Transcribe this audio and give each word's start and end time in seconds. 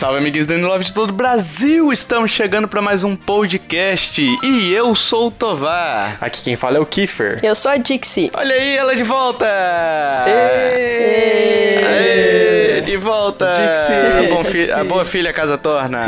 Salve, 0.00 0.16
amiguinhos 0.16 0.46
do 0.46 0.56
Love 0.56 0.82
de 0.82 0.94
todo 0.94 1.10
o 1.10 1.12
Brasil! 1.12 1.92
Estamos 1.92 2.30
chegando 2.30 2.66
para 2.66 2.80
mais 2.80 3.04
um 3.04 3.14
podcast 3.14 4.22
e 4.42 4.72
eu 4.72 4.94
sou 4.94 5.26
o 5.26 5.30
Tovar. 5.30 6.16
Aqui 6.22 6.42
quem 6.42 6.56
fala 6.56 6.78
é 6.78 6.80
o 6.80 6.86
Kiefer. 6.86 7.38
Eu 7.42 7.54
sou 7.54 7.70
a 7.70 7.76
Dixie. 7.76 8.30
Olha 8.32 8.54
aí, 8.54 8.78
ela 8.78 8.96
de 8.96 9.02
volta! 9.02 9.44
Êêêê! 10.26 11.39
Volta! 13.00 13.46
Dixie, 13.46 14.26
a, 14.26 14.34
bom 14.34 14.44
fi- 14.44 14.58
Dixie. 14.58 14.72
a 14.72 14.84
boa 14.84 15.04
filha 15.04 15.32
casa 15.32 15.56
torna. 15.58 15.98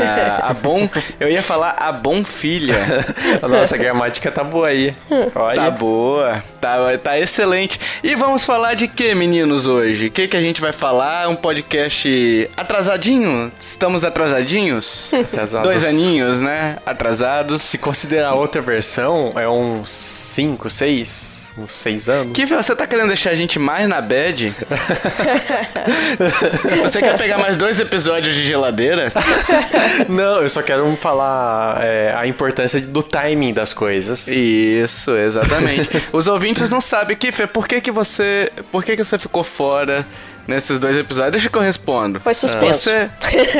A 0.43 0.53
bom, 0.55 0.89
eu 1.19 1.29
ia 1.29 1.43
falar 1.43 1.71
a 1.79 1.91
bom 1.91 2.23
filha. 2.25 2.77
A 3.43 3.49
nossa 3.49 3.77
gramática 3.77 4.31
tá 4.31 4.45
boa 4.45 4.69
aí. 4.69 4.95
Olha. 5.35 5.57
Tá 5.63 5.71
boa, 5.71 6.43
tá, 6.61 6.77
tá 7.03 7.19
excelente. 7.19 7.81
E 8.03 8.15
vamos 8.15 8.45
falar 8.45 8.75
de 8.75 8.87
que, 8.87 9.15
meninos, 9.15 9.67
hoje? 9.67 10.07
O 10.07 10.11
que, 10.11 10.29
que 10.29 10.37
a 10.37 10.41
gente 10.41 10.61
vai 10.61 10.73
falar? 10.73 11.29
Um 11.29 11.35
podcast 11.37 12.51
atrasadinho? 12.57 13.51
Estamos 13.61 14.05
atrasadinhos? 14.05 15.13
Atrasados. 15.13 15.69
Dois 15.69 15.87
aninhos, 15.89 16.41
né? 16.41 16.77
Atrasados. 16.85 17.63
Se 17.63 17.79
considerar 17.79 18.29
a 18.31 18.35
outra 18.35 18.61
versão, 18.61 19.33
é 19.37 19.49
uns 19.49 19.91
5, 19.91 20.69
6, 20.71 21.42
uns 21.57 21.73
6 21.75 22.09
anos. 22.09 22.33
Que 22.33 22.47
você 22.47 22.75
tá 22.75 22.87
querendo 22.87 23.09
deixar 23.09 23.31
a 23.31 23.35
gente 23.35 23.59
mais 23.59 23.89
na 23.89 24.01
bad? 24.01 24.53
você 26.83 27.01
quer 27.01 27.17
pegar 27.17 27.39
mais 27.39 27.57
dois 27.57 27.79
episódios 27.79 28.35
de 28.35 28.45
geladeira? 28.45 29.13
Não, 30.09 30.43
eu 30.43 30.49
só 30.49 30.63
quero 30.63 30.95
falar 30.97 31.83
é, 31.83 32.15
a 32.17 32.27
importância 32.27 32.81
do 32.81 33.03
timing 33.03 33.53
das 33.53 33.73
coisas. 33.73 34.29
Isso, 34.29 35.17
exatamente. 35.17 35.89
Os 36.13 36.27
ouvintes 36.27 36.71
não 36.71 36.81
sabem, 36.81 37.17
Kiffer, 37.17 37.49
por 37.49 37.69
que 37.69 37.81
que 37.81 37.91
você, 37.91 38.51
por 38.71 38.85
que 38.85 38.97
que 38.97 39.05
você 39.05 39.19
ficou 39.19 39.43
fora 39.43 40.07
nesses 40.47 40.79
dois 40.79 40.97
episódios? 40.97 41.33
Deixa 41.33 41.49
que 41.49 41.57
eu 41.57 41.63
respondo. 41.63 42.21
Foi 42.21 42.35
suspenso. 42.35 42.91
Você 42.91 43.11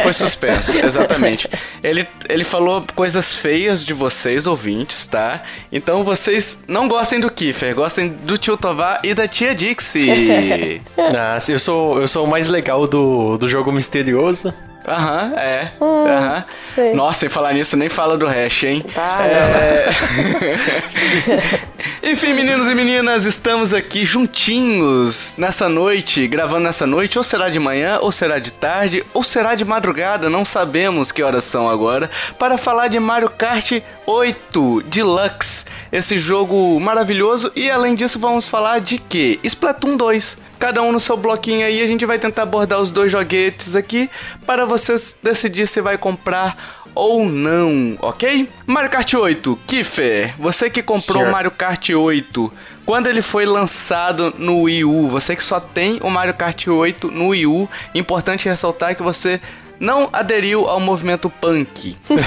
foi 0.03 0.13
suspenso, 0.13 0.77
exatamente. 0.85 1.49
Ele, 1.83 2.07
ele 2.29 2.45
falou 2.45 2.85
coisas 2.95 3.35
feias 3.35 3.85
de 3.85 3.93
vocês, 3.93 4.47
ouvintes, 4.47 5.07
tá? 5.07 5.43
Então 5.71 6.05
vocês 6.05 6.59
não 6.67 6.89
gostem 6.89 7.21
do 7.21 7.31
Kiffer, 7.31 7.75
gostem 7.75 8.09
do 8.09 8.37
tio 8.37 8.57
Tovar 8.57 9.01
e 9.03 9.15
da 9.15 9.27
tia 9.27 9.55
Dixie. 9.55 10.81
Ah, 11.15 11.39
eu 11.49 11.59
sou, 11.59 12.01
eu 12.01 12.09
sou 12.09 12.25
o 12.25 12.29
mais 12.29 12.49
legal 12.49 12.87
do, 12.87 13.37
do 13.37 13.49
jogo 13.49 13.71
misterioso. 13.71 14.53
Aham, 14.87 15.35
é. 15.37 15.73
Aham. 15.81 16.45
sei. 16.53 16.95
Nossa, 16.95 17.27
e 17.27 17.29
falar 17.29 17.53
nisso, 17.53 17.77
nem 17.77 17.89
fala 17.89 18.17
do 18.17 18.27
hash, 18.27 18.65
hein? 18.65 18.85
Tá, 18.95 19.21
É... 19.27 19.91
Enfim, 22.11 22.33
meninos 22.33 22.67
e 22.67 22.75
meninas, 22.75 23.25
estamos 23.25 23.73
aqui 23.73 24.05
juntinhos 24.05 25.35
nessa 25.37 25.69
noite, 25.69 26.27
gravando 26.27 26.65
nessa 26.65 26.87
noite, 26.87 27.19
ou 27.19 27.25
será 27.25 27.49
de 27.49 27.59
manhã, 27.59 27.99
ou 28.01 28.11
será 28.11 28.39
de 28.39 28.53
tarde, 28.53 29.05
ou 29.15 29.23
será 29.23 29.55
de 29.55 29.65
madrugada, 29.65 30.29
não 30.29 30.45
sabemos 30.45 31.13
que 31.13 31.23
horas 31.23 31.45
são 31.45 31.69
agora, 31.69 32.11
para 32.39 32.59
falar 32.59 32.89
de 32.89 32.99
Mario 32.99 33.31
Kart 33.31 33.81
8 34.07 34.83
Deluxe, 34.87 35.65
esse 35.91 36.19
jogo 36.19 36.79
maravilhoso, 36.81 37.53
e 37.55 37.71
além 37.71 37.95
disso 37.95 38.19
vamos 38.19 38.49
falar 38.49 38.81
de 38.81 38.99
quê? 38.99 39.39
Splatoon 39.45 39.97
2. 39.97 40.39
Cada 40.63 40.81
um 40.81 40.93
no 40.93 41.01
seu 41.01 41.17
bloquinho 41.17 41.67
aí, 41.67 41.83
a 41.83 41.87
gente 41.89 42.07
vai 42.07 42.21
tentar 42.21 42.45
abordar 42.45 42.81
os 42.81 42.93
dois 42.93 43.11
joguetes 43.11 43.75
aqui 43.75 44.09
para 44.47 44.65
vocês 44.65 45.13
decidir 45.21 45.67
se 45.67 45.81
vai 45.81 45.99
comprar 45.99 46.85
ou 46.95 47.25
não, 47.25 47.99
ok? 48.01 48.49
Mario 48.65 48.89
Kart 48.89 49.13
8, 49.13 49.59
Kiffer, 49.67 50.33
você 50.39 50.71
que 50.71 50.81
comprou 50.81 51.25
o 51.25 51.33
Mario 51.33 51.51
Kart 51.51 51.91
8, 51.91 52.53
quando 52.87 53.09
ele 53.09 53.23
foi 53.23 53.45
lançado 53.45 54.33
no 54.39 54.63
Wii 54.63 54.85
U, 54.85 55.09
você 55.09 55.35
que 55.35 55.43
só 55.43 55.59
tem 55.59 55.99
o 56.01 56.09
Mario 56.09 56.35
Kart 56.35 56.69
8 56.69 57.11
no 57.11 57.31
Wii 57.31 57.47
U, 57.49 57.69
importante 57.93 58.49
ressaltar 58.49 58.95
que 58.95 59.03
você 59.03 59.41
não 59.83 60.09
aderiu 60.13 60.69
ao 60.69 60.79
movimento 60.79 61.29
punk. 61.29 61.97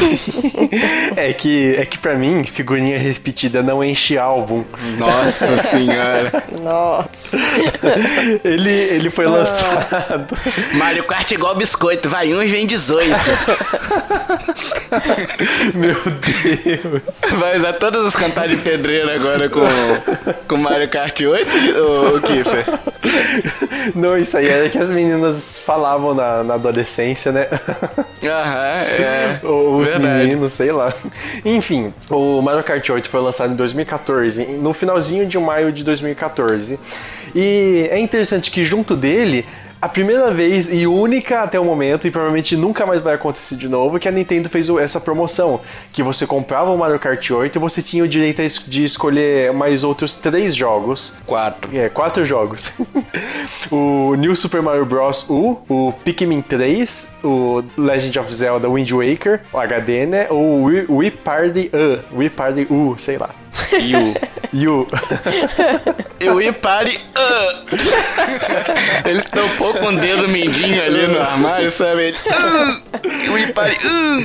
É 1.16 1.32
que, 1.32 1.76
é 1.78 1.86
que 1.86 1.98
pra 1.98 2.16
mim, 2.16 2.44
figurinha 2.44 2.98
repetida 2.98 3.64
não 3.64 3.82
enche 3.84 4.18
álbum. 4.18 4.66
Nossa 4.98 5.56
senhora. 5.64 6.44
Nossa. 6.62 7.38
Ele, 8.44 8.70
ele 8.70 9.10
foi 9.10 9.26
lançado. 9.26 10.36
Mario 10.74 11.06
Kart 11.06 11.32
igual 11.32 11.56
biscoito, 11.56 12.10
vai 12.10 12.34
um 12.34 12.44
e 12.44 12.48
vem 12.48 12.68
18. 12.68 13.10
Meu 15.74 15.96
Deus. 16.04 17.32
Vai 17.40 17.58
usar 17.58 17.74
todas 17.74 18.06
as 18.06 18.16
cantadas 18.16 18.52
de 18.52 18.58
pedreiro 18.58 19.12
agora 19.12 19.48
com, 19.50 19.62
com 20.48 20.58
Mario 20.58 20.90
Kart 20.90 21.22
8, 21.22 21.80
o, 21.80 22.18
o 22.18 22.22
Kiffer? 22.22 22.66
Não, 23.96 24.18
isso 24.18 24.38
aí 24.38 24.48
era 24.48 24.70
que 24.70 24.78
as 24.78 24.90
meninas 24.90 25.58
falavam 25.58 26.14
na, 26.14 26.44
na 26.44 26.54
adolescência, 26.56 27.32
né? 27.32 27.45
Aham, 28.24 28.82
é. 29.04 29.40
Ou 29.44 29.80
os 29.80 29.90
Verdade. 29.90 30.24
meninos, 30.24 30.52
sei 30.54 30.72
lá. 30.72 30.94
Enfim, 31.44 31.94
o 32.10 32.42
Mario 32.42 32.64
Kart 32.64 32.88
8 32.90 33.10
foi 33.10 33.22
lançado 33.22 33.54
em 33.54 33.56
2014, 33.56 34.46
no 34.46 34.74
finalzinho 34.74 35.26
de 35.26 35.38
maio 35.38 35.72
de 35.72 35.84
2014. 35.84 36.80
E 37.36 37.88
é 37.92 38.00
interessante 38.00 38.50
que 38.50 38.64
junto 38.64 38.96
dele, 38.96 39.46
a 39.82 39.88
primeira 39.90 40.32
vez 40.32 40.72
e 40.74 40.88
única 40.88 41.42
até 41.44 41.60
o 41.60 41.64
momento, 41.66 42.08
e 42.08 42.12
provavelmente 42.12 42.56
nunca 42.58 42.86
mais 42.86 43.02
vai 43.02 43.16
acontecer 43.16 43.56
de 43.56 43.68
novo, 43.70 44.00
que 44.00 44.08
a 44.08 44.12
Nintendo 44.12 44.50
fez 44.50 44.68
essa 44.70 45.00
promoção, 45.00 45.62
que 45.94 46.02
você 46.02 46.26
comprava 46.26 46.72
o 46.72 46.78
Mario 46.78 46.98
Kart 47.00 47.30
8 47.30 47.56
e 47.56 47.60
você 47.60 47.82
tinha 47.82 48.04
o 48.04 48.08
direito 48.08 48.42
de 48.68 48.84
escolher 48.84 49.54
mais 49.54 49.84
outros 49.84 50.16
três 50.16 50.56
jogos. 50.56 51.16
Quatro. 51.26 51.70
É, 51.78 51.88
quatro 51.90 52.26
jogos. 52.26 52.74
o 53.72 54.16
New 54.16 54.36
Super 54.36 54.62
Mario 54.62 54.86
Bros. 54.86 55.26
U, 55.30 55.60
o 55.70 55.94
Pikmin 56.04 56.42
3, 56.42 57.16
o 57.24 57.64
Legend 57.78 58.20
of 58.20 58.34
Zelda 58.34 58.70
Wind 58.70 58.92
Waker, 58.92 59.42
o 59.54 59.58
HD, 59.58 60.06
né? 60.06 60.28
Ou 60.30 60.62
o 60.62 60.64
Wii- 60.64 60.86
Wii 60.90 61.12
Party 61.12 61.72
U, 62.12 62.18
Wii 62.20 62.30
Party 62.30 62.68
U, 62.70 62.96
sei 62.98 63.18
lá. 63.18 63.30
E 63.82 63.96
o. 63.96 64.82
U. 64.82 64.88
Eu 66.20 66.42
ia 66.42 66.54
pare. 66.54 67.00
ah. 67.16 67.64
Ele 69.06 69.22
tampou 69.24 69.74
com 69.74 69.88
o 69.88 69.98
dedo 70.00 70.28
mindinho 70.28 70.82
ali 70.84 71.08
no 71.08 71.20
armário, 71.22 71.70
sabe? 71.72 72.04
Ele. 72.10 72.18
ah. 72.32 72.80
Eu 73.26 73.38
ia 73.38 73.52
pare. 73.54 73.76
ah. 73.84 74.20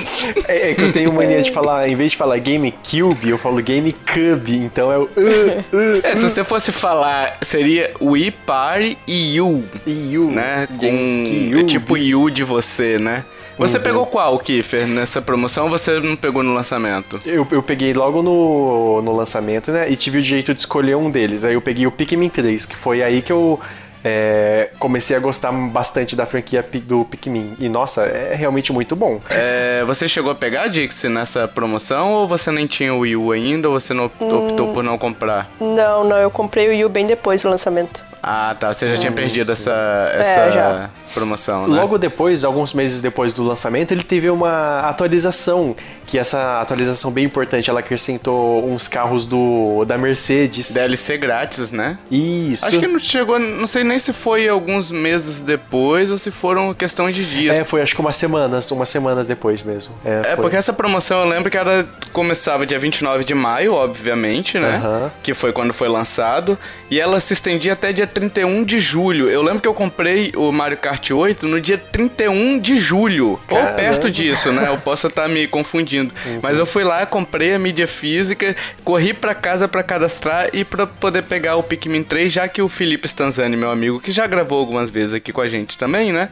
é, 0.48 0.70
é 0.70 0.74
que 0.74 0.82
eu 0.82 0.92
tenho 0.92 1.12
mania 1.12 1.42
de 1.42 1.50
falar, 1.50 1.88
em 1.88 1.94
vez 1.96 2.12
de 2.12 2.16
falar 2.16 2.38
GameCube, 2.38 3.28
eu 3.28 3.38
falo 3.38 3.62
GameCube, 3.62 4.56
então 4.56 4.92
é 4.92 4.98
o 4.98 5.02
U, 5.02 5.06
U, 5.06 6.00
É, 6.02 6.14
se 6.14 6.22
você 6.22 6.44
fosse 6.44 6.72
falar, 6.72 7.38
seria 7.42 7.92
We 8.00 8.32
Party 8.46 8.96
e 9.06 9.36
You, 9.36 9.64
e 9.86 10.16
U, 10.18 10.30
né? 10.30 10.68
Com. 10.78 11.58
É 11.60 11.64
tipo 11.64 11.96
You 11.96 12.30
de 12.30 12.44
você, 12.44 12.98
né? 12.98 13.24
Você 13.58 13.78
pegou 13.78 14.06
qual, 14.06 14.38
Kiffer, 14.38 14.86
nessa 14.86 15.20
promoção 15.20 15.64
ou 15.64 15.70
você 15.70 16.00
não 16.00 16.16
pegou 16.16 16.42
no 16.42 16.54
lançamento? 16.54 17.20
Eu, 17.26 17.46
eu 17.50 17.62
peguei 17.62 17.92
logo 17.92 18.22
no, 18.22 19.02
no 19.02 19.14
lançamento, 19.14 19.70
né? 19.70 19.90
E 19.90 19.96
tive 19.96 20.18
o 20.18 20.22
direito 20.22 20.54
de 20.54 20.60
escolher 20.60 20.96
um 20.96 21.10
deles. 21.10 21.44
Aí 21.44 21.54
eu 21.54 21.60
peguei 21.60 21.86
o 21.86 21.90
Pikmin 21.92 22.28
3, 22.30 22.64
que 22.64 22.74
foi 22.74 23.02
aí 23.02 23.20
que 23.20 23.30
eu 23.30 23.60
é, 24.02 24.70
comecei 24.78 25.14
a 25.14 25.20
gostar 25.20 25.52
bastante 25.52 26.16
da 26.16 26.24
franquia 26.24 26.66
do 26.84 27.04
Pikmin. 27.04 27.54
E 27.58 27.68
nossa, 27.68 28.02
é 28.04 28.34
realmente 28.34 28.72
muito 28.72 28.96
bom. 28.96 29.20
É, 29.28 29.84
você 29.86 30.08
chegou 30.08 30.32
a 30.32 30.34
pegar, 30.34 30.68
Dixie, 30.68 31.10
nessa 31.10 31.46
promoção 31.46 32.12
ou 32.14 32.26
você 32.26 32.50
nem 32.50 32.66
tinha 32.66 32.94
o 32.94 33.00
Wii 33.00 33.16
U 33.16 33.32
ainda 33.32 33.68
ou 33.68 33.78
você 33.78 33.92
não 33.92 34.06
op- 34.06 34.22
optou 34.22 34.72
por 34.72 34.82
não 34.82 34.96
comprar? 34.96 35.50
Não, 35.60 36.02
não, 36.04 36.16
eu 36.16 36.30
comprei 36.30 36.66
o 36.68 36.70
Wii 36.70 36.84
U 36.86 36.88
bem 36.88 37.06
depois 37.06 37.42
do 37.42 37.50
lançamento. 37.50 38.08
Ah, 38.22 38.54
tá. 38.58 38.72
Você 38.72 38.94
já 38.94 39.00
tinha 39.00 39.12
perdido 39.12 39.50
essa, 39.50 39.72
essa 40.14 40.52
já. 40.52 40.90
promoção, 41.14 41.66
né? 41.66 41.80
Logo 41.80 41.96
depois, 41.98 42.44
alguns 42.44 42.74
meses 42.74 43.00
depois 43.00 43.32
do 43.32 43.42
lançamento, 43.42 43.92
ele 43.92 44.02
teve 44.02 44.28
uma 44.28 44.80
atualização, 44.80 45.74
que 46.06 46.18
essa 46.18 46.60
atualização 46.60 47.10
bem 47.10 47.24
importante, 47.24 47.70
ela 47.70 47.80
acrescentou 47.80 48.66
uns 48.70 48.88
carros 48.88 49.26
do 49.26 49.84
da 49.86 49.96
Mercedes. 49.96 50.72
DLC 50.72 51.16
grátis, 51.16 51.72
né? 51.72 51.98
Isso. 52.10 52.66
Acho 52.66 52.78
que 52.78 52.86
não 52.86 52.98
chegou, 52.98 53.38
não 53.38 53.66
sei 53.66 53.84
nem 53.84 53.98
se 53.98 54.12
foi 54.12 54.48
alguns 54.48 54.90
meses 54.90 55.40
depois 55.40 56.10
ou 56.10 56.18
se 56.18 56.30
foram 56.30 56.74
questão 56.74 57.10
de 57.10 57.24
dias. 57.24 57.56
É, 57.56 57.64
foi 57.64 57.80
acho 57.80 57.94
que 57.94 58.00
umas 58.00 58.16
semanas, 58.16 58.70
umas 58.70 58.88
semanas 58.88 59.26
depois 59.26 59.62
mesmo. 59.62 59.94
É, 60.04 60.32
É, 60.32 60.36
porque 60.36 60.56
essa 60.56 60.72
promoção 60.72 61.20
eu 61.20 61.28
lembro 61.28 61.50
que 61.50 61.56
ela 61.56 61.86
começava 62.12 62.66
dia 62.66 62.78
29 62.78 63.24
de 63.24 63.34
maio, 63.34 63.72
obviamente, 63.74 64.58
né? 64.58 64.76
Aham. 64.76 65.10
Que 65.22 65.32
foi 65.34 65.52
quando 65.52 65.72
foi 65.72 65.88
lançado. 65.88 66.58
E 66.90 66.98
ela 66.98 67.20
se 67.20 67.32
estendia 67.32 67.74
até 67.74 67.92
dia 67.92 68.06
31 68.06 68.64
de 68.64 68.80
julho. 68.80 69.30
Eu 69.30 69.42
lembro 69.42 69.60
que 69.60 69.68
eu 69.68 69.74
comprei 69.74 70.32
o 70.34 70.50
Mario 70.50 70.76
Kart 70.76 71.10
8 71.10 71.46
no 71.46 71.60
dia 71.60 71.78
31 71.78 72.58
de 72.58 72.76
julho. 72.78 73.38
Ou 73.48 73.56
Caramba. 73.56 73.74
perto 73.74 74.10
disso, 74.10 74.50
né? 74.50 74.66
Eu 74.68 74.76
posso 74.78 75.06
estar 75.06 75.28
me 75.28 75.46
confundindo. 75.46 76.12
Mas 76.42 76.58
eu 76.58 76.66
fui 76.66 76.82
lá, 76.82 77.06
comprei 77.06 77.54
a 77.54 77.58
mídia 77.60 77.86
física, 77.86 78.56
corri 78.82 79.14
pra 79.14 79.36
casa 79.36 79.68
pra 79.68 79.84
cadastrar 79.84 80.48
e 80.52 80.64
pra 80.64 80.84
poder 80.84 81.22
pegar 81.22 81.54
o 81.54 81.62
Pikmin 81.62 82.02
3, 82.02 82.32
já 82.32 82.48
que 82.48 82.60
o 82.60 82.68
Felipe 82.68 83.06
Stanzani, 83.06 83.56
meu 83.56 83.70
amigo, 83.70 84.00
que 84.00 84.10
já 84.10 84.26
gravou 84.26 84.58
algumas 84.58 84.90
vezes 84.90 85.14
aqui 85.14 85.32
com 85.32 85.40
a 85.40 85.46
gente 85.48 85.78
também, 85.78 86.12
né? 86.12 86.28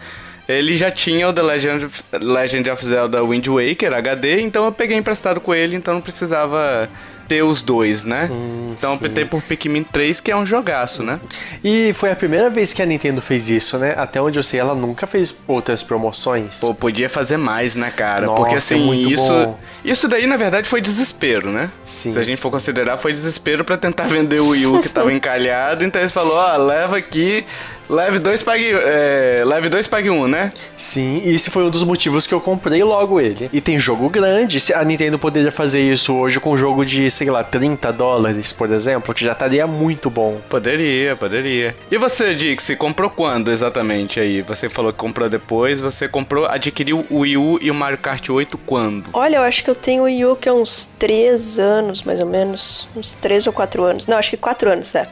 Ele 0.48 0.76
já 0.76 0.90
tinha 0.90 1.28
o 1.28 1.32
The 1.32 1.42
Legend 1.42 1.84
of, 1.84 2.02
Legend 2.12 2.70
of 2.70 2.84
Zelda 2.84 3.22
Wind 3.22 3.46
Waker 3.46 3.94
HD, 3.94 4.40
então 4.40 4.64
eu 4.64 4.72
peguei 4.72 4.96
emprestado 4.96 5.40
com 5.40 5.54
ele, 5.54 5.76
então 5.76 5.92
não 5.94 6.00
precisava 6.00 6.88
ter 7.28 7.42
os 7.42 7.62
dois, 7.62 8.04
né? 8.04 8.30
então 8.76 8.94
optei 8.94 9.24
por 9.24 9.42
Pikmin 9.42 9.84
3, 9.84 10.18
que 10.20 10.30
é 10.30 10.36
um 10.36 10.46
jogaço, 10.46 11.02
né? 11.02 11.20
E 11.62 11.92
foi 11.92 12.10
a 12.10 12.16
primeira 12.16 12.48
vez 12.48 12.72
que 12.72 12.80
a 12.80 12.86
Nintendo 12.86 13.20
fez 13.20 13.50
isso, 13.50 13.76
né? 13.78 13.94
Até 13.96 14.20
onde 14.20 14.38
eu 14.38 14.42
sei, 14.42 14.58
ela 14.60 14.74
nunca 14.74 15.06
fez 15.06 15.36
outras 15.46 15.82
promoções. 15.82 16.60
Pô, 16.60 16.74
podia 16.74 17.10
fazer 17.10 17.36
mais, 17.36 17.76
né, 17.76 17.90
cara? 17.94 18.26
Nossa, 18.26 18.40
Porque 18.40 18.54
assim, 18.56 18.80
muito 18.80 19.10
isso, 19.10 19.28
bom. 19.32 19.58
isso 19.84 20.08
daí 20.08 20.26
na 20.26 20.36
verdade 20.36 20.66
foi 20.68 20.80
desespero, 20.80 21.50
né? 21.50 21.70
Sim, 21.84 22.12
Se 22.12 22.18
a 22.18 22.22
gente 22.22 22.36
sim. 22.36 22.42
for 22.42 22.50
considerar, 22.50 22.96
foi 22.98 23.12
desespero 23.12 23.64
pra 23.64 23.76
tentar 23.76 24.06
vender 24.08 24.40
o 24.40 24.48
Wii 24.48 24.66
U 24.66 24.80
que 24.80 24.88
tava 24.88 25.12
encalhado. 25.14 25.84
Então 25.84 26.00
eles 26.00 26.12
falaram: 26.12 26.62
ó, 26.62 26.66
leva 26.66 26.96
aqui, 26.96 27.44
leve 27.88 28.18
dois, 28.18 28.42
pague, 28.42 28.70
é, 28.72 29.42
leve 29.44 29.68
dois, 29.68 29.86
pague 29.86 30.10
um, 30.10 30.26
né? 30.26 30.52
Sim, 30.76 31.22
e 31.24 31.34
esse 31.34 31.50
foi 31.50 31.64
um 31.64 31.70
dos 31.70 31.84
motivos 31.84 32.26
que 32.26 32.34
eu 32.34 32.40
comprei 32.40 32.82
logo 32.82 33.20
ele. 33.20 33.48
E 33.52 33.60
tem 33.60 33.78
jogo 33.78 34.08
grande. 34.08 34.60
Se 34.60 34.74
A 34.74 34.84
Nintendo 34.84 35.18
poderia 35.18 35.52
fazer 35.52 35.80
isso 35.80 36.14
hoje 36.14 36.40
com 36.40 36.52
um 36.52 36.58
jogo 36.58 36.84
de, 36.84 37.10
sei 37.10 37.30
lá, 37.30 37.42
30 37.42 37.92
dólares, 37.92 38.52
por 38.52 38.70
exemplo, 38.70 39.14
que 39.14 39.24
já 39.24 39.32
estaria 39.32 39.66
muito 39.66 40.10
bom. 40.10 40.40
Poderia, 40.48 41.16
poderia. 41.16 41.76
E 41.90 41.96
você, 41.96 42.34
Dixie, 42.34 42.76
comprou 42.76 43.10
quando 43.10 43.50
exatamente 43.50 44.20
aí? 44.20 44.42
Você 44.42 44.68
falou 44.68 44.92
que 44.92 44.98
comprou 44.98 45.28
depois, 45.28 45.80
você 45.80 46.08
comprou, 46.08 46.46
adquiriu 46.46 47.06
o 47.10 47.20
Wii 47.20 47.36
U 47.36 47.58
e 47.60 47.70
o 47.70 47.74
Mario 47.74 47.98
Kart 47.98 48.28
8 48.28 48.58
quando? 48.58 49.10
Olha, 49.12 49.36
eu 49.36 49.42
acho 49.42 49.64
que 49.64 49.70
eu 49.70 49.74
tenho 49.74 50.02
o 50.02 50.04
Wii 50.06 50.24
U 50.26 50.36
que 50.36 50.48
é 50.48 50.52
uns 50.52 50.86
3 50.98 51.58
anos, 51.58 52.02
mais 52.02 52.20
ou 52.20 52.26
menos. 52.26 52.86
Uns 52.96 53.14
3 53.14 53.46
ou 53.46 53.52
4 53.52 53.82
anos. 53.82 54.06
Não, 54.06 54.16
acho 54.16 54.30
que 54.30 54.36
4 54.36 54.70
anos, 54.70 54.94
é. 54.94 55.06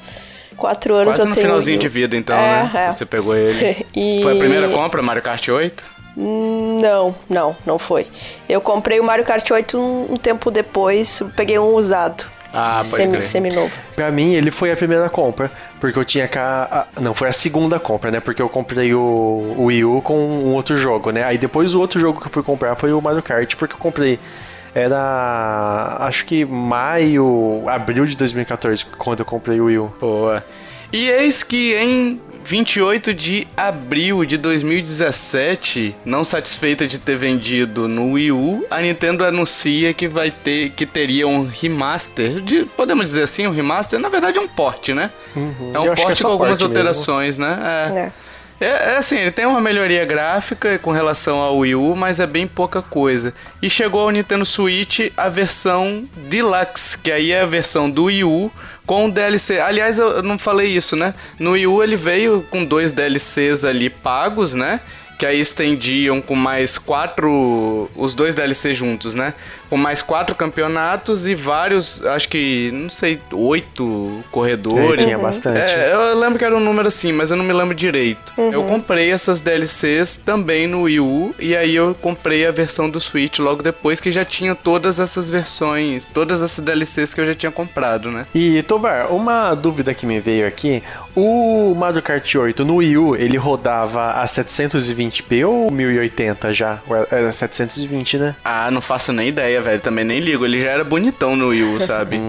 4 0.56 0.94
anos 0.94 1.14
Quase 1.14 1.20
eu 1.20 1.26
no 1.26 1.34
tenho 1.34 1.46
o 1.46 1.48
finalzinho 1.48 1.78
de 1.78 1.88
vida, 1.88 2.16
então, 2.16 2.36
É, 2.38 2.62
né? 2.64 2.70
é. 2.88 2.92
Você 2.92 3.04
pegou 3.06 3.36
ele. 3.36 3.86
E- 3.94 4.20
Foi 4.22 4.32
a 4.34 4.36
primeira 4.36 4.68
compra, 4.70 5.02
Mario 5.02 5.22
Kart 5.22 5.46
8? 5.48 5.84
Não, 6.16 7.14
não, 7.28 7.54
não 7.66 7.78
foi. 7.78 8.06
Eu 8.48 8.60
comprei 8.60 8.98
o 8.98 9.04
Mario 9.04 9.24
Kart 9.24 9.48
8 9.50 9.78
um, 9.78 10.14
um 10.14 10.16
tempo 10.16 10.50
depois, 10.50 11.22
peguei 11.36 11.58
um 11.58 11.74
usado. 11.74 12.24
Ah, 12.52 12.82
semi, 12.82 13.12
crer. 13.12 13.22
semi-novo. 13.22 13.70
Pra 13.94 14.10
mim, 14.10 14.32
ele 14.34 14.50
foi 14.50 14.72
a 14.72 14.76
primeira 14.76 15.10
compra, 15.10 15.50
porque 15.78 15.98
eu 15.98 16.04
tinha 16.06 16.26
cá. 16.26 16.86
a- 16.96 17.00
Não, 17.00 17.12
foi 17.12 17.28
a 17.28 17.32
segunda 17.32 17.78
compra, 17.78 18.10
né? 18.10 18.18
Porque 18.18 18.40
eu 18.40 18.48
comprei 18.48 18.94
o, 18.94 18.98
o 19.58 19.64
Wii 19.66 19.84
U 19.84 20.00
com 20.00 20.16
um 20.16 20.54
outro 20.54 20.78
jogo, 20.78 21.10
né? 21.10 21.22
Aí 21.22 21.36
depois 21.36 21.74
o 21.74 21.80
outro 21.80 22.00
jogo 22.00 22.18
que 22.18 22.28
eu 22.28 22.30
fui 22.32 22.42
comprar 22.42 22.74
foi 22.76 22.92
o 22.94 23.00
Mario 23.02 23.22
Kart, 23.22 23.54
porque 23.56 23.74
eu 23.74 23.78
comprei. 23.78 24.18
Era. 24.76 25.96
Acho 26.00 26.26
que 26.26 26.44
maio, 26.44 27.64
abril 27.66 28.04
de 28.04 28.14
2014, 28.16 28.84
quando 28.98 29.20
eu 29.20 29.24
comprei 29.24 29.58
o 29.58 29.64
Wii 29.64 29.78
U. 29.78 29.94
Boa. 29.98 30.44
E 30.92 31.08
eis 31.08 31.42
que 31.42 31.74
em 31.74 32.20
28 32.44 33.12
de 33.14 33.48
abril 33.56 34.24
de 34.24 34.36
2017, 34.36 35.96
não 36.04 36.22
satisfeita 36.22 36.86
de 36.86 36.98
ter 36.98 37.16
vendido 37.16 37.88
no 37.88 38.12
Wii 38.12 38.32
U, 38.32 38.66
a 38.70 38.80
Nintendo 38.80 39.24
anuncia 39.24 39.92
que 39.94 40.06
vai 40.06 40.30
ter, 40.30 40.70
que 40.70 40.84
teria 40.86 41.26
um 41.26 41.46
remaster, 41.46 42.40
de, 42.40 42.64
podemos 42.64 43.06
dizer 43.06 43.22
assim, 43.24 43.46
um 43.46 43.52
remaster, 43.52 43.98
na 43.98 44.08
verdade 44.08 44.38
é 44.38 44.40
um 44.40 44.48
port, 44.48 44.90
né? 44.90 45.10
É 45.34 45.38
Uhum. 45.38 45.72
Eu 45.74 45.92
um 45.92 45.94
que 45.94 46.00
é 46.00 46.14
com 46.16 46.28
algumas 46.28 46.58
port 46.58 46.60
mesmo. 46.60 46.66
alterações, 46.66 47.38
né? 47.38 47.92
É. 47.94 47.98
É. 47.98 48.12
É, 48.60 48.94
é 48.94 48.96
assim, 48.96 49.16
ele 49.16 49.30
tem 49.30 49.44
uma 49.44 49.60
melhoria 49.60 50.04
gráfica 50.04 50.78
com 50.78 50.90
relação 50.90 51.38
ao 51.38 51.58
Wii 51.58 51.74
U, 51.74 51.94
mas 51.94 52.20
é 52.20 52.26
bem 52.26 52.46
pouca 52.46 52.80
coisa. 52.80 53.34
E 53.60 53.68
chegou 53.68 54.00
ao 54.00 54.10
Nintendo 54.10 54.44
Switch 54.46 55.12
a 55.16 55.28
versão 55.28 56.08
Deluxe, 56.16 56.96
que 56.96 57.12
aí 57.12 57.32
é 57.32 57.42
a 57.42 57.46
versão 57.46 57.90
do 57.90 58.04
Wii 58.04 58.24
U 58.24 58.50
com 58.86 59.10
DLC. 59.10 59.60
Aliás, 59.60 59.98
eu 59.98 60.22
não 60.22 60.38
falei 60.38 60.68
isso, 60.68 60.96
né? 60.96 61.12
No 61.38 61.52
Wii 61.52 61.66
U 61.66 61.82
ele 61.82 61.96
veio 61.96 62.46
com 62.50 62.64
dois 62.64 62.92
DLCs 62.92 63.64
ali 63.64 63.90
pagos, 63.90 64.54
né? 64.54 64.80
Que 65.18 65.26
aí 65.26 65.40
estendiam 65.40 66.20
com 66.20 66.34
mais 66.34 66.78
quatro. 66.78 67.90
Os 67.94 68.14
dois 68.14 68.34
DLCs 68.34 68.76
juntos, 68.76 69.14
né? 69.14 69.34
Com 69.68 69.76
mais 69.76 70.02
quatro 70.02 70.34
campeonatos 70.34 71.26
e 71.26 71.34
vários, 71.34 72.04
acho 72.06 72.28
que, 72.28 72.70
não 72.72 72.88
sei, 72.90 73.20
oito 73.32 74.22
corredores. 74.30 75.02
É, 75.02 75.06
tinha 75.06 75.18
bastante. 75.18 75.58
É, 75.58 75.92
eu 75.92 76.18
lembro 76.18 76.38
que 76.38 76.44
era 76.44 76.56
um 76.56 76.60
número 76.60 76.88
assim, 76.88 77.12
mas 77.12 77.30
eu 77.30 77.36
não 77.36 77.44
me 77.44 77.52
lembro 77.52 77.74
direito. 77.74 78.32
Eu 78.36 78.64
comprei 78.64 79.10
essas 79.10 79.40
DLCs 79.40 80.16
também 80.18 80.66
no 80.66 80.82
Wii 80.82 81.00
U, 81.00 81.34
e 81.38 81.56
aí 81.56 81.74
eu 81.74 81.96
comprei 82.00 82.46
a 82.46 82.50
versão 82.50 82.88
do 82.88 83.00
Switch 83.00 83.38
logo 83.38 83.62
depois 83.62 84.00
que 84.00 84.12
já 84.12 84.24
tinha 84.24 84.54
todas 84.54 84.98
essas 84.98 85.28
versões, 85.28 86.06
todas 86.12 86.42
essas 86.42 86.64
DLCs 86.64 87.14
que 87.14 87.20
eu 87.20 87.26
já 87.26 87.34
tinha 87.34 87.52
comprado, 87.52 88.10
né? 88.10 88.26
E, 88.34 88.62
Tovar, 88.62 89.12
uma 89.12 89.54
dúvida 89.54 89.94
que 89.94 90.06
me 90.06 90.20
veio 90.20 90.46
aqui: 90.46 90.82
o 91.14 91.74
Mario 91.74 92.02
Kart 92.02 92.34
8 92.34 92.64
no 92.64 92.76
Wii 92.76 92.98
U, 92.98 93.16
ele 93.16 93.36
rodava 93.36 94.12
a 94.12 94.24
720p 94.24 95.46
ou 95.46 95.70
1080 95.70 96.52
já? 96.54 96.78
Era 97.10 97.32
720, 97.32 98.18
né? 98.18 98.36
Ah, 98.44 98.70
não 98.70 98.80
faço 98.80 99.12
nem 99.12 99.28
ideia, 99.28 99.55
velho. 99.60 99.80
Também 99.80 100.04
nem 100.04 100.20
ligo. 100.20 100.44
Ele 100.44 100.60
já 100.60 100.68
era 100.68 100.84
bonitão 100.84 101.36
no 101.36 101.48
Wii 101.48 101.62
U, 101.62 101.80
sabe? 101.84 102.20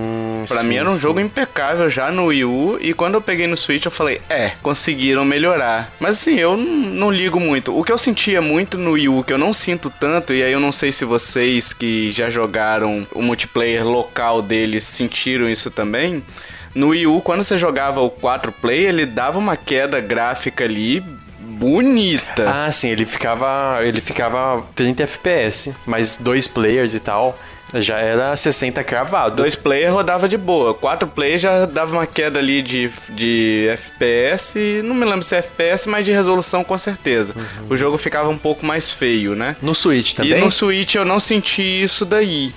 pra 0.48 0.62
sim, 0.62 0.68
mim 0.70 0.76
era 0.76 0.88
um 0.88 0.94
sim. 0.94 1.00
jogo 1.00 1.20
impecável 1.20 1.90
já 1.90 2.10
no 2.10 2.26
Wii 2.26 2.46
U. 2.46 2.78
E 2.80 2.94
quando 2.94 3.16
eu 3.16 3.22
peguei 3.22 3.48
no 3.48 3.58
Switch, 3.58 3.86
eu 3.86 3.92
falei, 3.92 4.22
é, 4.30 4.52
conseguiram 4.62 5.26
melhorar. 5.26 5.92
Mas 6.00 6.16
assim, 6.16 6.36
eu 6.36 6.56
não, 6.56 7.12
ligo 7.12 7.40
muito. 7.40 7.78
O 7.78 7.84
que 7.84 7.92
eu 7.92 7.98
sentia 7.98 8.42
muito 8.42 8.78
no 8.78 8.92
Wii 8.92 9.10
U, 9.10 9.24
que 9.24 9.34
eu 9.34 9.38
não 9.38 9.54
sinto 9.54 9.92
tanto, 10.00 10.34
e 10.34 10.42
aí 10.42 10.52
eu 10.52 10.60
não 10.60 10.72
sei 10.72 10.92
se 10.92 11.06
vocês 11.06 11.74
que 11.74 12.10
já 12.12 12.30
jogaram 12.30 13.06
o 13.14 13.22
multiplayer 13.22 13.86
local 13.86 14.42
deles 14.42 14.84
sentiram 14.84 15.50
isso 15.50 15.70
também. 15.70 16.24
No 16.74 16.90
Wii 16.90 17.08
U, 17.08 17.22
quando 17.22 17.44
você 17.44 17.58
jogava 17.58 18.02
o 18.02 18.10
4 18.10 18.52
player, 18.52 18.90
ele 18.90 19.06
dava 19.06 19.40
uma 19.40 19.56
queda 19.56 20.00
gráfica 20.00 20.64
ali 20.64 21.04
bonita. 21.58 22.50
Ah, 22.50 22.72
sim, 22.72 22.90
ele 22.90 23.06
ficava, 23.06 23.80
ele 23.82 24.00
ficava 24.02 24.64
30 24.76 25.04
FPS, 25.04 25.74
mas 25.86 26.16
dois 26.16 26.48
players 26.48 26.94
e 26.94 27.00
tal, 27.00 27.38
já 27.74 27.98
era 28.00 28.36
60 28.36 28.82
cravado. 28.84 29.36
Dois 29.38 29.56
player 29.56 29.92
rodava 29.94 30.28
de 30.30 30.38
boa. 30.38 30.74
Quatro 30.74 31.08
player 31.08 31.38
já 31.38 31.66
dava 31.66 31.92
uma 31.92 32.08
queda 32.08 32.40
ali 32.40 32.62
de, 32.62 32.90
de 33.10 33.68
FPS. 33.72 34.82
Não 34.84 34.96
me 34.96 35.04
lembro 35.04 35.24
se 35.24 35.36
é 35.36 35.40
FPS, 35.40 35.88
mas 35.90 36.06
de 36.06 36.12
resolução 36.14 36.64
com 36.64 36.78
certeza. 36.78 37.36
O 37.70 37.76
jogo 37.76 37.98
ficava 37.98 38.30
um 38.30 38.38
pouco 38.38 38.66
mais 38.66 38.90
feio, 38.90 39.36
né? 39.36 39.56
No 39.62 39.74
Switch 39.76 40.14
E 40.14 40.16
também? 40.16 40.40
no 40.40 40.50
Switch 40.52 40.96
eu 40.96 41.04
não 41.04 41.20
senti 41.20 41.62
isso 41.84 42.06
daí. 42.06 42.54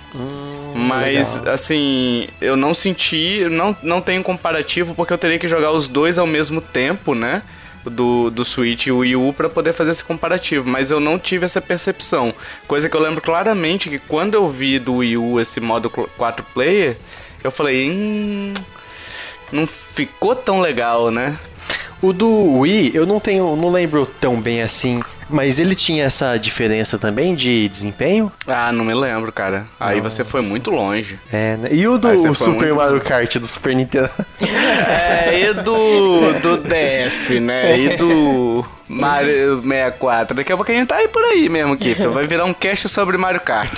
Mas, 0.74 1.38
legal. 1.38 1.54
assim, 1.54 2.28
eu 2.40 2.56
não 2.56 2.72
senti, 2.72 3.44
não, 3.50 3.76
não 3.82 4.00
tenho 4.00 4.22
comparativo 4.22 4.94
porque 4.94 5.12
eu 5.12 5.18
teria 5.18 5.38
que 5.38 5.48
jogar 5.48 5.72
os 5.72 5.88
dois 5.88 6.18
ao 6.18 6.26
mesmo 6.26 6.60
tempo, 6.60 7.14
né? 7.14 7.42
Do, 7.84 8.28
do 8.30 8.44
Switch 8.44 8.86
e 8.86 8.92
o 8.92 8.98
Wii 8.98 9.16
U 9.16 9.32
pra 9.32 9.48
poder 9.48 9.72
fazer 9.72 9.92
esse 9.92 10.04
comparativo, 10.04 10.68
mas 10.68 10.90
eu 10.90 11.00
não 11.00 11.18
tive 11.18 11.46
essa 11.46 11.62
percepção. 11.62 12.34
Coisa 12.68 12.90
que 12.90 12.94
eu 12.94 13.00
lembro 13.00 13.22
claramente 13.22 13.88
que 13.88 13.98
quando 13.98 14.34
eu 14.34 14.48
vi 14.50 14.78
do 14.78 14.96
Wii 14.96 15.16
U 15.16 15.40
esse 15.40 15.60
modo 15.60 15.88
4 15.88 16.44
player, 16.52 16.98
eu 17.42 17.50
falei, 17.50 17.90
hum, 17.90 18.52
não 19.50 19.66
ficou 19.66 20.36
tão 20.36 20.60
legal, 20.60 21.10
né? 21.10 21.38
O 22.02 22.12
do 22.12 22.58
Wii, 22.58 22.92
eu 22.94 23.06
não 23.06 23.20
tenho, 23.20 23.56
não 23.56 23.70
lembro 23.70 24.06
tão 24.06 24.40
bem 24.40 24.62
assim, 24.62 25.00
mas 25.30 25.58
ele 25.58 25.74
tinha 25.74 26.04
essa 26.04 26.36
diferença 26.36 26.98
também 26.98 27.34
de 27.34 27.68
desempenho? 27.68 28.30
Ah, 28.46 28.72
não 28.72 28.84
me 28.84 28.94
lembro, 28.94 29.32
cara. 29.32 29.66
Aí 29.78 30.00
você 30.00 30.24
foi 30.24 30.42
muito 30.42 30.70
longe. 30.70 31.18
É, 31.32 31.56
né? 31.56 31.68
E 31.72 31.86
o 31.86 31.98
do 31.98 32.08
o 32.08 32.34
Super 32.34 32.54
muito- 32.68 32.74
Mario 32.76 33.00
Kart 33.00 33.36
do 33.36 33.46
Super 33.46 33.74
Nintendo? 33.74 34.10
É, 34.40 35.40
e 35.40 35.52
do, 35.54 36.32
do 36.40 36.56
DS, 36.58 37.30
né? 37.40 37.78
E 37.78 37.96
do 37.96 38.64
Mario 38.88 39.60
64. 39.60 40.34
Daqui 40.34 40.52
a 40.52 40.56
pouco 40.56 40.70
a 40.70 40.74
gente 40.74 40.88
tá 40.88 40.96
aí 40.96 41.06
por 41.08 41.22
aí 41.22 41.48
mesmo, 41.48 41.76
Kiffer. 41.76 42.10
Vai 42.10 42.26
virar 42.26 42.44
um 42.44 42.52
cast 42.54 42.88
sobre 42.88 43.16
Mario 43.16 43.40
Kart. 43.40 43.72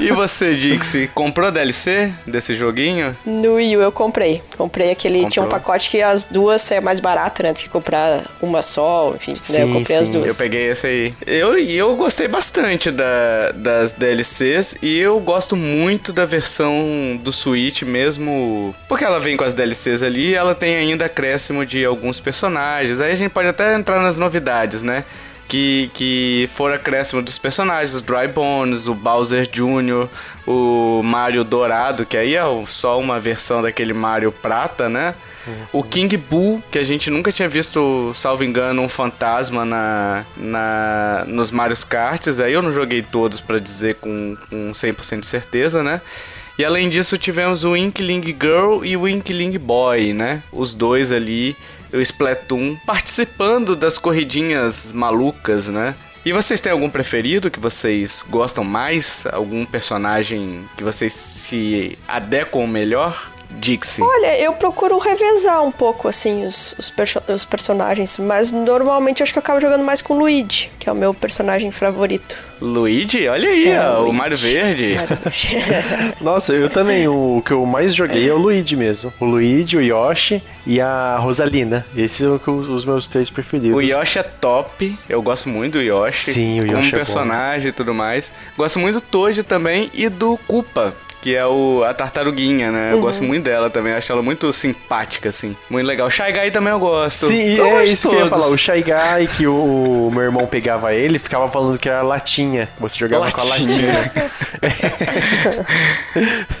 E 0.00 0.10
você, 0.12 0.54
Dixie, 0.54 1.08
comprou 1.08 1.50
DLC 1.50 2.12
desse 2.26 2.54
joguinho? 2.54 3.16
No 3.24 3.54
Wii 3.54 3.76
U 3.78 3.82
eu 3.82 3.92
comprei. 3.92 4.42
Comprei 4.56 4.90
aquele. 4.90 5.20
Tinha 5.30 5.42
um 5.42 5.46
Comprou? 5.46 5.60
pacote 5.60 5.88
que 5.88 6.02
as 6.02 6.24
duas 6.26 6.60
saia 6.62 6.80
mais 6.80 7.00
barato, 7.00 7.42
né? 7.42 7.52
Do 7.52 7.58
que 7.58 7.68
comprar 7.68 8.22
uma 8.42 8.60
só, 8.62 9.14
enfim. 9.16 9.32
né? 9.32 9.62
Eu 9.62 9.66
Sim, 9.66 9.72
comprei 9.72 9.96
as 9.96 10.06
sim. 10.08 10.12
duas. 10.12 10.30
Eu 10.32 10.34
peguei 10.36 10.68
esse 10.70 10.86
Eu, 11.26 11.58
eu 11.58 11.96
gostei 11.96 12.28
bastante 12.28 12.90
da, 12.90 13.52
das 13.54 13.92
DLCs 13.92 14.76
e 14.82 14.98
eu 14.98 15.18
gosto 15.20 15.56
muito 15.56 16.12
da 16.12 16.24
versão 16.24 17.18
do 17.22 17.32
Switch 17.32 17.82
mesmo, 17.82 18.74
porque 18.88 19.04
ela 19.04 19.20
vem 19.20 19.36
com 19.36 19.44
as 19.44 19.54
DLCs 19.54 20.02
ali 20.02 20.30
e 20.30 20.34
ela 20.34 20.54
tem 20.54 20.76
ainda 20.76 21.06
acréscimo 21.06 21.64
de 21.64 21.84
alguns 21.84 22.20
personagens. 22.20 23.00
Aí 23.00 23.12
a 23.12 23.16
gente 23.16 23.30
pode 23.30 23.48
até 23.48 23.74
entrar 23.74 24.00
nas 24.00 24.18
novidades, 24.18 24.82
né? 24.82 25.04
Que, 25.48 25.90
que 25.94 26.48
foram 26.54 26.76
acréscimo 26.76 27.20
dos 27.22 27.36
personagens, 27.36 27.96
o 27.96 28.00
Dry 28.00 28.28
Bones, 28.28 28.86
o 28.86 28.94
Bowser 28.94 29.48
Jr., 29.48 30.08
o 30.46 31.02
Mario 31.02 31.42
Dourado, 31.42 32.06
que 32.06 32.16
aí 32.16 32.36
é 32.36 32.42
só 32.68 33.00
uma 33.00 33.18
versão 33.18 33.60
daquele 33.60 33.92
Mario 33.92 34.30
Prata, 34.30 34.88
né? 34.88 35.14
O 35.72 35.82
King 35.82 36.16
Boo, 36.16 36.62
que 36.70 36.78
a 36.78 36.84
gente 36.84 37.10
nunca 37.10 37.32
tinha 37.32 37.48
visto, 37.48 38.12
salvo 38.14 38.44
engano, 38.44 38.82
um 38.82 38.88
fantasma 38.88 39.64
na, 39.64 40.24
na, 40.36 41.24
nos 41.26 41.50
Mario 41.50 41.76
Karts. 41.86 42.40
Aí 42.40 42.52
eu 42.52 42.62
não 42.62 42.72
joguei 42.72 43.02
todos 43.02 43.40
pra 43.40 43.58
dizer 43.58 43.96
com, 43.96 44.36
com 44.48 44.72
100% 44.72 45.20
de 45.20 45.26
certeza, 45.26 45.82
né? 45.82 46.00
E 46.58 46.64
além 46.64 46.90
disso, 46.90 47.16
tivemos 47.16 47.64
o 47.64 47.74
Inkling 47.74 48.36
Girl 48.38 48.84
e 48.84 48.96
o 48.96 49.08
Inkling 49.08 49.56
Boy, 49.58 50.12
né? 50.12 50.42
Os 50.52 50.74
dois 50.74 51.10
ali, 51.10 51.56
o 51.92 52.00
Splatoon, 52.00 52.76
participando 52.84 53.74
das 53.74 53.96
corridinhas 53.96 54.92
malucas, 54.92 55.68
né? 55.68 55.94
E 56.22 56.32
vocês 56.32 56.60
têm 56.60 56.70
algum 56.70 56.90
preferido 56.90 57.50
que 57.50 57.58
vocês 57.58 58.22
gostam 58.28 58.62
mais? 58.62 59.24
Algum 59.32 59.64
personagem 59.64 60.66
que 60.76 60.84
vocês 60.84 61.14
se 61.14 61.98
adequam 62.06 62.66
melhor? 62.66 63.32
Dixie. 63.54 64.02
Olha, 64.02 64.38
eu 64.40 64.52
procuro 64.52 64.98
revezar 64.98 65.62
um 65.62 65.72
pouco, 65.72 66.08
assim, 66.08 66.44
os, 66.44 66.74
os, 66.78 66.90
perso 66.90 67.22
os, 67.28 67.44
personagens, 67.44 68.18
mas 68.18 68.50
normalmente 68.50 69.20
eu 69.20 69.24
acho 69.24 69.32
que 69.32 69.38
eu 69.38 69.42
acabo 69.42 69.60
jogando 69.60 69.84
mais 69.84 70.00
com 70.00 70.14
o 70.14 70.18
Luigi, 70.18 70.70
que 70.78 70.88
é 70.88 70.92
o 70.92 70.94
meu 70.94 71.12
personagem 71.12 71.70
favorito. 71.70 72.36
Luigi? 72.60 73.26
Olha 73.26 73.48
aí, 73.48 73.68
é, 73.70 73.80
ó, 73.80 74.04
o 74.04 74.12
Mario 74.12 74.36
Verde. 74.36 74.96
Nossa, 76.20 76.52
eu 76.52 76.68
também, 76.68 77.08
o 77.08 77.42
que 77.44 77.52
eu 77.52 77.64
mais 77.64 77.94
joguei 77.94 78.28
é 78.28 78.32
o 78.32 78.38
Luigi 78.38 78.76
mesmo. 78.76 79.12
O 79.18 79.24
Luigi, 79.24 79.76
o 79.76 79.80
Yoshi 79.80 80.42
e 80.66 80.80
a 80.80 81.16
Rosalina. 81.18 81.86
Esses 81.96 82.18
são 82.18 82.40
os 82.46 82.84
meus 82.84 83.06
três 83.06 83.30
preferidos. 83.30 83.76
O 83.76 83.80
Yoshi 83.80 84.18
é 84.18 84.22
top, 84.22 84.98
eu 85.08 85.22
gosto 85.22 85.48
muito 85.48 85.74
do 85.74 85.82
Yoshi. 85.82 86.32
Sim, 86.32 86.60
o 86.60 86.64
Yoshi 86.64 86.74
como 86.74 86.86
é 86.86 86.90
personagem 86.90 87.68
e 87.70 87.72
tudo 87.72 87.94
mais. 87.94 88.30
Gosto 88.56 88.78
muito 88.78 88.96
do 88.96 89.00
Toad 89.00 89.42
também 89.42 89.90
e 89.94 90.08
do 90.08 90.38
Koopa 90.46 90.94
que 91.20 91.34
é 91.34 91.46
o, 91.46 91.84
a 91.84 91.92
tartaruguinha, 91.92 92.72
né? 92.72 92.92
Eu 92.92 92.96
uhum. 92.96 93.02
gosto 93.02 93.22
muito 93.22 93.44
dela 93.44 93.68
também, 93.68 93.92
acho 93.92 94.10
ela 94.10 94.22
muito 94.22 94.52
simpática, 94.52 95.28
assim. 95.28 95.56
Muito 95.68 95.86
legal. 95.86 96.06
O 96.06 96.10
Shy 96.10 96.32
Guy 96.32 96.50
também 96.50 96.72
eu 96.72 96.78
gosto. 96.78 97.26
Sim, 97.26 97.56
eu 97.56 97.78
é 97.78 97.84
isso 97.84 98.08
todos. 98.08 98.16
que 98.16 98.22
eu 98.22 98.24
ia 98.24 98.30
falar. 98.30 98.48
O 98.48 98.56
Shy 98.58 98.82
Guy, 98.82 99.28
que 99.36 99.46
o, 99.46 100.08
o, 100.08 100.10
meu 100.12 100.22
irmão 100.22 100.46
pegava 100.46 100.94
ele, 100.94 101.18
ficava 101.18 101.48
falando 101.48 101.78
que 101.78 101.88
era 101.88 102.02
latinha. 102.02 102.68
Você 102.78 102.98
jogava 102.98 103.24
latinha. 103.24 103.42
com 103.42 103.46
a 103.46 103.50
latinha. 103.50 104.12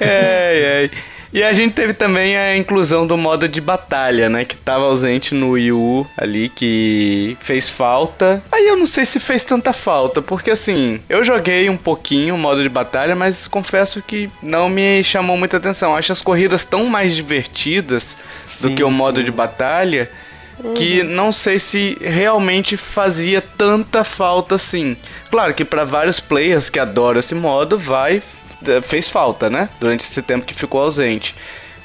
é, 0.00 0.84
é. 0.84 0.90
E 1.32 1.42
a 1.44 1.52
gente 1.52 1.74
teve 1.74 1.94
também 1.94 2.36
a 2.36 2.56
inclusão 2.56 3.06
do 3.06 3.16
modo 3.16 3.48
de 3.48 3.60
batalha, 3.60 4.28
né? 4.28 4.44
Que 4.44 4.56
tava 4.56 4.84
ausente 4.84 5.34
no 5.34 5.50
Wii 5.50 5.72
U 5.72 6.06
ali, 6.16 6.48
que 6.48 7.36
fez 7.40 7.68
falta. 7.68 8.42
Aí 8.50 8.66
eu 8.66 8.76
não 8.76 8.86
sei 8.86 9.04
se 9.04 9.20
fez 9.20 9.44
tanta 9.44 9.72
falta, 9.72 10.20
porque 10.20 10.50
assim, 10.50 11.00
eu 11.08 11.22
joguei 11.22 11.70
um 11.70 11.76
pouquinho 11.76 12.34
o 12.34 12.38
modo 12.38 12.62
de 12.62 12.68
batalha, 12.68 13.14
mas 13.14 13.46
confesso 13.46 14.02
que 14.02 14.28
não 14.42 14.68
me 14.68 15.04
chamou 15.04 15.36
muita 15.36 15.56
atenção. 15.56 15.96
Acho 15.96 16.12
as 16.12 16.22
corridas 16.22 16.64
tão 16.64 16.86
mais 16.86 17.14
divertidas 17.14 18.16
sim, 18.44 18.68
do 18.68 18.76
que 18.76 18.82
o 18.82 18.90
modo 18.90 19.20
sim. 19.20 19.24
de 19.24 19.30
batalha 19.30 20.10
que 20.74 21.00
uhum. 21.00 21.08
não 21.08 21.32
sei 21.32 21.58
se 21.58 21.96
realmente 22.00 22.76
fazia 22.76 23.40
tanta 23.40 24.04
falta 24.04 24.56
assim. 24.56 24.96
Claro 25.30 25.54
que 25.54 25.64
para 25.64 25.84
vários 25.84 26.20
players 26.20 26.68
que 26.68 26.78
adoram 26.78 27.20
esse 27.20 27.34
modo 27.34 27.78
vai 27.78 28.22
fez 28.82 29.08
falta, 29.08 29.48
né? 29.48 29.68
Durante 29.78 30.02
esse 30.02 30.22
tempo 30.22 30.46
que 30.46 30.54
ficou 30.54 30.82
ausente. 30.82 31.34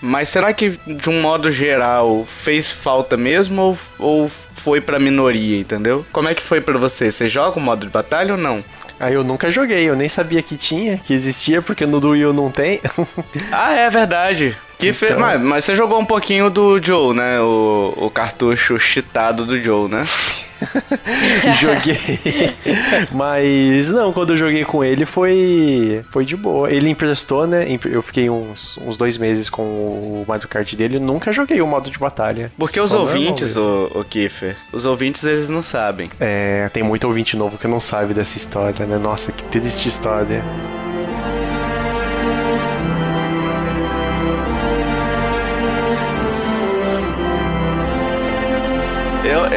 Mas 0.02 0.30
será 0.30 0.54
que, 0.54 0.78
de 0.86 1.10
um 1.10 1.22
modo 1.22 1.52
geral, 1.52 2.26
fez 2.28 2.72
falta 2.72 3.18
mesmo 3.18 3.62
ou, 3.62 3.78
ou 3.98 4.30
foi 4.30 4.82
pra 4.82 5.00
minoria, 5.00 5.60
entendeu? 5.60 6.06
Como 6.12 6.28
é 6.28 6.36
que 6.36 6.42
foi 6.42 6.62
para 6.62 6.78
você? 6.78 7.12
Você 7.12 7.30
joga 7.30 7.58
o 7.58 7.62
modo 7.62 7.86
de 7.86 7.92
batalha 7.92 8.34
ou 8.34 8.38
não? 8.38 8.64
Ah, 9.00 9.12
eu 9.12 9.24
nunca 9.24 9.52
joguei, 9.52 9.84
eu 9.84 9.96
nem 9.96 10.08
sabia 10.08 10.42
que 10.42 10.56
tinha, 10.56 10.98
que 10.98 11.14
existia, 11.14 11.62
porque 11.62 11.86
no 11.86 12.00
do 12.00 12.12
Wii 12.12 12.34
não 12.34 12.50
tem. 12.50 12.80
ah, 13.52 13.74
é 13.74 13.90
verdade. 13.90 14.56
Que 14.94 15.06
então... 15.06 15.18
fe... 15.18 15.22
mas, 15.22 15.42
mas, 15.42 15.66
você 15.66 15.76
jogou 15.76 16.00
um 16.00 16.06
pouquinho 16.06 16.50
do 16.50 16.82
Joe, 16.82 17.16
né? 17.16 17.40
O, 17.42 17.94
o 17.98 18.10
cartucho 18.10 18.80
cheatado 18.80 19.46
do 19.46 19.60
Joe, 19.60 19.90
né? 19.90 20.06
joguei. 21.60 22.54
Mas 23.12 23.92
não, 23.92 24.14
quando 24.14 24.34
eu 24.34 24.38
joguei 24.38 24.64
com 24.64 24.84
ele 24.84 25.06
foi 25.06 26.04
foi 26.12 26.26
de 26.26 26.36
boa. 26.36 26.72
Ele 26.72 26.90
emprestou, 26.90 27.46
né? 27.46 27.66
Eu 27.86 28.02
fiquei 28.02 28.30
uns, 28.30 28.78
uns 28.78 28.98
dois 28.98 29.18
meses 29.18 29.50
com 29.50 29.62
o 29.64 30.26
Mario 30.28 30.48
Kart 30.48 30.74
dele. 30.76 30.98
Eu 30.98 31.02
nunca 31.02 31.32
joguei 31.34 31.62
o 31.62 31.68
modo 31.68 31.90
de 31.90 32.00
batalha. 32.00 32.52
Porque 32.58 32.80
os 32.80 32.94
ouvintes, 32.94 33.56
o, 33.56 33.92
o 33.94 34.04
Kiffer, 34.04 34.56
os 34.72 34.86
ouvintes 34.86 35.24
eles 35.24 35.50
não 35.50 35.64
sabem. 35.64 36.10
É, 36.20 36.70
tem 36.70 36.84
muito 36.84 37.06
ouvinte 37.06 37.36
novo 37.36 37.58
que 37.58 37.68
não 37.68 37.80
sabe 37.80 38.14
dessa 38.14 38.38
história, 38.38 38.86
né? 38.86 38.98
Nossa, 38.98 39.32
que 39.32 39.44
triste 39.44 39.88
história. 39.88 40.44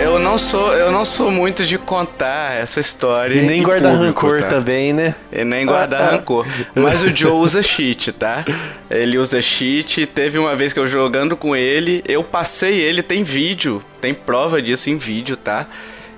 Eu, 0.02 0.18
não 0.18 0.38
sou, 0.38 0.72
eu 0.74 0.90
não 0.90 1.04
sou 1.04 1.30
muito 1.30 1.64
de 1.64 1.78
contar 1.78 2.60
essa 2.60 2.80
história. 2.80 3.34
E 3.34 3.42
nem 3.42 3.62
guardar 3.62 3.96
rancor 3.96 4.40
tá? 4.40 4.48
também, 4.48 4.92
né? 4.92 5.14
E 5.32 5.44
nem 5.44 5.66
guardar 5.66 6.00
ah, 6.00 6.10
rancor. 6.12 6.46
Mas 6.74 7.02
o 7.02 7.14
Joe 7.14 7.32
usa 7.32 7.62
cheat, 7.62 8.12
tá? 8.12 8.44
Ele 8.90 9.18
usa 9.18 9.40
cheat. 9.40 10.06
Teve 10.06 10.38
uma 10.38 10.54
vez 10.54 10.72
que 10.72 10.78
eu 10.78 10.86
jogando 10.86 11.36
com 11.36 11.54
ele, 11.54 12.02
eu 12.06 12.22
passei 12.22 12.80
ele, 12.80 13.02
tem 13.02 13.22
vídeo, 13.22 13.82
tem 14.00 14.14
prova 14.14 14.62
disso 14.62 14.90
em 14.90 14.96
vídeo, 14.96 15.36
tá? 15.36 15.66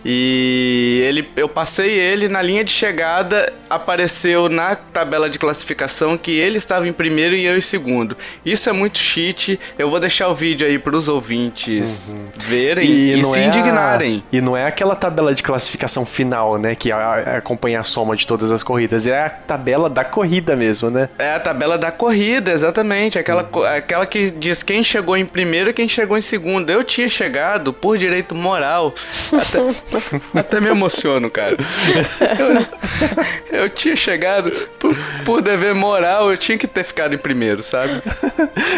E 0.04 1.02
ele, 1.06 1.28
eu 1.36 1.48
passei 1.48 1.90
ele 1.90 2.28
na 2.28 2.40
linha 2.40 2.64
de 2.64 2.70
chegada, 2.70 3.52
apareceu 3.68 4.48
na 4.48 4.74
tabela 4.74 5.28
de 5.28 5.38
classificação 5.38 6.16
que 6.16 6.30
ele 6.30 6.58
estava 6.58 6.88
em 6.88 6.92
primeiro 6.92 7.34
e 7.34 7.44
eu 7.44 7.56
em 7.56 7.60
segundo. 7.60 8.16
Isso 8.44 8.68
é 8.68 8.72
muito 8.72 8.98
cheat. 8.98 9.60
Eu 9.78 9.90
vou 9.90 10.00
deixar 10.00 10.28
o 10.28 10.34
vídeo 10.34 10.66
aí 10.66 10.78
para 10.78 10.96
os 10.96 11.08
ouvintes 11.08 12.10
uhum. 12.10 12.28
verem 12.36 12.88
e, 12.88 13.20
e 13.20 13.24
se 13.24 13.40
é 13.40 13.46
indignarem. 13.46 14.24
A... 14.32 14.36
E 14.36 14.40
não 14.40 14.56
é 14.56 14.66
aquela 14.66 14.96
tabela 14.96 15.34
de 15.34 15.42
classificação 15.42 16.06
final, 16.06 16.58
né, 16.58 16.74
que 16.74 16.90
acompanha 16.90 17.80
a 17.80 17.84
soma 17.84 18.16
de 18.16 18.26
todas 18.26 18.50
as 18.50 18.62
corridas, 18.62 19.06
é 19.06 19.24
a 19.24 19.30
tabela 19.30 19.90
da 19.90 20.04
corrida 20.04 20.56
mesmo, 20.56 20.90
né? 20.90 21.08
É 21.18 21.34
a 21.34 21.40
tabela 21.40 21.76
da 21.76 21.90
corrida, 21.90 22.52
exatamente, 22.52 23.18
aquela 23.18 23.48
uhum. 23.52 23.64
aquela 23.64 24.06
que 24.06 24.30
diz 24.30 24.62
quem 24.62 24.82
chegou 24.82 25.16
em 25.16 25.26
primeiro 25.26 25.70
e 25.70 25.72
quem 25.72 25.88
chegou 25.88 26.16
em 26.16 26.20
segundo. 26.20 26.70
Eu 26.70 26.82
tinha 26.82 27.08
chegado 27.08 27.72
por 27.72 27.98
direito 27.98 28.34
moral 28.34 28.94
até 29.32 29.60
Até 30.34 30.60
me 30.60 30.68
emociono, 30.68 31.30
cara. 31.30 31.56
Eu, 33.50 33.62
eu 33.62 33.70
tinha 33.70 33.96
chegado 33.96 34.50
por, 34.78 34.96
por, 35.24 35.42
dever 35.42 35.74
moral, 35.74 36.30
eu 36.30 36.36
tinha 36.36 36.56
que 36.56 36.66
ter 36.66 36.84
ficado 36.84 37.14
em 37.14 37.18
primeiro, 37.18 37.62
sabe? 37.62 38.02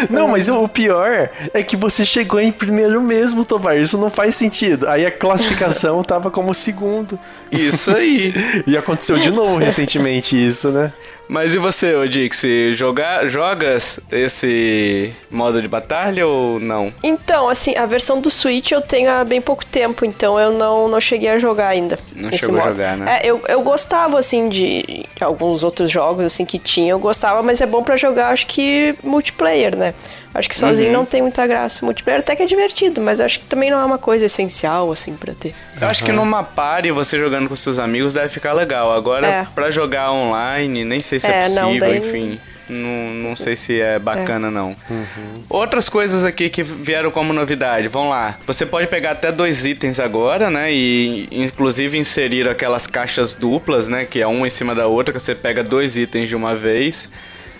Não, 0.09 0.27
mas 0.27 0.49
o 0.49 0.67
pior 0.67 1.29
é 1.53 1.63
que 1.63 1.75
você 1.75 2.05
chegou 2.05 2.39
em 2.39 2.51
primeiro 2.51 3.01
mesmo, 3.01 3.45
Tovar. 3.45 3.77
Isso 3.77 3.97
não 3.97 4.09
faz 4.09 4.35
sentido. 4.35 4.87
Aí 4.87 5.05
a 5.05 5.11
classificação 5.11 6.03
tava 6.03 6.31
como 6.31 6.53
segundo. 6.53 7.19
Isso 7.51 7.91
aí. 7.91 8.33
E 8.65 8.75
aconteceu 8.77 9.17
de 9.19 9.29
novo 9.29 9.57
recentemente 9.57 10.35
isso, 10.35 10.71
né? 10.71 10.91
Mas 11.27 11.53
e 11.53 11.57
você, 11.57 12.07
Dixie? 12.07 12.75
Joga, 12.75 13.27
jogas 13.29 13.99
esse 14.11 15.13
modo 15.31 15.61
de 15.61 15.67
batalha 15.67 16.27
ou 16.27 16.59
não? 16.59 16.93
Então, 17.01 17.49
assim, 17.49 17.75
a 17.75 17.85
versão 17.85 18.19
do 18.19 18.29
Switch 18.29 18.71
eu 18.71 18.81
tenho 18.81 19.09
há 19.09 19.23
bem 19.23 19.41
pouco 19.41 19.65
tempo, 19.65 20.05
então 20.05 20.39
eu 20.39 20.51
não, 20.51 20.87
não 20.87 20.99
cheguei 20.99 21.29
a 21.29 21.39
jogar 21.39 21.69
ainda. 21.69 21.97
Não 22.15 22.31
chegou 22.31 22.55
modo. 22.55 22.67
a 22.67 22.71
jogar, 22.71 22.97
né? 22.97 23.19
É, 23.21 23.27
eu, 23.27 23.41
eu 23.47 23.61
gostava, 23.61 24.19
assim, 24.19 24.49
de 24.49 25.05
alguns 25.19 25.63
outros 25.63 25.89
jogos, 25.89 26.25
assim, 26.25 26.45
que 26.45 26.59
tinha, 26.59 26.91
eu 26.91 26.99
gostava, 26.99 27.41
mas 27.41 27.61
é 27.61 27.65
bom 27.65 27.83
para 27.83 27.97
jogar, 27.97 28.29
acho 28.29 28.45
que 28.45 28.95
multiplayer, 29.03 29.75
né? 29.75 29.93
Acho 30.33 30.49
que 30.49 30.55
sozinho 30.55 30.89
uhum. 30.89 30.97
não 30.97 31.05
tem 31.05 31.21
muita 31.21 31.45
graça. 31.45 31.85
Multiplayer 31.85 32.21
até 32.21 32.35
que 32.35 32.43
é 32.43 32.45
divertido, 32.45 32.99
mas 32.99 33.21
acho 33.21 33.39
que 33.39 33.45
também 33.45 33.69
não 33.69 33.79
é 33.79 33.85
uma 33.85 33.99
coisa 33.99 34.25
essencial, 34.25 34.91
assim, 34.91 35.15
pra 35.15 35.33
ter. 35.33 35.53
Eu 35.79 35.87
acho 35.87 36.03
que 36.03 36.11
numa 36.11 36.43
party, 36.43 36.91
você 36.91 37.19
jogando 37.19 37.47
com 37.47 37.55
seus 37.55 37.77
amigos, 37.77 38.15
deve 38.15 38.29
ficar 38.29 38.53
legal. 38.53 38.91
Agora, 38.91 39.27
é. 39.27 39.47
pra 39.53 39.69
jogar 39.69 40.11
online, 40.11 40.83
nem 40.83 41.01
sei 41.01 41.19
se 41.19 41.27
é, 41.27 41.29
é 41.29 41.43
possível, 41.43 41.63
não, 41.63 41.77
daí... 41.77 41.97
enfim. 41.97 42.39
Não, 42.69 43.13
não 43.29 43.35
sei 43.35 43.55
se 43.55 43.79
é 43.79 43.99
bacana, 43.99 44.47
é. 44.47 44.51
não. 44.51 44.75
Uhum. 44.89 45.43
Outras 45.49 45.89
coisas 45.89 46.23
aqui 46.23 46.49
que 46.49 46.63
vieram 46.63 47.11
como 47.11 47.33
novidade, 47.33 47.87
vamos 47.87 48.11
lá. 48.11 48.37
Você 48.47 48.65
pode 48.65 48.87
pegar 48.87 49.11
até 49.11 49.31
dois 49.31 49.65
itens 49.65 49.99
agora, 49.99 50.49
né? 50.49 50.71
E 50.73 51.27
inclusive 51.31 51.97
inserir 51.97 52.47
aquelas 52.47 52.87
caixas 52.87 53.33
duplas, 53.33 53.87
né? 53.87 54.05
Que 54.05 54.21
é 54.21 54.27
uma 54.27 54.47
em 54.47 54.49
cima 54.49 54.73
da 54.73 54.87
outra, 54.87 55.13
que 55.13 55.19
você 55.19 55.35
pega 55.35 55.63
dois 55.63 55.97
itens 55.97 56.29
de 56.29 56.35
uma 56.35 56.55
vez. 56.55 57.09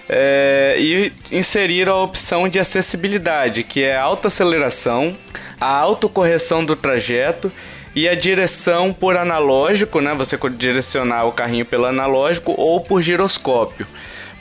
É, 0.09 0.75
e 0.77 1.13
inserir 1.31 1.87
a 1.87 1.95
opção 1.95 2.49
de 2.49 2.59
acessibilidade, 2.59 3.63
que 3.63 3.83
é 3.83 3.95
a 3.95 4.03
alta 4.03 4.27
aceleração, 4.27 5.15
a 5.59 5.77
autocorreção 5.77 6.63
do 6.63 6.75
trajeto 6.75 7.51
e 7.95 8.07
a 8.07 8.15
direção 8.15 8.91
por 8.91 9.15
analógico, 9.15 10.01
né? 10.01 10.13
Você 10.15 10.37
direcionar 10.49 11.25
o 11.25 11.31
carrinho 11.31 11.65
pelo 11.65 11.85
analógico 11.85 12.53
ou 12.57 12.81
por 12.81 13.01
giroscópio. 13.01 13.87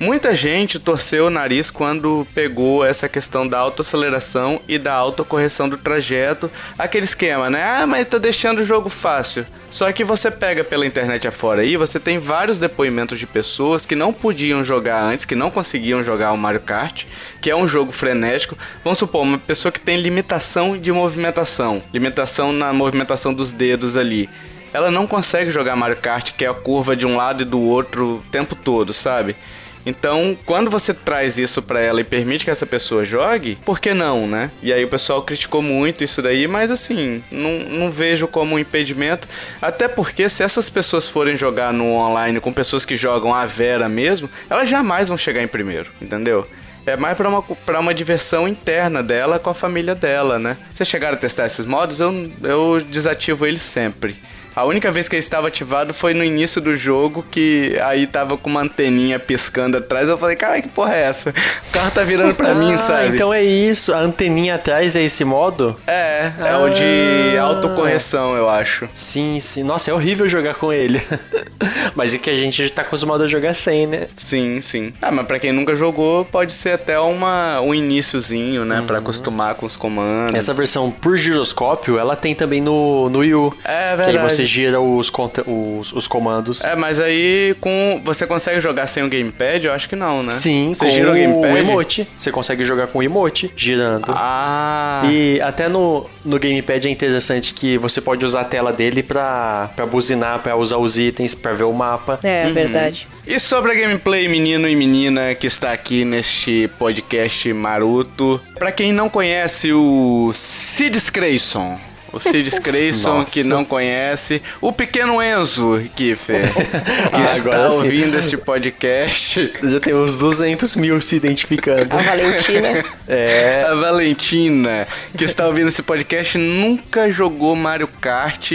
Muita 0.01 0.35
gente 0.35 0.79
torceu 0.79 1.27
o 1.27 1.31
nariz 1.31 1.71
quando 1.71 2.27
pegou 2.35 2.85
essa 2.85 3.09
questão 3.09 3.47
da 3.47 3.59
autoaceleração 3.59 4.61
e 4.67 4.79
da 4.79 4.93
autocorreção 4.93 5.69
do 5.69 5.77
trajeto. 5.77 6.51
Aquele 6.79 7.05
esquema, 7.05 7.49
né? 7.49 7.63
Ah, 7.63 7.87
mas 7.87 8.09
tá 8.09 8.19
deixando 8.19 8.61
o 8.61 8.67
jogo 8.67 8.89
fácil. 8.89 9.47
Só 9.71 9.91
que 9.91 10.05
você 10.05 10.31
pega 10.31 10.63
pela 10.63 10.85
internet 10.85 11.27
afora 11.27 11.63
aí, 11.63 11.79
você 11.79 11.99
tem 11.99 12.19
vários 12.19 12.59
depoimentos 12.59 13.19
de 13.19 13.27
pessoas 13.27 13.87
que 13.87 13.97
não 13.97 14.13
podiam 14.13 14.63
jogar 14.63 15.03
antes, 15.03 15.25
que 15.25 15.35
não 15.35 15.51
conseguiam 15.51 16.05
jogar 16.05 16.33
o 16.33 16.37
Mario 16.37 16.61
Kart, 16.61 17.05
que 17.41 17.51
é 17.51 17.57
um 17.57 17.67
jogo 17.67 17.91
frenético. 17.91 18.59
Vamos 18.85 18.99
supor, 18.99 19.23
uma 19.23 19.39
pessoa 19.39 19.73
que 19.73 19.81
tem 19.81 19.97
limitação 19.97 20.77
de 20.77 20.93
movimentação, 20.93 21.83
limitação 21.93 22.53
na 22.53 22.71
movimentação 22.73 23.33
dos 23.33 23.51
dedos 23.51 23.97
ali 23.97 24.29
ela 24.73 24.91
não 24.91 25.07
consegue 25.07 25.51
jogar 25.51 25.77
Mario 25.77 25.99
Kart, 25.99 26.33
que 26.33 26.45
é 26.45 26.49
a 26.49 26.55
curva 26.55 26.97
de 26.97 27.05
um 27.05 27.17
lado 27.17 27.43
e 27.43 27.45
do 27.45 27.61
outro 27.61 28.17
o 28.17 28.31
tempo 28.31 28.55
todo, 28.55 28.95
sabe? 28.95 29.37
Então, 29.85 30.37
quando 30.47 30.71
você 30.71 30.95
traz 30.95 31.39
isso 31.39 31.63
para 31.63 31.81
ela 31.81 32.01
e 32.01 32.05
permite 32.05 32.45
que 32.45 32.51
essa 32.51 32.67
pessoa 32.67 33.05
jogue, 33.05 33.59
por 33.65 33.81
que 33.81 33.93
não, 33.93 34.27
né? 34.27 34.51
E 34.63 34.73
aí 34.73 34.85
o 34.85 34.89
pessoal 34.89 35.23
criticou 35.23 35.63
muito 35.63 36.05
isso 36.05 36.23
daí, 36.23 36.47
mas 36.47 36.71
assim, 36.71 37.23
não, 37.31 37.59
não 37.59 37.91
vejo 37.91 38.29
como 38.29 38.55
um 38.55 38.59
impedimento. 38.59 39.29
Até 39.61 39.89
porque 39.89 40.29
se 40.29 40.43
essas 40.43 40.71
pessoas 40.71 41.07
forem 41.07 41.37
jogar 41.37 41.73
no 41.73 41.93
online 41.93 42.41
com 42.41 42.53
pessoas 42.53 42.85
que 42.85 42.97
jogam 42.97 43.35
a 43.35 43.47
Vera 43.47 43.89
mesmo, 43.89 44.31
elas 44.49 44.69
jamais 44.69 45.09
vão 45.09 45.17
chegar 45.17 45.43
em 45.43 45.49
primeiro, 45.49 45.91
entendeu? 46.01 46.47
É 46.85 46.97
mais 46.97 47.17
pra 47.17 47.29
uma, 47.29 47.43
pra 47.43 47.79
uma 47.79 47.95
diversão 47.95 48.49
interna 48.49 49.03
dela 49.03 49.39
com 49.39 49.51
a 49.51 49.55
família 49.55 49.95
dela, 49.95 50.39
né? 50.39 50.57
Vocês 50.73 50.89
chegaram 50.89 51.15
a 51.17 51.21
testar 51.21 51.47
esses 51.47 51.65
modos? 51.65 52.01
Eu, 52.01 52.31
eu 52.43 52.81
desativo 52.81 53.47
eles 53.47 53.63
sempre. 53.63 54.17
A 54.55 54.65
única 54.65 54.93
vez 54.93 55.09
que 55.09 55.17
ele 55.17 55.21
estava 55.21 55.49
ativado 55.49 55.95
foi 55.95 56.13
no 56.13 56.23
início 56.23 56.61
do 56.61 56.77
jogo, 56.77 57.25
que 57.31 57.79
aí 57.83 58.07
tava 58.07 58.37
com 58.37 58.51
uma 58.51 58.61
anteninha 58.61 59.19
piscando 59.19 59.79
atrás. 59.79 60.09
Eu 60.09 60.19
falei, 60.19 60.37
cara, 60.37 60.61
que 60.61 60.69
porra 60.69 60.95
é 60.95 61.03
essa? 61.03 61.31
O 61.31 61.73
carro 61.73 61.91
tá 61.91 62.05
virando 62.05 62.35
pra 62.35 62.51
ah, 62.53 62.55
mim, 62.55 62.77
sabe? 62.77 63.09
Então 63.09 63.33
é 63.33 63.43
isso, 63.43 63.95
a 63.95 63.99
anteninha 63.99 64.57
atrás 64.57 64.95
é 64.95 65.03
esse 65.03 65.25
modo? 65.25 65.77
É, 65.87 66.33
é 66.39 66.51
ah. 66.51 66.59
o 66.59 66.69
de 66.69 67.37
ah. 67.39 67.43
autocorreção, 67.43 68.37
eu 68.37 68.49
acho. 68.49 68.89
Sim, 68.93 69.41
sim. 69.41 69.63
Nossa, 69.63 69.91
é 69.91 69.95
horrível 69.95 70.29
jogar 70.29 70.55
com 70.55 70.73
ele. 70.73 71.03
mas 71.97 72.15
é 72.15 72.19
que 72.19 72.29
a 72.29 72.37
gente 72.37 72.69
tá 72.71 72.83
acostumado 72.83 73.25
a 73.25 73.27
jogar 73.27 73.55
sem, 73.55 73.87
né? 73.87 74.09
Sim, 74.17 74.61
sim. 74.61 74.93
Ah, 75.01 75.11
mas 75.11 75.27
pra 75.27 75.39
quem 75.39 75.53
nunca 75.53 75.75
jogou, 75.75 76.25
pode 76.27 76.53
ser 76.53 76.73
até 76.73 76.99
uma, 77.01 77.61
um 77.61 77.75
iníciozinho, 77.75 78.65
né? 78.65 78.81
Uhum. 78.81 78.87
Pra 78.87 78.99
acostumar 78.99 79.55
com 79.55 79.65
os 79.65 79.77
comandos. 79.77 80.35
Essa 80.35 80.53
versão 80.53 80.91
por 80.91 81.17
giroscópio, 81.17 81.99
ela 81.99 82.17
tem 82.17 82.35
também 82.35 82.61
no, 82.61 83.09
no 83.09 83.21
Wii 83.21 83.35
U. 83.35 83.55
É, 83.65 83.97
verdade. 83.97 84.11
Que 84.11 84.19
aí 84.19 84.23
você 84.23 84.42
gira 84.45 84.81
os, 84.81 85.13
os, 85.47 85.93
os 85.93 86.09
comandos. 86.09 86.63
É, 86.63 86.75
mas 86.75 87.01
aí 87.01 87.55
com 87.61 88.01
você 88.05 88.27
consegue 88.27 88.61
jogar 88.61 88.87
sem 88.87 89.03
o 89.03 89.09
gamepad? 89.09 89.65
Eu 89.65 89.73
acho 89.73 89.89
que 89.89 89.97
não, 89.97 90.23
né? 90.23 90.31
Sim, 90.31 90.73
você 90.75 90.91
gira 90.91 91.11
o 91.11 91.15
gamepad. 91.15 91.53
O 91.53 91.57
emote. 91.57 92.09
Você 92.19 92.31
consegue 92.31 92.65
jogar 92.65 92.87
com 92.89 92.99
o 92.99 93.03
emote 93.03 93.53
girando. 93.57 94.07
Ah. 94.09 95.03
E 95.11 95.41
até 95.41 95.69
no, 95.69 96.09
no 96.25 96.39
gamepad 96.39 96.87
é 96.87 96.91
interessante 96.91 97.55
que 97.55 97.79
você 97.79 98.01
pode 98.01 98.25
usar 98.25 98.43
a 98.43 98.45
tela 98.45 98.73
dele 98.73 99.03
pra, 99.03 99.71
pra 99.75 99.87
buzinar, 99.87 100.41
pra 100.41 100.57
usar 100.57 100.79
os 100.79 100.99
itens, 100.99 101.35
pra 101.35 101.53
ver 101.53 101.65
o 101.65 101.73
mapa. 101.73 102.19
É, 102.23 102.47
uhum. 102.47 102.53
verdade. 102.53 103.07
E 103.27 103.39
sobre 103.39 103.71
a 103.71 103.75
gameplay, 103.75 104.27
menino 104.27 104.69
e 104.69 104.75
menina 104.75 105.35
que 105.35 105.47
está 105.47 105.73
aqui 105.73 106.05
neste 106.05 106.69
podcast 106.79 107.53
maroto. 107.53 108.41
Pra 108.55 108.73
quem 108.73 108.93
não 108.93 109.09
conhece 109.09 109.73
o 109.73 110.33
Sid 110.35 111.01
Creyson, 111.13 111.79
o 112.13 112.21
Cid 112.21 112.51
Creyson, 112.61 113.25
que 113.25 113.43
não 113.45 113.65
conhece. 113.65 114.43
O 114.61 114.73
pequeno 114.73 115.23
Enzo, 115.23 115.83
Kiffer, 115.97 116.53
que 116.53 116.61
ah, 117.17 117.25
está 117.25 117.69
ouvindo 117.71 118.19
este 118.19 118.37
podcast. 118.37 119.53
Já 119.63 119.81
tem 119.81 119.95
uns 119.95 120.17
200 120.17 120.77
mil 120.77 121.01
se 121.01 121.17
identificando. 121.17 121.97
A 121.97 122.03
Valentina. 122.03 122.85
É. 123.09 123.65
A 123.69 123.75
Valentina, 123.75 124.87
que 125.17 125.25
está 125.25 125.47
ouvindo 125.47 125.69
esse 125.69 125.83
podcast, 125.83 126.37
nunca 126.39 127.11
jogou 127.11 127.57
Mario 127.57 127.89
Kart. 127.89 128.53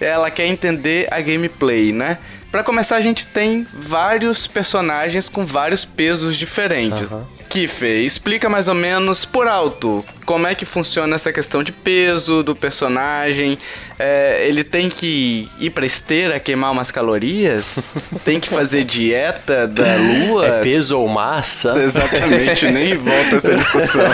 Ela 0.00 0.30
quer 0.30 0.46
entender 0.46 1.08
a 1.10 1.20
gameplay, 1.20 1.92
né? 1.92 2.18
Para 2.50 2.64
começar, 2.64 2.96
a 2.96 3.00
gente 3.00 3.26
tem 3.26 3.66
vários 3.72 4.46
personagens 4.46 5.28
com 5.28 5.44
vários 5.44 5.84
pesos 5.84 6.36
diferentes. 6.36 7.08
Uhum. 7.10 7.39
Kiffer, 7.50 8.04
explica 8.04 8.48
mais 8.48 8.68
ou 8.68 8.76
menos 8.76 9.24
por 9.24 9.48
alto 9.48 10.04
como 10.24 10.46
é 10.46 10.54
que 10.54 10.64
funciona 10.64 11.16
essa 11.16 11.32
questão 11.32 11.64
de 11.64 11.72
peso 11.72 12.44
do 12.44 12.54
personagem. 12.54 13.58
É, 14.00 14.46
ele 14.48 14.64
tem 14.64 14.88
que 14.88 15.48
ir 15.58 15.70
pra 15.70 15.84
esteira 15.84 16.40
queimar 16.40 16.72
umas 16.72 16.90
calorias? 16.90 17.88
tem 18.24 18.40
que 18.40 18.48
fazer 18.48 18.84
dieta 18.84 19.66
da 19.66 19.96
lua? 19.96 20.46
É 20.46 20.62
peso 20.62 20.98
ou 20.98 21.08
massa? 21.08 21.78
Exatamente, 21.80 22.66
nem 22.66 22.96
volta 22.98 23.36
essa 23.36 23.54
discussão. 23.54 24.04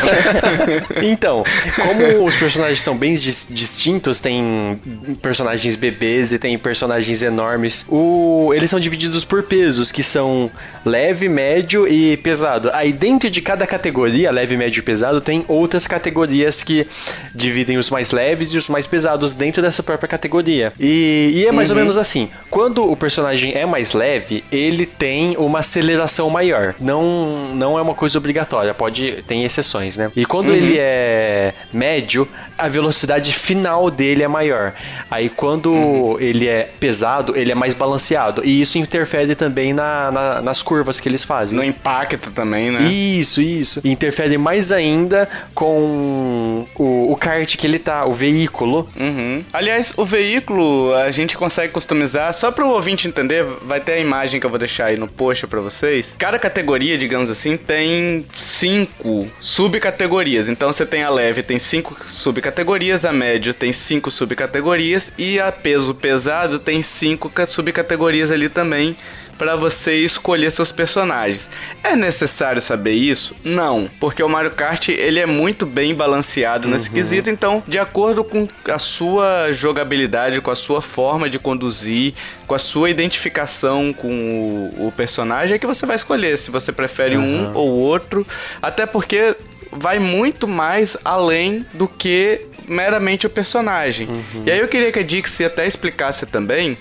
então, 1.02 1.44
como 1.76 2.24
os 2.24 2.34
personagens 2.36 2.82
são 2.82 2.96
bem 2.96 3.14
dis 3.14 3.46
distintos, 3.48 4.18
tem 4.18 4.80
personagens 5.22 5.76
bebês 5.76 6.32
e 6.32 6.38
tem 6.38 6.58
personagens 6.58 7.22
enormes, 7.22 7.86
o... 7.88 8.52
eles 8.54 8.68
são 8.68 8.80
divididos 8.80 9.24
por 9.24 9.42
pesos, 9.42 9.92
que 9.92 10.02
são 10.02 10.50
leve, 10.84 11.28
médio 11.28 11.86
e 11.86 12.16
pesado. 12.16 12.70
Aí 12.72 12.92
dentro 12.92 13.30
de 13.30 13.40
cada 13.40 13.66
categoria, 13.66 14.30
leve, 14.30 14.56
médio 14.56 14.80
e 14.80 14.82
pesado, 14.82 15.20
tem 15.20 15.44
outras 15.48 15.86
categorias 15.86 16.16
categorias 16.16 16.62
que 16.62 16.86
dividem 17.34 17.76
os 17.76 17.90
mais 17.90 18.10
leves 18.10 18.52
e 18.52 18.56
os 18.56 18.68
mais 18.68 18.86
pesados 18.86 19.32
dentro 19.32 19.62
dessa 19.62 19.75
própria 19.82 20.08
categoria. 20.08 20.72
E, 20.78 21.32
e 21.34 21.46
é 21.46 21.52
mais 21.52 21.70
uhum. 21.70 21.76
ou 21.76 21.80
menos 21.82 21.98
assim: 21.98 22.28
quando 22.50 22.90
o 22.90 22.96
personagem 22.96 23.54
é 23.54 23.66
mais 23.66 23.92
leve, 23.92 24.44
ele 24.50 24.86
tem 24.86 25.36
uma 25.36 25.60
aceleração 25.60 26.30
maior. 26.30 26.74
Não, 26.80 27.54
não 27.54 27.78
é 27.78 27.82
uma 27.82 27.94
coisa 27.94 28.18
obrigatória, 28.18 28.72
pode 28.74 29.22
tem 29.26 29.44
exceções, 29.44 29.96
né? 29.96 30.10
E 30.14 30.24
quando 30.24 30.50
uhum. 30.50 30.56
ele 30.56 30.76
é 30.78 31.54
médio, 31.72 32.28
a 32.56 32.68
velocidade 32.68 33.32
final 33.32 33.90
dele 33.90 34.22
é 34.22 34.28
maior. 34.28 34.72
Aí 35.10 35.28
quando 35.28 35.72
uhum. 35.72 36.20
ele 36.20 36.46
é 36.46 36.68
pesado, 36.78 37.36
ele 37.36 37.52
é 37.52 37.54
mais 37.54 37.74
balanceado. 37.74 38.42
E 38.44 38.60
isso 38.60 38.78
interfere 38.78 39.34
também 39.34 39.72
na, 39.72 40.10
na, 40.10 40.42
nas 40.42 40.62
curvas 40.62 41.00
que 41.00 41.08
eles 41.08 41.24
fazem. 41.24 41.56
No 41.56 41.64
impacto 41.64 42.30
também, 42.30 42.70
né? 42.70 42.82
Isso, 42.88 43.40
isso. 43.40 43.80
E 43.84 43.90
interfere 43.90 44.38
mais 44.38 44.72
ainda 44.72 45.28
com 45.54 46.66
o, 46.76 47.12
o 47.12 47.16
kart 47.16 47.56
que 47.56 47.66
ele 47.66 47.78
tá, 47.78 48.04
o 48.04 48.12
veículo. 48.12 48.88
Uhum. 48.98 49.44
Aliás, 49.66 49.92
o 49.96 50.04
veículo 50.04 50.94
a 50.94 51.10
gente 51.10 51.36
consegue 51.36 51.72
customizar, 51.72 52.32
só 52.32 52.52
para 52.52 52.64
o 52.64 52.68
ouvinte 52.68 53.08
entender, 53.08 53.42
vai 53.62 53.80
ter 53.80 53.94
a 53.94 53.98
imagem 53.98 54.38
que 54.38 54.46
eu 54.46 54.50
vou 54.50 54.60
deixar 54.60 54.84
aí 54.84 54.96
no 54.96 55.08
post 55.08 55.44
para 55.48 55.60
vocês. 55.60 56.14
Cada 56.16 56.38
categoria, 56.38 56.96
digamos 56.96 57.28
assim, 57.28 57.56
tem 57.56 58.24
cinco 58.36 59.28
subcategorias. 59.40 60.48
Então 60.48 60.72
você 60.72 60.86
tem 60.86 61.02
a 61.02 61.10
leve, 61.10 61.42
tem 61.42 61.58
cinco 61.58 61.96
subcategorias 62.06 63.04
a 63.04 63.12
médio 63.12 63.52
tem 63.52 63.72
cinco 63.72 64.08
subcategorias 64.08 65.12
e 65.18 65.40
a 65.40 65.50
peso 65.50 65.92
pesado 65.94 66.60
tem 66.60 66.80
cinco 66.80 67.32
subcategorias 67.48 68.30
ali 68.30 68.48
também 68.48 68.96
para 69.38 69.56
você 69.56 69.96
escolher 69.96 70.50
seus 70.50 70.72
personagens. 70.72 71.50
É 71.82 71.94
necessário 71.94 72.60
saber 72.60 72.92
isso? 72.92 73.34
Não, 73.44 73.88
porque 74.00 74.22
o 74.22 74.28
Mario 74.28 74.50
Kart 74.50 74.88
ele 74.88 75.20
é 75.20 75.26
muito 75.26 75.66
bem 75.66 75.94
balanceado 75.94 76.66
uhum. 76.66 76.72
nesse 76.72 76.90
quesito, 76.90 77.30
então, 77.30 77.62
de 77.66 77.78
acordo 77.78 78.24
com 78.24 78.48
a 78.70 78.78
sua 78.78 79.52
jogabilidade, 79.52 80.40
com 80.40 80.50
a 80.50 80.56
sua 80.56 80.80
forma 80.80 81.28
de 81.28 81.38
conduzir, 81.38 82.14
com 82.46 82.54
a 82.54 82.58
sua 82.58 82.90
identificação 82.90 83.92
com 83.92 84.72
o, 84.78 84.86
o 84.86 84.92
personagem, 84.92 85.56
é 85.56 85.58
que 85.58 85.66
você 85.66 85.86
vai 85.86 85.96
escolher 85.96 86.36
se 86.38 86.50
você 86.50 86.72
prefere 86.72 87.16
uhum. 87.16 87.50
um 87.50 87.54
ou 87.54 87.70
outro, 87.70 88.26
até 88.60 88.86
porque 88.86 89.36
vai 89.72 89.98
muito 89.98 90.48
mais 90.48 90.96
além 91.04 91.66
do 91.74 91.86
que 91.86 92.40
meramente 92.66 93.26
o 93.26 93.30
personagem. 93.30 94.08
Uhum. 94.08 94.42
E 94.46 94.50
aí 94.50 94.58
eu 94.58 94.68
queria 94.68 94.90
que 94.90 94.98
a 94.98 95.02
Dixie 95.02 95.44
até 95.44 95.66
explicasse 95.66 96.26
também 96.26 96.76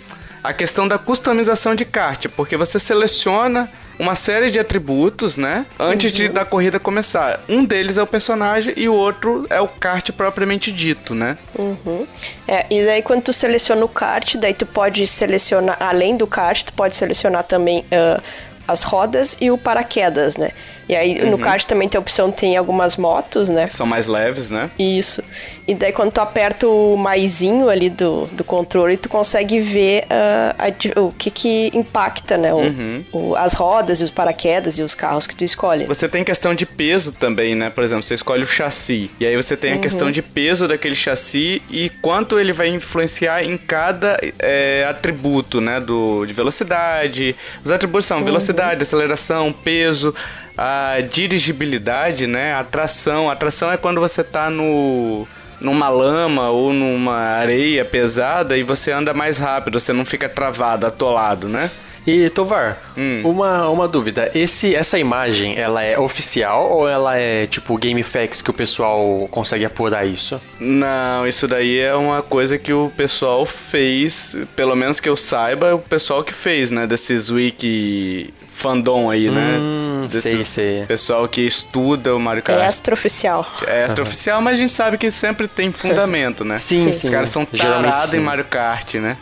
a 0.47 0.53
questão 0.53 0.87
da 0.87 0.97
customização 0.97 1.75
de 1.75 1.85
kart, 1.85 2.27
porque 2.35 2.55
você 2.55 2.79
seleciona 2.79 3.69
uma 3.97 4.15
série 4.15 4.51
de 4.51 4.59
atributos, 4.59 5.37
né? 5.37 5.65
Antes 5.79 6.11
uhum. 6.11 6.17
de 6.17 6.29
da 6.29 6.43
corrida 6.43 6.79
começar. 6.79 7.39
Um 7.47 7.63
deles 7.63 7.97
é 7.97 8.03
o 8.03 8.07
personagem 8.07 8.73
e 8.75 8.89
o 8.89 8.93
outro 8.93 9.47
é 9.49 9.61
o 9.61 9.67
kart 9.67 10.11
propriamente 10.11 10.71
dito, 10.71 11.15
né? 11.15 11.37
Uhum. 11.57 12.05
É, 12.47 12.65
e 12.69 12.85
daí 12.85 13.01
quando 13.01 13.23
tu 13.23 13.33
seleciona 13.33 13.83
o 13.85 13.87
kart, 13.87 14.35
daí 14.35 14.53
tu 14.53 14.65
pode 14.65 15.05
selecionar, 15.07 15.77
além 15.79 16.17
do 16.17 16.27
kart, 16.27 16.63
tu 16.63 16.73
pode 16.73 16.95
selecionar 16.95 17.43
também 17.43 17.79
uh, 17.79 18.21
as 18.67 18.83
rodas 18.83 19.37
e 19.39 19.49
o 19.49 19.57
paraquedas, 19.57 20.35
né? 20.37 20.51
E 20.87 20.95
aí 20.95 21.21
uhum. 21.21 21.31
no 21.31 21.37
kart 21.37 21.63
também 21.65 21.89
tem 21.89 21.97
a 21.97 22.01
opção, 22.01 22.31
tem 22.31 22.55
algumas 22.55 22.95
motos, 22.95 23.49
né? 23.49 23.67
São 23.67 23.85
mais 23.85 24.05
leves, 24.05 24.51
né? 24.51 24.69
Isso. 24.77 25.23
E 25.67 25.73
daí 25.73 25.91
quando 25.91 26.11
tu 26.11 26.21
aperta 26.21 26.67
o 26.67 26.95
maisinho 26.95 27.69
ali 27.69 27.89
do, 27.89 28.27
do 28.27 28.43
controle, 28.43 28.95
tu 28.97 29.09
consegue 29.09 29.59
ver 29.59 30.03
uh, 30.03 30.95
a, 30.95 31.01
o 31.01 31.11
que 31.11 31.31
que 31.31 31.71
impacta, 31.73 32.37
né? 32.37 32.53
O, 32.53 32.57
uhum. 32.57 33.03
o, 33.11 33.35
as 33.35 33.53
rodas 33.53 33.99
e 33.99 34.03
os 34.03 34.11
paraquedas 34.11 34.77
e 34.77 34.83
os 34.83 34.93
carros 34.93 35.25
que 35.25 35.35
tu 35.35 35.43
escolhe. 35.43 35.85
Você 35.85 36.07
tem 36.07 36.23
questão 36.23 36.53
de 36.53 36.65
peso 36.65 37.11
também, 37.11 37.55
né? 37.55 37.69
Por 37.69 37.83
exemplo, 37.83 38.03
você 38.03 38.13
escolhe 38.13 38.43
o 38.43 38.47
chassi. 38.47 39.09
E 39.19 39.25
aí 39.25 39.35
você 39.35 39.57
tem 39.57 39.73
a 39.73 39.75
uhum. 39.75 39.81
questão 39.81 40.11
de 40.11 40.21
peso 40.21 40.67
daquele 40.67 40.95
chassi 40.95 41.61
e 41.69 41.89
quanto 42.01 42.39
ele 42.39 42.53
vai 42.53 42.67
influenciar 42.69 43.43
em 43.43 43.57
cada 43.57 44.19
é, 44.37 44.85
atributo, 44.87 45.59
né? 45.59 45.79
Do, 45.79 46.25
de 46.25 46.33
velocidade. 46.33 47.35
Os 47.63 47.71
atributos 47.71 48.05
são 48.05 48.23
velocidade, 48.23 48.83
aceleração, 48.83 49.51
peso 49.51 50.13
a 50.57 51.01
dirigibilidade, 51.01 52.27
né? 52.27 52.53
A 52.53 52.63
tração. 52.63 53.29
A 53.29 53.35
tração 53.35 53.71
é 53.71 53.77
quando 53.77 53.99
você 53.99 54.23
tá 54.23 54.49
no 54.49 55.27
numa 55.59 55.87
lama 55.87 56.49
ou 56.49 56.73
numa 56.73 57.15
areia 57.15 57.85
pesada 57.85 58.57
e 58.57 58.63
você 58.63 58.91
anda 58.91 59.13
mais 59.13 59.37
rápido, 59.37 59.79
você 59.79 59.93
não 59.93 60.03
fica 60.03 60.27
travado, 60.27 60.85
atolado, 60.85 61.47
né? 61.47 61.71
E 62.07 62.29
Tovar, 62.29 62.77
hum. 62.95 63.21
uma, 63.25 63.67
uma 63.67 63.87
dúvida. 63.87 64.29
Esse, 64.35 64.75
essa 64.75 64.99
imagem, 64.99 65.57
ela 65.57 65.81
é 65.81 65.97
oficial 65.97 66.71
ou 66.71 66.87
ela 66.87 67.17
é 67.17 67.47
tipo 67.47 67.75
GameFAQs 67.75 68.43
que 68.43 68.49
o 68.51 68.53
pessoal 68.53 69.27
consegue 69.31 69.65
apurar 69.65 70.05
isso? 70.05 70.39
Não, 70.59 71.25
isso 71.25 71.47
daí 71.47 71.79
é 71.79 71.95
uma 71.95 72.21
coisa 72.21 72.59
que 72.59 72.71
o 72.71 72.91
pessoal 72.95 73.43
fez, 73.43 74.37
pelo 74.55 74.75
menos 74.75 74.99
que 74.99 75.09
eu 75.09 75.17
saiba, 75.17 75.73
o 75.73 75.79
pessoal 75.79 76.23
que 76.23 76.31
fez, 76.33 76.69
né? 76.69 76.85
Desses 76.85 77.31
wiki 77.31 78.31
fandom 78.55 79.11
aí, 79.11 79.29
né? 79.29 79.57
Hum, 79.59 80.07
sei, 80.09 80.43
sei. 80.43 80.85
Pessoal 80.85 81.27
que 81.27 81.41
estuda 81.41 82.15
o 82.15 82.19
Mario 82.19 82.41
Kart. 82.41 82.61
É 82.61 82.69
extraoficial. 82.69 83.45
É 83.67 83.85
extraoficial, 83.85 84.41
mas 84.41 84.53
a 84.53 84.57
gente 84.57 84.71
sabe 84.71 84.97
que 84.97 85.11
sempre 85.11 85.47
tem 85.47 85.71
fundamento, 85.71 86.45
né? 86.45 86.57
Sim, 86.65 86.91
sim. 86.91 87.07
Os 87.07 87.13
caras 87.13 87.29
são 87.29 87.45
tarados 87.45 88.13
em. 88.13 88.19
Mario 88.19 88.45
Kart, 88.45 88.95
né? 88.95 89.17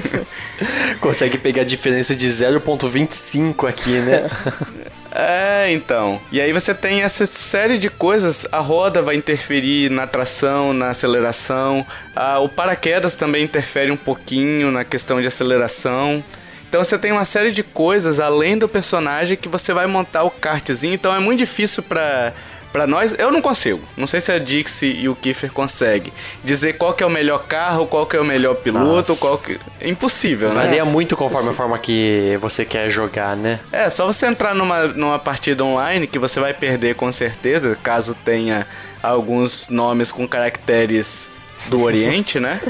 Consegue 1.00 1.38
pegar 1.38 1.62
a 1.62 1.64
diferença 1.64 2.14
de 2.14 2.26
0.25 2.28 3.68
aqui, 3.68 3.98
né? 4.00 4.30
É, 5.18 5.72
então. 5.72 6.20
E 6.30 6.38
aí 6.42 6.52
você 6.52 6.74
tem 6.74 7.00
essa 7.00 7.24
série 7.24 7.78
de 7.78 7.88
coisas. 7.88 8.46
A 8.52 8.58
roda 8.58 9.00
vai 9.00 9.16
interferir 9.16 9.90
na 9.90 10.06
tração, 10.06 10.74
na 10.74 10.90
aceleração. 10.90 11.86
Ah, 12.14 12.38
o 12.38 12.50
paraquedas 12.50 13.14
também 13.14 13.42
interfere 13.42 13.90
um 13.90 13.96
pouquinho 13.96 14.70
na 14.70 14.84
questão 14.84 15.18
de 15.18 15.26
aceleração. 15.26 16.22
Então 16.68 16.82
você 16.82 16.98
tem 16.98 17.12
uma 17.12 17.24
série 17.24 17.52
de 17.52 17.62
coisas 17.62 18.20
além 18.20 18.58
do 18.58 18.68
personagem 18.68 19.36
que 19.36 19.48
você 19.48 19.72
vai 19.72 19.86
montar 19.86 20.24
o 20.24 20.30
kartzinho. 20.30 20.94
Então 20.94 21.14
é 21.14 21.18
muito 21.18 21.38
difícil 21.38 21.82
pra, 21.82 22.32
pra 22.72 22.86
nós. 22.86 23.14
Eu 23.18 23.30
não 23.30 23.40
consigo. 23.40 23.80
Não 23.96 24.06
sei 24.06 24.20
se 24.20 24.30
a 24.30 24.38
Dixie 24.38 25.00
e 25.00 25.08
o 25.08 25.14
Kiefer 25.14 25.50
conseguem 25.50 26.12
dizer 26.44 26.74
qual 26.74 26.92
que 26.92 27.02
é 27.02 27.06
o 27.06 27.10
melhor 27.10 27.44
carro, 27.46 27.86
qual 27.86 28.04
que 28.04 28.16
é 28.16 28.20
o 28.20 28.24
melhor 28.24 28.56
piloto, 28.56 29.12
Nossa. 29.12 29.20
qual 29.20 29.38
que. 29.38 29.58
É 29.80 29.88
impossível, 29.88 30.50
né? 30.50 30.54
Varia 30.56 30.84
muito 30.84 31.16
conforme 31.16 31.50
a 31.50 31.54
forma 31.54 31.78
que 31.78 32.36
você 32.40 32.64
quer 32.64 32.90
jogar, 32.90 33.36
né? 33.36 33.60
É, 33.72 33.88
só 33.88 34.06
você 34.06 34.26
entrar 34.26 34.54
numa, 34.54 34.88
numa 34.88 35.18
partida 35.18 35.64
online 35.64 36.06
que 36.06 36.18
você 36.18 36.38
vai 36.40 36.52
perder 36.52 36.94
com 36.94 37.10
certeza, 37.10 37.78
caso 37.82 38.14
tenha 38.24 38.66
alguns 39.02 39.68
nomes 39.68 40.10
com 40.10 40.26
caracteres 40.26 41.30
do 41.68 41.82
Oriente, 41.82 42.38
né? 42.38 42.60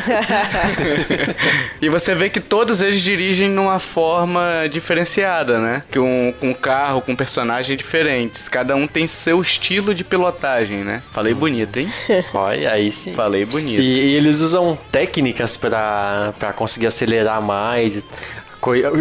e 1.80 1.88
você 1.88 2.14
vê 2.14 2.30
que 2.30 2.40
todos 2.40 2.80
eles 2.80 3.00
dirigem 3.00 3.48
numa 3.48 3.78
forma 3.78 4.66
diferenciada, 4.70 5.58
né? 5.58 5.82
Um, 5.96 6.32
com 6.32 6.54
carro, 6.54 7.00
com 7.00 7.14
personagens 7.14 7.76
diferentes. 7.76 8.48
Cada 8.48 8.74
um 8.74 8.86
tem 8.86 9.06
seu 9.06 9.40
estilo 9.40 9.94
de 9.94 10.04
pilotagem, 10.04 10.78
né? 10.78 11.02
Falei 11.12 11.34
bonito, 11.34 11.78
hein? 11.78 11.92
Olha, 12.32 12.72
aí 12.72 12.90
sim. 12.90 13.14
Falei 13.14 13.44
bonito. 13.44 13.80
E, 13.80 14.06
e 14.06 14.14
eles 14.14 14.40
usam 14.40 14.78
técnicas 14.90 15.56
pra, 15.56 16.32
pra 16.38 16.52
conseguir 16.52 16.86
acelerar 16.86 17.42
mais. 17.42 18.02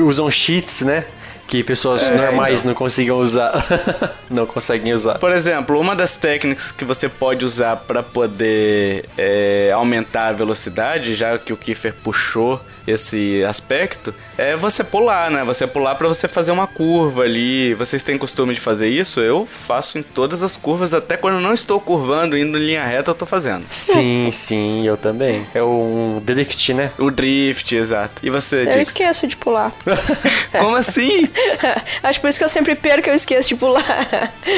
Usam 0.05 0.29
cheats, 0.29 0.81
né? 0.81 1.05
Que 1.47 1.63
pessoas 1.63 2.09
normais 2.11 2.63
não 2.63 2.73
conseguem 2.73 3.11
usar. 3.11 3.65
não 4.29 4.45
conseguem 4.45 4.93
usar. 4.93 5.19
Por 5.19 5.31
exemplo, 5.31 5.79
uma 5.79 5.95
das 5.95 6.15
técnicas 6.15 6.71
que 6.71 6.83
você 6.83 7.07
pode 7.07 7.45
usar 7.45 7.75
para 7.75 8.01
poder 8.01 9.07
é, 9.17 9.71
aumentar 9.73 10.29
a 10.29 10.31
velocidade, 10.31 11.15
já 11.15 11.37
que 11.37 11.53
o 11.53 11.57
Kiefer 11.57 11.93
puxou 12.03 12.59
esse 12.87 13.43
aspecto, 13.43 14.13
é 14.37 14.55
você 14.55 14.83
pular, 14.83 15.31
né? 15.31 15.43
Você 15.43 15.65
pular 15.65 15.95
para 15.95 16.07
você 16.07 16.27
fazer 16.27 16.51
uma 16.51 16.67
curva 16.67 17.23
ali. 17.23 17.73
Vocês 17.73 18.03
têm 18.03 18.17
costume 18.17 18.53
de 18.53 18.61
fazer 18.61 18.87
isso? 18.87 19.19
Eu 19.19 19.47
faço 19.67 19.97
em 19.97 20.03
todas 20.03 20.43
as 20.43 20.55
curvas, 20.57 20.93
até 20.93 21.17
quando 21.17 21.35
eu 21.35 21.41
não 21.41 21.53
estou 21.53 21.79
curvando, 21.79 22.37
indo 22.37 22.57
em 22.57 22.61
linha 22.65 22.85
reta, 22.85 23.11
eu 23.11 23.15
tô 23.15 23.25
fazendo. 23.25 23.65
Sim, 23.71 24.29
sim, 24.31 24.85
eu 24.85 24.97
também. 24.97 25.45
É 25.53 25.63
um 25.63 26.21
drift, 26.23 26.73
né? 26.73 26.91
O 26.97 27.09
drift, 27.09 27.75
exato. 27.75 28.21
E 28.23 28.29
você, 28.29 28.61
Eu 28.63 28.65
Dix? 28.65 28.87
esqueço 28.89 29.27
de 29.27 29.37
pular. 29.37 29.71
Como 30.59 30.75
assim? 30.75 31.29
Acho 32.03 32.19
por 32.21 32.29
isso 32.29 32.39
que 32.39 32.45
eu 32.45 32.49
sempre 32.49 32.75
perco, 32.75 33.09
eu 33.09 33.15
esqueço 33.15 33.49
de 33.49 33.55
pular. 33.55 33.83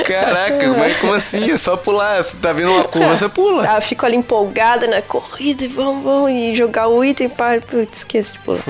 Caraca, 0.05 0.73
mas 0.73 0.97
como 0.97 1.13
assim? 1.13 1.51
É 1.51 1.57
só 1.57 1.75
pular. 1.75 2.23
Você 2.23 2.37
tá 2.37 2.53
vindo 2.53 2.71
uma 2.71 2.83
curva, 2.83 3.15
você 3.15 3.29
pula. 3.29 3.69
Ah, 3.69 3.77
eu 3.77 3.81
fico 3.81 4.05
ali 4.05 4.15
empolgada 4.15 4.87
na 4.87 5.01
corrida 5.01 5.63
e 5.63 5.67
vamos, 5.67 6.03
vamos, 6.03 6.31
e 6.31 6.55
jogar 6.55 6.87
o 6.87 7.03
item 7.03 7.29
para. 7.29 7.61
Putz, 7.61 8.03
esqueço 8.17 8.34
de 8.34 8.39
pular. 8.39 8.63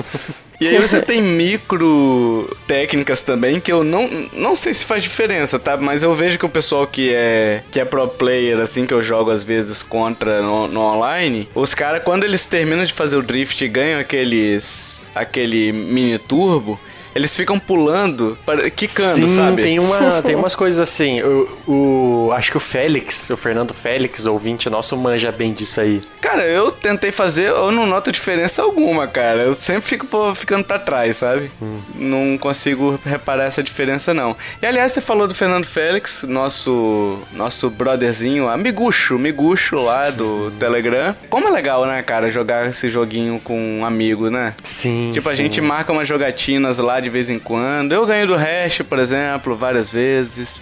E 0.60 0.66
aí 0.66 0.78
você 0.78 1.00
tem 1.02 1.22
micro 1.22 2.56
técnicas 2.66 3.22
também 3.22 3.60
que 3.60 3.72
eu 3.72 3.84
não, 3.84 4.08
não 4.32 4.56
sei 4.56 4.74
se 4.74 4.84
faz 4.84 5.02
diferença, 5.02 5.58
tá? 5.58 5.76
Mas 5.76 6.02
eu 6.02 6.14
vejo 6.14 6.38
que 6.38 6.46
o 6.46 6.48
pessoal 6.48 6.86
que 6.86 7.12
é 7.12 7.62
que 7.70 7.80
é 7.80 7.84
pro 7.84 8.08
player, 8.08 8.58
assim, 8.58 8.86
que 8.86 8.94
eu 8.94 9.02
jogo 9.02 9.30
às 9.30 9.42
vezes 9.42 9.82
contra 9.82 10.42
no, 10.42 10.68
no 10.68 10.80
online, 10.80 11.48
os 11.54 11.74
caras, 11.74 12.02
quando 12.02 12.24
eles 12.24 12.46
terminam 12.46 12.84
de 12.84 12.92
fazer 12.92 13.16
o 13.16 13.22
drift 13.22 13.64
e 13.64 13.68
ganham 13.68 14.00
aqueles. 14.00 15.06
aquele 15.14 15.72
mini 15.72 16.18
turbo, 16.18 16.78
eles 17.18 17.34
ficam 17.34 17.58
pulando, 17.58 18.38
quicando, 18.76 19.14
Sim, 19.14 19.28
sabe? 19.34 19.62
tem, 19.62 19.78
uma, 19.78 20.22
tem 20.22 20.34
umas 20.36 20.54
coisas 20.54 20.78
assim. 20.80 21.20
O, 21.22 21.48
o- 21.66 22.32
acho 22.32 22.50
que 22.50 22.56
o 22.56 22.60
Félix, 22.60 23.28
o 23.30 23.36
Fernando 23.36 23.74
Félix, 23.74 24.26
ouvinte 24.26 24.70
nosso, 24.70 24.96
manja 24.96 25.32
bem 25.32 25.52
disso 25.52 25.80
aí. 25.80 26.00
Cara, 26.20 26.44
eu 26.46 26.70
tentei 26.70 27.10
fazer, 27.10 27.48
eu 27.48 27.72
não 27.72 27.86
noto 27.86 28.12
diferença 28.12 28.62
alguma, 28.62 29.06
cara. 29.06 29.42
Eu 29.42 29.54
sempre 29.54 29.82
fico 29.88 30.06
pô, 30.06 30.34
ficando 30.34 30.64
pra 30.64 30.78
trás, 30.78 31.16
sabe? 31.16 31.50
Não 31.94 32.38
consigo 32.38 32.98
reparar 33.04 33.44
essa 33.44 33.62
diferença, 33.62 34.14
não. 34.14 34.36
E 34.62 34.66
aliás, 34.66 34.92
você 34.92 35.00
falou 35.00 35.26
do 35.26 35.34
Fernando 35.34 35.66
Félix, 35.66 36.22
nosso 36.22 37.18
nosso 37.32 37.68
brotherzinho, 37.70 38.48
amigucho, 38.48 39.18
migucho 39.18 39.76
lá 39.76 40.10
do 40.10 40.50
Telegram. 40.58 41.14
Como 41.28 41.48
é 41.48 41.50
legal, 41.50 41.84
né, 41.86 42.02
cara, 42.02 42.30
jogar 42.30 42.68
esse 42.68 42.88
joguinho 42.90 43.40
com 43.42 43.58
um 43.80 43.84
amigo, 43.84 44.30
né? 44.30 44.54
Sim. 44.62 45.10
Tipo, 45.14 45.28
a 45.28 45.32
sim. 45.32 45.38
gente 45.38 45.60
marca 45.60 45.92
umas 45.92 46.06
jogatinas 46.06 46.78
lá 46.78 47.00
de 47.00 47.07
vez 47.08 47.30
em 47.30 47.38
quando. 47.38 47.92
Eu 47.92 48.04
ganho 48.06 48.26
do 48.26 48.34
Hash, 48.36 48.82
por 48.88 48.98
exemplo, 48.98 49.56
várias 49.56 49.90
vezes. 49.90 50.60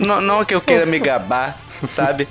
não, 0.00 0.20
não 0.20 0.44
que 0.44 0.54
eu 0.54 0.60
queira 0.60 0.86
me 0.86 0.98
gabar, 0.98 1.58
sabe? 1.88 2.26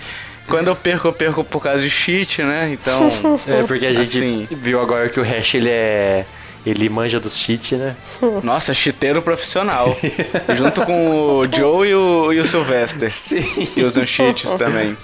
Quando 0.48 0.68
eu 0.68 0.76
perco, 0.76 1.08
eu 1.08 1.14
perco 1.14 1.44
por 1.44 1.62
causa 1.64 1.82
de 1.82 1.90
cheat, 1.90 2.44
né? 2.44 2.70
Então. 2.74 3.10
É 3.48 3.64
porque 3.64 3.86
a 3.86 3.94
gente 3.94 4.18
assim, 4.18 4.48
viu 4.52 4.80
agora 4.82 5.08
que 5.10 5.20
o 5.20 5.24
Hash 5.24 5.56
ele 5.56 5.70
é. 5.70 6.26
Ele 6.66 6.88
manja 6.88 7.20
dos 7.20 7.38
cheats, 7.38 7.78
né? 7.78 7.94
Nossa, 8.42 8.74
chiteiro 8.74 9.22
profissional. 9.22 9.98
Junto 10.56 10.82
com 10.86 11.40
o 11.40 11.46
Joe 11.54 11.90
e 11.90 11.94
o, 11.94 12.32
e 12.32 12.40
o 12.40 12.48
Sylvester. 12.48 13.12
Sim. 13.12 13.42
Que 13.66 13.82
usam 13.84 14.06
cheats 14.06 14.54
também. 14.54 14.96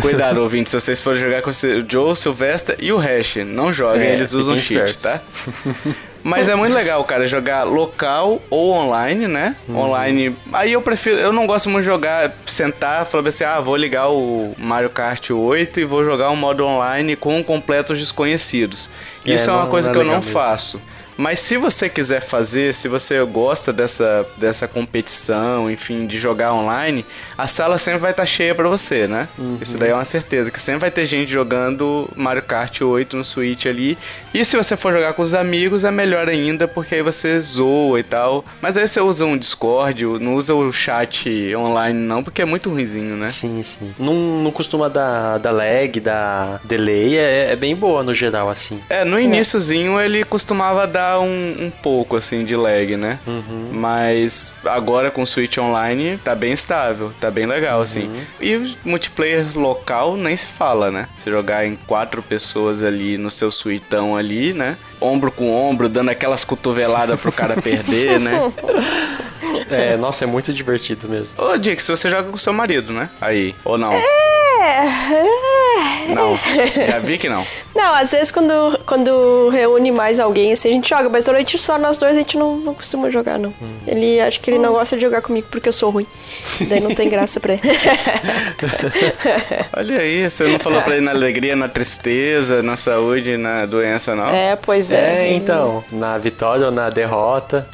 Cuidado, 0.00 0.40
ouvintes, 0.40 0.70
se 0.70 0.80
vocês 0.80 1.00
forem 1.00 1.20
jogar 1.20 1.42
com 1.42 1.50
o 1.50 1.52
Joe, 1.88 2.12
o 2.12 2.14
Sylvester 2.14 2.76
e 2.80 2.92
o 2.92 2.98
Hash, 2.98 3.36
não 3.44 3.72
joguem, 3.72 4.06
É, 4.06 4.12
eles 4.14 4.32
usam 4.32 4.56
cheat, 4.56 4.90
espertos. 4.90 5.02
tá? 5.02 5.20
Mas 6.22 6.48
é 6.48 6.54
muito 6.54 6.74
legal, 6.74 7.02
cara, 7.04 7.26
jogar 7.26 7.62
local 7.64 8.40
ou 8.50 8.72
online, 8.72 9.26
né? 9.26 9.56
Uhum. 9.68 9.78
Online. 9.78 10.36
Aí 10.52 10.72
eu 10.72 10.82
prefiro, 10.82 11.16
eu 11.18 11.32
não 11.32 11.46
gosto 11.46 11.68
muito 11.70 11.84
de 11.84 11.90
jogar, 11.90 12.32
sentar, 12.46 13.06
falar 13.06 13.28
assim, 13.28 13.44
ah, 13.44 13.60
vou 13.60 13.76
ligar 13.76 14.08
o 14.10 14.52
Mario 14.58 14.90
Kart 14.90 15.30
8 15.30 15.80
e 15.80 15.84
vou 15.84 16.04
jogar 16.04 16.30
um 16.30 16.36
modo 16.36 16.64
online 16.66 17.16
com 17.16 17.42
completos 17.42 17.98
desconhecidos. 17.98 18.88
É, 19.26 19.32
Isso 19.34 19.48
é, 19.48 19.52
uma 19.52 19.62
não- 19.62 19.70
coisa 19.70 19.88
não 19.88 19.94
é 19.94 19.98
que 19.98 20.00
eu 20.08 20.12
não 20.12 20.18
mesmo. 20.20 20.32
faço. 20.32 20.80
Mas 21.18 21.40
se 21.40 21.56
você 21.56 21.88
quiser 21.88 22.20
fazer, 22.20 22.72
se 22.72 22.86
você 22.86 23.20
gosta 23.24 23.72
dessa, 23.72 24.24
dessa 24.36 24.68
competição, 24.68 25.68
enfim, 25.68 26.06
de 26.06 26.16
jogar 26.16 26.54
online, 26.54 27.04
a 27.36 27.48
sala 27.48 27.76
sempre 27.76 27.98
vai 27.98 28.12
estar 28.12 28.24
cheia 28.24 28.54
pra 28.54 28.68
você, 28.68 29.08
né? 29.08 29.26
Uhum. 29.36 29.58
Isso 29.60 29.76
daí 29.76 29.90
é 29.90 29.94
uma 29.94 30.04
certeza, 30.04 30.48
que 30.52 30.60
sempre 30.60 30.82
vai 30.82 30.92
ter 30.92 31.04
gente 31.06 31.32
jogando 31.32 32.08
Mario 32.14 32.44
Kart 32.44 32.82
8 32.82 33.16
no 33.16 33.24
Switch 33.24 33.66
ali. 33.66 33.98
E 34.32 34.44
se 34.44 34.56
você 34.56 34.76
for 34.76 34.92
jogar 34.92 35.12
com 35.14 35.22
os 35.22 35.34
amigos, 35.34 35.82
é 35.82 35.90
melhor 35.90 36.28
ainda, 36.28 36.68
porque 36.68 36.94
aí 36.94 37.02
você 37.02 37.40
zoa 37.40 37.98
e 37.98 38.04
tal. 38.04 38.44
Mas 38.62 38.76
aí 38.76 38.86
você 38.86 39.00
usa 39.00 39.24
um 39.24 39.36
Discord, 39.36 40.04
não 40.20 40.36
usa 40.36 40.54
o 40.54 40.72
chat 40.72 41.52
online 41.56 41.98
não, 41.98 42.22
porque 42.22 42.42
é 42.42 42.44
muito 42.44 42.70
ruizinho, 42.70 43.16
né? 43.16 43.26
Sim, 43.26 43.60
sim. 43.64 43.92
Não, 43.98 44.14
não 44.14 44.52
costuma 44.52 44.88
dar, 44.88 45.38
dar 45.38 45.50
lag, 45.50 45.98
dar 45.98 46.60
delay, 46.62 47.18
é, 47.18 47.50
é 47.50 47.56
bem 47.56 47.74
boa 47.74 48.04
no 48.04 48.14
geral, 48.14 48.48
assim. 48.48 48.80
É, 48.88 49.04
no 49.04 49.18
iniciozinho 49.18 50.00
ele 50.00 50.24
costumava 50.24 50.86
dar 50.86 51.07
um, 51.18 51.66
um 51.66 51.70
pouco 51.70 52.16
assim 52.16 52.44
de 52.44 52.56
lag, 52.56 52.96
né? 52.96 53.18
Mas 53.72 54.52
agora 54.64 55.10
com 55.10 55.22
o 55.22 55.26
Switch 55.26 55.58
Online 55.58 56.18
tá 56.18 56.34
bem 56.34 56.52
estável, 56.52 57.10
tá 57.20 57.30
bem 57.30 57.46
legal 57.46 57.80
assim. 57.80 58.10
E 58.40 58.56
o 58.56 58.74
multiplayer 58.84 59.46
local 59.54 60.16
nem 60.16 60.36
se 60.36 60.46
fala, 60.46 60.90
né? 60.90 61.08
Se 61.16 61.30
jogar 61.30 61.64
em 61.64 61.76
quatro 61.86 62.22
pessoas 62.22 62.82
ali 62.82 63.16
no 63.16 63.30
seu 63.30 63.50
suitão 63.52 64.16
ali, 64.16 64.52
né? 64.52 64.76
Ombro 65.00 65.30
com 65.30 65.50
ombro, 65.54 65.88
dando 65.88 66.10
aquelas 66.10 66.44
cotoveladas 66.44 67.20
pro 67.20 67.30
cara 67.30 67.54
perder, 67.62 68.18
né? 68.20 68.32
É, 69.70 69.96
nossa, 69.96 70.24
é 70.24 70.26
muito 70.26 70.52
divertido 70.52 71.08
mesmo. 71.08 71.28
Ô, 71.36 71.56
Dix, 71.56 71.86
você 71.86 72.10
joga 72.10 72.30
com 72.30 72.38
seu 72.38 72.52
marido, 72.52 72.92
né? 72.92 73.08
Aí, 73.20 73.54
ou 73.64 73.78
não? 73.78 73.90
É. 73.90 75.28
Não. 76.14 76.38
Já 76.86 76.98
vi 76.98 77.18
que 77.18 77.28
não. 77.28 77.44
Não, 77.74 77.94
às 77.94 78.10
vezes 78.10 78.30
quando, 78.30 78.80
quando 78.86 79.48
reúne 79.50 79.92
mais 79.92 80.18
alguém, 80.18 80.52
assim, 80.52 80.70
a 80.70 80.72
gente 80.72 80.88
joga, 80.88 81.08
mas 81.08 81.26
normalmente 81.26 81.58
só 81.58 81.78
nós 81.78 81.98
dois 81.98 82.16
a 82.16 82.20
gente 82.20 82.36
não, 82.36 82.56
não 82.56 82.74
costuma 82.74 83.10
jogar, 83.10 83.38
não. 83.38 83.54
Ele 83.86 84.20
acho 84.20 84.40
que 84.40 84.50
ele 84.50 84.58
não 84.58 84.72
gosta 84.72 84.96
de 84.96 85.02
jogar 85.02 85.22
comigo 85.22 85.46
porque 85.50 85.68
eu 85.68 85.72
sou 85.72 85.90
ruim. 85.90 86.06
Daí 86.68 86.80
não 86.80 86.94
tem 86.94 87.08
graça 87.08 87.38
pra 87.38 87.54
ele. 87.54 87.62
Olha 89.76 90.00
aí, 90.00 90.28
você 90.28 90.44
não 90.44 90.58
falou 90.58 90.80
pra 90.82 90.96
ele 90.96 91.04
na 91.04 91.12
alegria, 91.12 91.54
na 91.54 91.68
tristeza, 91.68 92.62
na 92.62 92.76
saúde, 92.76 93.36
na 93.36 93.66
doença, 93.66 94.14
não? 94.14 94.28
é, 94.28 94.56
pois 94.56 94.90
é. 94.90 95.28
É, 95.28 95.32
então, 95.32 95.84
na 95.92 96.18
vitória 96.18 96.66
ou 96.66 96.72
na 96.72 96.90
derrota. 96.90 97.68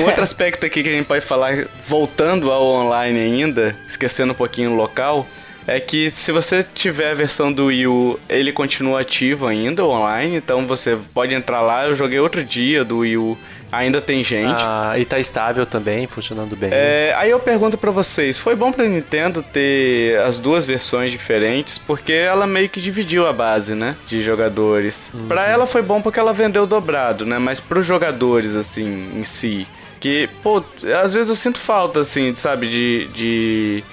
Um 0.00 0.04
outro 0.04 0.22
aspecto 0.22 0.64
aqui 0.64 0.82
que 0.82 0.88
a 0.88 0.92
gente 0.92 1.06
pode 1.06 1.21
falar, 1.22 1.66
voltando 1.86 2.50
ao 2.50 2.64
online 2.64 3.18
ainda, 3.18 3.76
esquecendo 3.86 4.32
um 4.32 4.36
pouquinho 4.36 4.72
o 4.72 4.76
local, 4.76 5.26
é 5.66 5.78
que 5.78 6.10
se 6.10 6.32
você 6.32 6.62
tiver 6.62 7.12
a 7.12 7.14
versão 7.14 7.52
do 7.52 7.66
Wii 7.66 7.86
U, 7.86 8.20
ele 8.28 8.52
continua 8.52 9.00
ativo 9.00 9.46
ainda, 9.46 9.84
online, 9.84 10.36
então 10.36 10.66
você 10.66 10.98
pode 11.14 11.34
entrar 11.34 11.60
lá. 11.60 11.86
Eu 11.86 11.94
joguei 11.94 12.18
outro 12.18 12.44
dia 12.44 12.84
do 12.84 12.98
Wii 12.98 13.16
U 13.16 13.38
Ainda 13.72 14.02
tem 14.02 14.22
gente. 14.22 14.62
Ah, 14.62 14.92
e 14.98 15.04
tá 15.06 15.18
estável 15.18 15.64
também, 15.64 16.06
funcionando 16.06 16.54
bem. 16.54 16.68
É, 16.70 17.14
aí 17.16 17.30
eu 17.30 17.40
pergunto 17.40 17.78
para 17.78 17.90
vocês, 17.90 18.36
foi 18.36 18.54
bom 18.54 18.70
pra 18.70 18.84
Nintendo 18.84 19.42
ter 19.42 20.20
as 20.20 20.38
duas 20.38 20.66
versões 20.66 21.10
diferentes, 21.10 21.78
porque 21.78 22.12
ela 22.12 22.46
meio 22.46 22.68
que 22.68 22.82
dividiu 22.82 23.26
a 23.26 23.32
base, 23.32 23.74
né, 23.74 23.96
de 24.06 24.22
jogadores. 24.22 25.08
Uhum. 25.14 25.26
Para 25.26 25.48
ela 25.48 25.64
foi 25.64 25.80
bom 25.80 26.02
porque 26.02 26.20
ela 26.20 26.34
vendeu 26.34 26.66
dobrado, 26.66 27.24
né, 27.24 27.38
mas 27.38 27.60
pros 27.60 27.86
jogadores, 27.86 28.54
assim, 28.54 29.08
em 29.16 29.24
si, 29.24 29.66
que, 30.02 30.28
pô, 30.42 30.64
às 31.00 31.12
vezes 31.12 31.28
eu 31.28 31.36
sinto 31.36 31.60
falta, 31.60 32.00
assim, 32.00 32.34
sabe, 32.34 32.68
de... 32.68 33.06
de... 33.14 33.84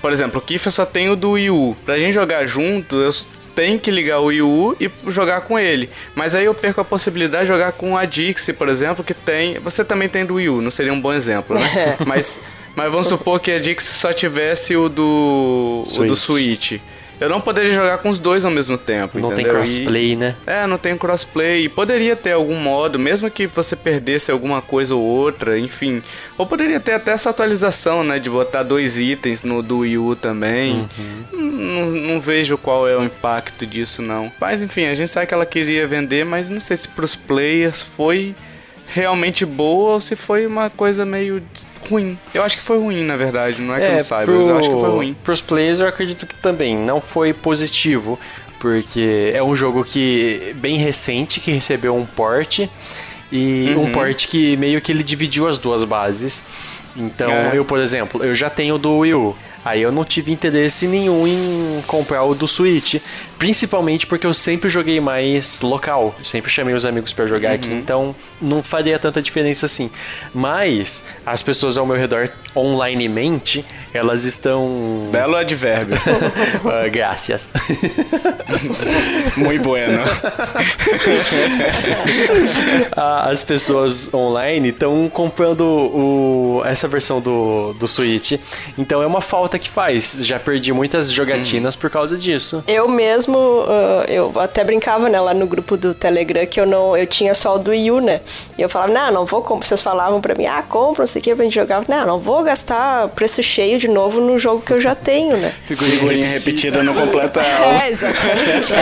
Por 0.00 0.10
exemplo, 0.10 0.40
o 0.40 0.42
Kiffer 0.42 0.72
só 0.72 0.84
tem 0.84 1.08
o 1.08 1.14
do 1.14 1.30
Wii 1.30 1.50
U. 1.50 1.76
Pra 1.84 1.96
gente 1.96 2.12
jogar 2.12 2.44
junto, 2.44 2.96
eu 2.96 3.12
tem 3.54 3.78
que 3.78 3.88
ligar 3.88 4.18
o 4.18 4.24
Wii 4.24 4.42
U 4.42 4.76
e 4.80 4.90
jogar 5.12 5.42
com 5.42 5.56
ele. 5.56 5.88
Mas 6.16 6.34
aí 6.34 6.46
eu 6.46 6.54
perco 6.54 6.80
a 6.80 6.84
possibilidade 6.84 7.44
de 7.44 7.52
jogar 7.52 7.70
com 7.70 7.96
a 7.96 8.04
Dixie, 8.04 8.52
por 8.52 8.68
exemplo, 8.68 9.04
que 9.04 9.14
tem. 9.14 9.60
Você 9.60 9.84
também 9.84 10.08
tem 10.08 10.26
do 10.26 10.34
Wii 10.34 10.48
U, 10.48 10.60
não 10.60 10.72
seria 10.72 10.92
um 10.92 11.00
bom 11.00 11.12
exemplo, 11.12 11.56
né? 11.56 11.96
mas, 12.04 12.40
mas 12.74 12.90
vamos 12.90 13.06
supor 13.06 13.38
que 13.38 13.52
a 13.52 13.60
Dixie 13.60 13.94
só 13.94 14.12
tivesse 14.12 14.74
o 14.74 14.88
do. 14.88 15.84
Switch. 15.86 16.00
o 16.00 16.06
do 16.06 16.16
Switch. 16.16 16.72
Eu 17.20 17.28
não 17.28 17.40
poderia 17.40 17.72
jogar 17.72 17.98
com 17.98 18.10
os 18.10 18.18
dois 18.18 18.44
ao 18.44 18.50
mesmo 18.50 18.76
tempo. 18.76 19.18
Não 19.18 19.30
entendeu? 19.30 19.44
tem 19.44 19.52
crossplay, 19.52 20.12
e, 20.12 20.16
né? 20.16 20.34
É, 20.46 20.66
não 20.66 20.78
tem 20.78 20.96
crossplay. 20.96 21.64
E 21.64 21.68
poderia 21.68 22.16
ter 22.16 22.32
algum 22.32 22.56
modo, 22.56 22.98
mesmo 22.98 23.30
que 23.30 23.46
você 23.46 23.76
perdesse 23.76 24.30
alguma 24.30 24.60
coisa 24.60 24.94
ou 24.94 25.02
outra, 25.02 25.58
enfim. 25.58 26.02
Ou 26.36 26.46
poderia 26.46 26.80
ter 26.80 26.92
até 26.92 27.12
essa 27.12 27.30
atualização, 27.30 28.02
né? 28.02 28.18
De 28.18 28.28
botar 28.28 28.62
dois 28.62 28.98
itens 28.98 29.42
no 29.42 29.62
do 29.62 29.78
Wii 29.78 29.98
U 29.98 30.16
também. 30.16 30.88
Uhum. 31.32 31.52
Não, 31.52 31.86
não, 31.86 32.20
vejo 32.20 32.58
qual 32.58 32.88
é 32.88 32.96
o 32.96 33.04
impacto 33.04 33.66
disso, 33.66 34.02
não. 34.02 34.32
Mas 34.40 34.60
enfim, 34.62 34.86
a 34.86 34.94
gente 34.94 35.10
sabe 35.10 35.26
que 35.26 35.34
ela 35.34 35.46
queria 35.46 35.86
vender, 35.86 36.24
mas 36.24 36.50
não 36.50 36.60
sei 36.60 36.76
se 36.76 36.88
pros 36.88 37.14
players 37.14 37.82
foi 37.82 38.34
realmente 38.92 39.44
boa 39.44 39.92
ou 39.92 40.00
se 40.00 40.14
foi 40.14 40.46
uma 40.46 40.68
coisa 40.70 41.04
meio 41.04 41.42
ruim. 41.88 42.18
Eu 42.34 42.42
acho 42.42 42.56
que 42.56 42.62
foi 42.62 42.78
ruim, 42.78 43.04
na 43.04 43.16
verdade, 43.16 43.62
não 43.62 43.74
é 43.74 43.78
que 43.78 43.84
é, 43.84 43.88
eu 43.88 43.92
não 43.94 44.00
saiba, 44.00 44.32
pro... 44.32 44.48
eu 44.48 44.58
acho 44.58 44.68
que 44.68 44.80
foi 44.80 44.90
ruim. 44.90 45.16
Pros 45.24 45.40
players 45.40 45.80
eu 45.80 45.88
acredito 45.88 46.26
que 46.26 46.34
também 46.34 46.76
não 46.76 47.00
foi 47.00 47.32
positivo, 47.32 48.18
porque 48.58 49.32
é 49.34 49.42
um 49.42 49.54
jogo 49.54 49.84
que 49.84 50.54
bem 50.56 50.76
recente 50.76 51.40
que 51.40 51.50
recebeu 51.50 51.96
um 51.96 52.06
port 52.06 52.60
e 53.30 53.72
uhum. 53.74 53.84
um 53.84 53.92
port 53.92 54.26
que 54.26 54.56
meio 54.56 54.80
que 54.80 54.92
ele 54.92 55.02
dividiu 55.02 55.48
as 55.48 55.58
duas 55.58 55.84
bases. 55.84 56.44
Então, 56.94 57.30
é. 57.30 57.52
eu, 57.54 57.64
por 57.64 57.78
exemplo, 57.78 58.22
eu 58.22 58.34
já 58.34 58.50
tenho 58.50 58.76
do 58.76 58.98
Wii 58.98 59.14
U. 59.14 59.36
Aí 59.64 59.80
eu 59.80 59.92
não 59.92 60.04
tive 60.04 60.32
interesse 60.32 60.88
nenhum 60.88 61.26
em 61.26 61.82
comprar 61.86 62.24
o 62.24 62.34
do 62.34 62.48
Switch, 62.48 62.96
principalmente 63.38 64.06
porque 64.06 64.26
eu 64.26 64.34
sempre 64.34 64.68
joguei 64.68 65.00
mais 65.00 65.60
local, 65.60 66.14
sempre 66.24 66.50
chamei 66.50 66.74
os 66.74 66.84
amigos 66.84 67.12
para 67.12 67.26
jogar 67.26 67.50
uhum. 67.50 67.54
aqui, 67.54 67.72
então 67.72 68.14
não 68.40 68.62
faria 68.62 68.98
tanta 68.98 69.22
diferença 69.22 69.66
assim. 69.66 69.90
Mas 70.34 71.04
as 71.24 71.42
pessoas 71.42 71.76
ao 71.76 71.86
meu 71.86 71.96
redor 71.96 72.30
onlinemente, 72.54 73.64
elas 73.92 74.24
estão 74.24 75.08
belo 75.10 75.36
advérbio. 75.36 75.96
uh, 75.96 76.88
graças. 76.90 77.48
Muito 79.36 79.62
bueno. 79.62 80.02
as 82.96 83.42
pessoas 83.42 84.12
online 84.12 84.70
estão 84.70 85.08
comprando 85.08 85.62
o, 85.62 86.62
essa 86.64 86.88
versão 86.88 87.20
do, 87.20 87.72
do 87.74 87.88
Switch, 87.88 88.40
então 88.78 89.02
é 89.02 89.06
uma 89.06 89.20
falta 89.20 89.58
que 89.58 89.68
faz. 89.68 90.18
Já 90.22 90.38
perdi 90.38 90.72
muitas 90.72 91.10
jogatinas 91.10 91.74
hum. 91.74 91.78
por 91.80 91.90
causa 91.90 92.16
disso. 92.16 92.62
Eu 92.66 92.88
mesmo, 92.88 93.38
uh, 93.38 94.04
eu 94.08 94.32
até 94.36 94.64
brincava 94.64 95.08
né, 95.08 95.20
lá 95.20 95.34
no 95.34 95.46
grupo 95.46 95.76
do 95.76 95.94
Telegram 95.94 96.46
que 96.46 96.60
eu 96.60 96.66
não, 96.66 96.96
eu 96.96 97.06
tinha 97.06 97.34
só 97.34 97.56
o 97.56 97.58
do 97.58 97.70
Wii 97.70 97.90
U, 97.90 98.00
né? 98.00 98.20
E 98.56 98.62
eu 98.62 98.68
falava, 98.68 98.92
não, 98.92 99.12
não 99.12 99.26
vou 99.26 99.42
comprar. 99.42 99.66
Vocês 99.66 99.82
falavam 99.82 100.20
pra 100.20 100.34
mim, 100.34 100.46
ah, 100.46 100.62
compra, 100.62 101.02
não 101.02 101.06
sei 101.06 101.20
o 101.20 101.22
que, 101.22 101.34
pra 101.34 101.44
gente 101.44 101.54
jogar. 101.54 101.84
Não, 101.88 102.06
não 102.06 102.18
vou 102.18 102.41
gastar 102.42 103.08
preço 103.08 103.42
cheio 103.42 103.78
de 103.78 103.88
novo 103.88 104.20
no 104.20 104.38
jogo 104.38 104.62
que 104.62 104.72
eu 104.72 104.80
já 104.80 104.94
tenho, 104.94 105.36
né? 105.36 105.52
Figurinha 105.64 106.28
repetida 106.28 106.82
no 106.82 106.94
completa. 106.94 107.40
é, 107.40 107.88
exatamente. 107.90 108.72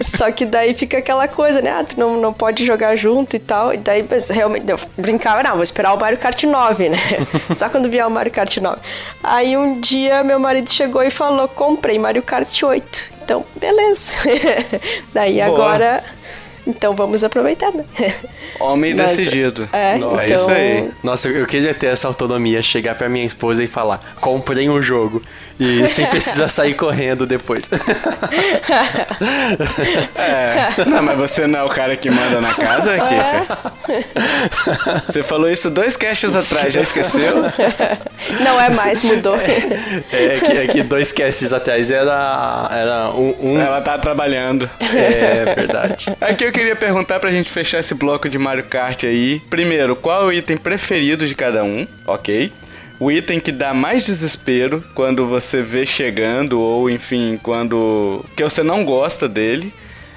Só 0.00 0.30
que 0.30 0.44
daí 0.46 0.74
fica 0.74 0.98
aquela 0.98 1.26
coisa, 1.28 1.60
né? 1.60 1.70
Ah, 1.70 1.84
tu 1.84 1.98
não, 1.98 2.20
não 2.20 2.32
pode 2.32 2.64
jogar 2.64 2.96
junto 2.96 3.36
e 3.36 3.38
tal. 3.38 3.74
E 3.74 3.76
daí, 3.76 4.04
mas 4.08 4.30
realmente, 4.30 4.70
eu 4.70 4.78
brincava, 4.96 5.42
não, 5.42 5.54
vou 5.54 5.62
esperar 5.62 5.92
o 5.94 5.98
Mario 5.98 6.18
Kart 6.18 6.42
9, 6.42 6.88
né? 6.88 6.98
Só 7.56 7.68
quando 7.68 7.88
vier 7.88 8.06
o 8.06 8.10
Mario 8.10 8.32
Kart 8.32 8.56
9. 8.56 8.78
Aí 9.22 9.56
um 9.56 9.80
dia 9.80 10.22
meu 10.22 10.38
marido 10.38 10.70
chegou 10.70 11.02
e 11.02 11.10
falou: 11.10 11.48
comprei 11.48 11.98
Mario 11.98 12.22
Kart 12.22 12.62
8. 12.62 13.18
Então, 13.22 13.44
beleza. 13.56 14.16
daí 15.12 15.34
Boa. 15.34 15.46
agora 15.46 16.04
então 16.68 16.94
vamos 16.94 17.24
aproveitar, 17.24 17.72
né? 17.72 17.84
Homem 18.60 18.94
Mas, 18.94 19.16
decidido. 19.16 19.68
É, 19.72 19.96
então... 19.96 20.20
é 20.20 20.26
isso 20.26 20.34
então 20.34 20.48
aí. 20.48 20.90
Nossa, 21.02 21.28
eu 21.28 21.46
queria 21.46 21.72
ter 21.72 21.86
essa 21.86 22.06
autonomia, 22.06 22.62
chegar 22.62 22.94
pra 22.94 23.08
minha 23.08 23.24
esposa 23.24 23.64
e 23.64 23.66
falar: 23.66 24.16
comprei 24.20 24.68
um 24.68 24.82
jogo. 24.82 25.22
E 25.58 25.86
sem 25.88 26.06
precisar 26.06 26.48
sair 26.48 26.74
correndo 26.74 27.26
depois. 27.26 27.68
é. 30.16 30.84
Não, 30.86 31.02
mas 31.02 31.18
você 31.18 31.46
não 31.46 31.60
é 31.60 31.62
o 31.64 31.68
cara 31.68 31.96
que 31.96 32.10
manda 32.10 32.40
na 32.40 32.54
casa 32.54 32.94
aqui. 32.94 33.14
É. 33.14 35.02
Você 35.06 35.22
falou 35.22 35.50
isso 35.50 35.70
dois 35.70 35.96
casts 35.96 36.34
atrás, 36.34 36.72
já 36.72 36.80
esqueceu? 36.80 37.42
Não 38.40 38.60
é 38.60 38.70
mais, 38.70 39.02
mudou. 39.02 39.36
É, 39.36 39.48
é, 40.12 40.38
que, 40.38 40.52
é 40.52 40.66
que 40.66 40.82
dois 40.82 41.12
casts 41.12 41.52
atrás 41.52 41.90
era, 41.90 42.68
era 42.70 43.10
um, 43.10 43.34
um... 43.40 43.60
Ela 43.60 43.80
tá 43.80 43.98
trabalhando. 43.98 44.68
É 44.80 45.54
verdade. 45.54 46.06
Aqui 46.20 46.44
eu 46.44 46.52
queria 46.52 46.76
perguntar 46.76 47.18
pra 47.18 47.30
gente 47.30 47.50
fechar 47.50 47.80
esse 47.80 47.94
bloco 47.94 48.28
de 48.28 48.38
Mario 48.38 48.64
Kart 48.64 49.04
aí. 49.04 49.40
Primeiro, 49.50 49.96
qual 49.96 50.22
é 50.22 50.26
o 50.26 50.32
item 50.32 50.56
preferido 50.56 51.26
de 51.26 51.34
cada 51.34 51.64
um? 51.64 51.86
Ok. 52.06 52.52
O 53.00 53.12
item 53.12 53.38
que 53.38 53.52
dá 53.52 53.72
mais 53.72 54.04
desespero 54.04 54.82
quando 54.94 55.24
você 55.26 55.62
vê 55.62 55.86
chegando, 55.86 56.60
ou 56.60 56.90
enfim, 56.90 57.38
quando. 57.42 58.24
que 58.36 58.42
você 58.42 58.62
não 58.62 58.84
gosta 58.84 59.28
dele. 59.28 59.72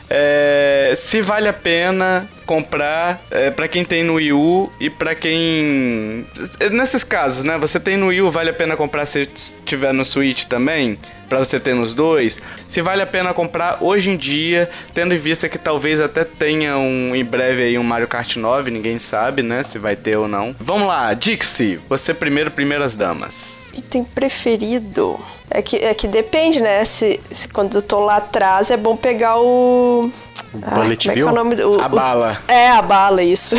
É, 0.09 0.93
se 0.97 1.21
vale 1.21 1.47
a 1.47 1.53
pena 1.53 2.27
comprar 2.51 3.21
é, 3.31 3.49
para 3.49 3.65
quem 3.65 3.85
tem 3.85 4.03
no 4.03 4.15
Wii 4.15 4.33
U 4.33 4.69
e 4.77 4.89
para 4.89 5.15
quem 5.15 6.25
nesses 6.69 7.01
casos, 7.01 7.45
né? 7.45 7.57
Você 7.57 7.79
tem 7.79 7.95
no 7.95 8.07
Wii 8.07 8.23
U, 8.23 8.29
vale 8.29 8.49
a 8.49 8.53
pena 8.53 8.75
comprar 8.75 9.05
se 9.05 9.25
tiver 9.65 9.93
no 9.93 10.03
Switch 10.03 10.43
também, 10.43 10.99
para 11.29 11.39
você 11.39 11.61
ter 11.61 11.73
nos 11.73 11.95
dois. 11.95 12.41
Se 12.67 12.81
vale 12.81 13.01
a 13.01 13.07
pena 13.07 13.33
comprar 13.33 13.77
hoje 13.79 14.09
em 14.09 14.17
dia, 14.17 14.69
tendo 14.93 15.13
em 15.13 15.17
vista 15.17 15.47
que 15.47 15.57
talvez 15.57 16.01
até 16.01 16.25
tenha 16.25 16.77
um 16.77 17.15
em 17.15 17.23
breve 17.23 17.63
aí 17.63 17.77
um 17.77 17.83
Mario 17.83 18.09
Kart 18.09 18.35
9, 18.35 18.69
ninguém 18.69 18.99
sabe, 18.99 19.41
né, 19.41 19.63
se 19.63 19.79
vai 19.79 19.95
ter 19.95 20.17
ou 20.17 20.27
não. 20.27 20.53
Vamos 20.59 20.89
lá, 20.89 21.13
Dixie, 21.13 21.79
você 21.87 22.13
primeiro, 22.13 22.51
primeiras 22.51 22.97
damas. 22.97 23.71
Item 23.73 24.03
preferido. 24.03 25.17
É 25.49 25.61
que, 25.61 25.77
é 25.77 25.93
que 25.93 26.07
depende, 26.07 26.59
né? 26.59 26.83
Se, 26.83 27.19
se 27.29 27.47
quando 27.47 27.75
eu 27.75 27.81
tô 27.81 27.99
lá 27.99 28.17
atrás 28.17 28.71
é 28.71 28.77
bom 28.77 28.97
pegar 28.97 29.37
o. 29.39 30.11
Bullet 30.53 31.09
ah, 31.09 31.13
Bill? 31.13 31.27
É, 31.27 31.29
é 31.29 31.31
o 31.31 31.35
nome 31.35 31.63
o, 31.63 31.79
a 31.79 31.87
bala. 31.87 32.37
É, 32.47 32.69
a 32.69 32.81
bala, 32.81 33.23
isso. 33.23 33.55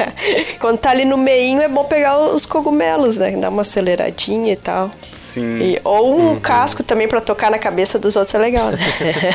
Quando 0.60 0.78
tá 0.78 0.90
ali 0.90 1.04
no 1.04 1.16
meinho 1.16 1.62
é 1.62 1.68
bom 1.68 1.84
pegar 1.84 2.18
os 2.18 2.44
cogumelos, 2.44 3.16
né? 3.16 3.30
Dar 3.36 3.48
uma 3.48 3.62
aceleradinha 3.62 4.52
e 4.52 4.56
tal. 4.56 4.90
Sim. 5.12 5.58
E, 5.60 5.80
ou 5.82 6.18
um 6.18 6.28
uhum. 6.28 6.40
casco 6.40 6.82
também 6.82 7.08
para 7.08 7.20
tocar 7.20 7.50
na 7.50 7.58
cabeça 7.58 7.98
dos 7.98 8.16
outros 8.16 8.34
é 8.34 8.38
legal, 8.38 8.70
né? 8.70 8.78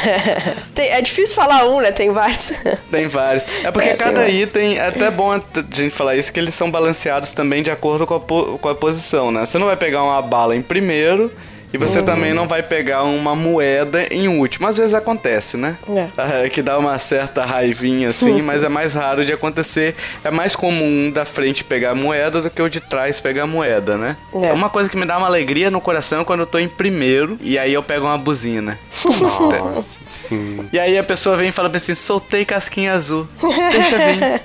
tem, 0.76 0.90
é 0.90 1.02
difícil 1.02 1.36
falar 1.36 1.66
um, 1.66 1.82
né? 1.82 1.92
Tem 1.92 2.12
vários. 2.12 2.54
Tem 2.92 3.08
vários. 3.08 3.46
É 3.64 3.72
porque 3.72 3.90
é, 3.90 3.96
cada 3.96 4.30
item, 4.30 4.78
é 4.78 4.88
até 4.88 5.10
bom 5.10 5.32
a 5.32 5.42
gente 5.72 5.92
falar 5.92 6.16
isso, 6.16 6.32
que 6.32 6.40
eles 6.40 6.54
são 6.54 6.70
balanceados 6.70 7.32
também 7.32 7.64
de 7.64 7.72
acordo 7.72 8.06
com 8.06 8.16
a, 8.16 8.58
com 8.60 8.70
a 8.70 8.76
posição, 8.76 9.32
né? 9.32 9.44
Você 9.46 9.58
não 9.58 9.66
vai 9.66 9.76
pegar 9.76 10.04
uma 10.04 10.22
bala 10.22 10.56
em 10.56 10.62
primeiro 10.62 11.32
e 11.74 11.78
você 11.78 12.00
uhum. 12.00 12.06
também 12.06 12.34
não 12.34 12.48
vai 12.48 12.62
pegar 12.62 13.04
uma 13.04 13.36
moeda 13.36 14.06
em 14.12 14.28
último. 14.28 14.68
Às 14.68 14.78
vezes 14.78 14.94
acontece, 14.94 15.58
né? 15.58 15.78
É. 16.18 16.46
é 16.46 16.50
que 16.50 16.62
dá 16.62 16.78
uma 16.78 16.98
certa 17.00 17.46
raivinha 17.46 18.10
assim, 18.10 18.40
uhum. 18.40 18.44
mas 18.46 18.64
é 18.64 18.70
mais 18.70 18.94
raro 18.94 19.26
de 19.26 19.32
acontecer. 19.32 19.96
É 20.24 20.32
mais 20.32 20.56
comum 20.56 21.10
da 21.12 21.26
frente 21.26 21.64
pegar 21.64 21.92
a 21.92 21.96
moeda 21.96 22.42
do 22.42 22.50
que 22.50 22.62
o 22.62 22.70
de 22.70 22.80
trás 22.80 23.20
pegar 23.20 23.44
a 23.44 23.48
moeda, 23.48 23.98
né? 23.98 24.18
É. 24.34 24.48
é 24.48 24.54
uma 24.54 24.70
coisa 24.70 24.90
que 24.90 24.98
me 24.98 25.06
dá 25.06 25.18
uma 25.18 25.28
alegria 25.28 25.72
no 25.72 25.80
coração 25.80 26.24
quando 26.24 26.42
eu 26.42 26.46
tô 26.46 26.60
em 26.60 26.68
primeiro 26.68 27.38
e 27.42 27.58
aí 27.58 27.74
eu 27.74 27.84
pego 27.84 28.06
uma 28.06 28.18
buzina. 28.18 28.78
Nossa, 29.50 30.00
sim. 30.08 30.68
E 30.72 30.80
aí 30.80 30.98
a 30.98 31.04
pessoa 31.04 31.38
vem 31.38 31.50
e 31.50 31.52
fala 31.52 31.72
assim: 31.74 31.96
soltei 31.96 32.44
casquinha 32.46 32.94
azul. 32.94 33.28
Deixa 33.42 33.98
vir. 33.98 34.42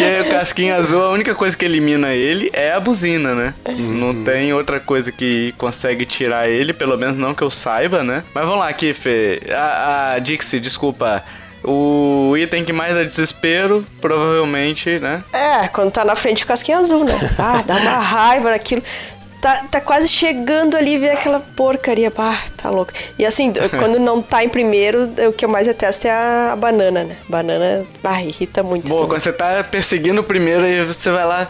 e 0.00 0.04
aí 0.04 0.20
o 0.22 0.30
casquinha 0.30 0.76
azul, 0.76 1.02
a 1.02 1.10
única 1.10 1.34
coisa 1.34 1.56
que 1.56 1.64
elimina 1.64 2.12
ele 2.12 2.50
é 2.52 2.72
a 2.72 2.80
buzina, 2.80 3.34
né? 3.34 3.54
Uhum. 3.66 3.94
Não 3.94 4.24
tem 4.24 4.52
outra 4.52 4.80
coisa 4.80 5.12
que 5.12 5.54
consegue 5.56 6.04
tirar 6.04 6.23
tirar 6.24 6.48
ele, 6.48 6.72
pelo 6.72 6.96
menos 6.96 7.16
não 7.16 7.34
que 7.34 7.42
eu 7.42 7.50
saiba, 7.50 8.02
né? 8.02 8.24
Mas 8.34 8.44
vamos 8.44 8.60
lá 8.60 8.72
Fê. 8.94 9.42
A, 9.50 10.14
a 10.14 10.18
Dixie, 10.18 10.58
desculpa. 10.58 11.22
O 11.62 12.36
item 12.36 12.62
que 12.62 12.72
mais 12.74 12.94
dá 12.94 13.02
desespero, 13.02 13.86
provavelmente, 14.00 14.98
né? 14.98 15.24
É, 15.32 15.66
quando 15.68 15.90
tá 15.90 16.04
na 16.04 16.14
frente 16.14 16.44
o 16.44 16.46
casquinho 16.46 16.78
azul, 16.78 17.04
né? 17.04 17.14
Ah, 17.38 17.62
dá 17.66 17.76
uma 17.76 17.98
raiva 17.98 18.50
naquilo 18.50 18.82
tá, 19.44 19.62
tá 19.70 19.80
quase 19.80 20.08
chegando 20.08 20.74
ali 20.74 20.94
e 20.94 20.98
vê 20.98 21.10
aquela 21.10 21.38
porcaria. 21.38 22.10
Ah, 22.16 22.42
tá 22.56 22.70
louco. 22.70 22.92
E 23.18 23.26
assim, 23.26 23.52
quando 23.78 23.98
não 23.98 24.22
tá 24.22 24.42
em 24.42 24.48
primeiro, 24.48 25.04
o 25.28 25.32
que 25.32 25.44
eu 25.44 25.48
mais 25.48 25.66
detesto 25.66 26.06
é 26.06 26.10
a, 26.10 26.52
a 26.52 26.56
banana, 26.56 27.04
né? 27.04 27.16
Banana, 27.28 27.86
ah, 28.02 28.22
irrita 28.22 28.62
muito. 28.62 28.88
Boa, 28.88 29.06
quando 29.06 29.20
você 29.20 29.32
tá 29.32 29.62
perseguindo 29.62 30.22
o 30.22 30.24
primeiro, 30.24 30.64
aí 30.64 30.84
você 30.84 31.10
vai 31.10 31.26
lá, 31.26 31.48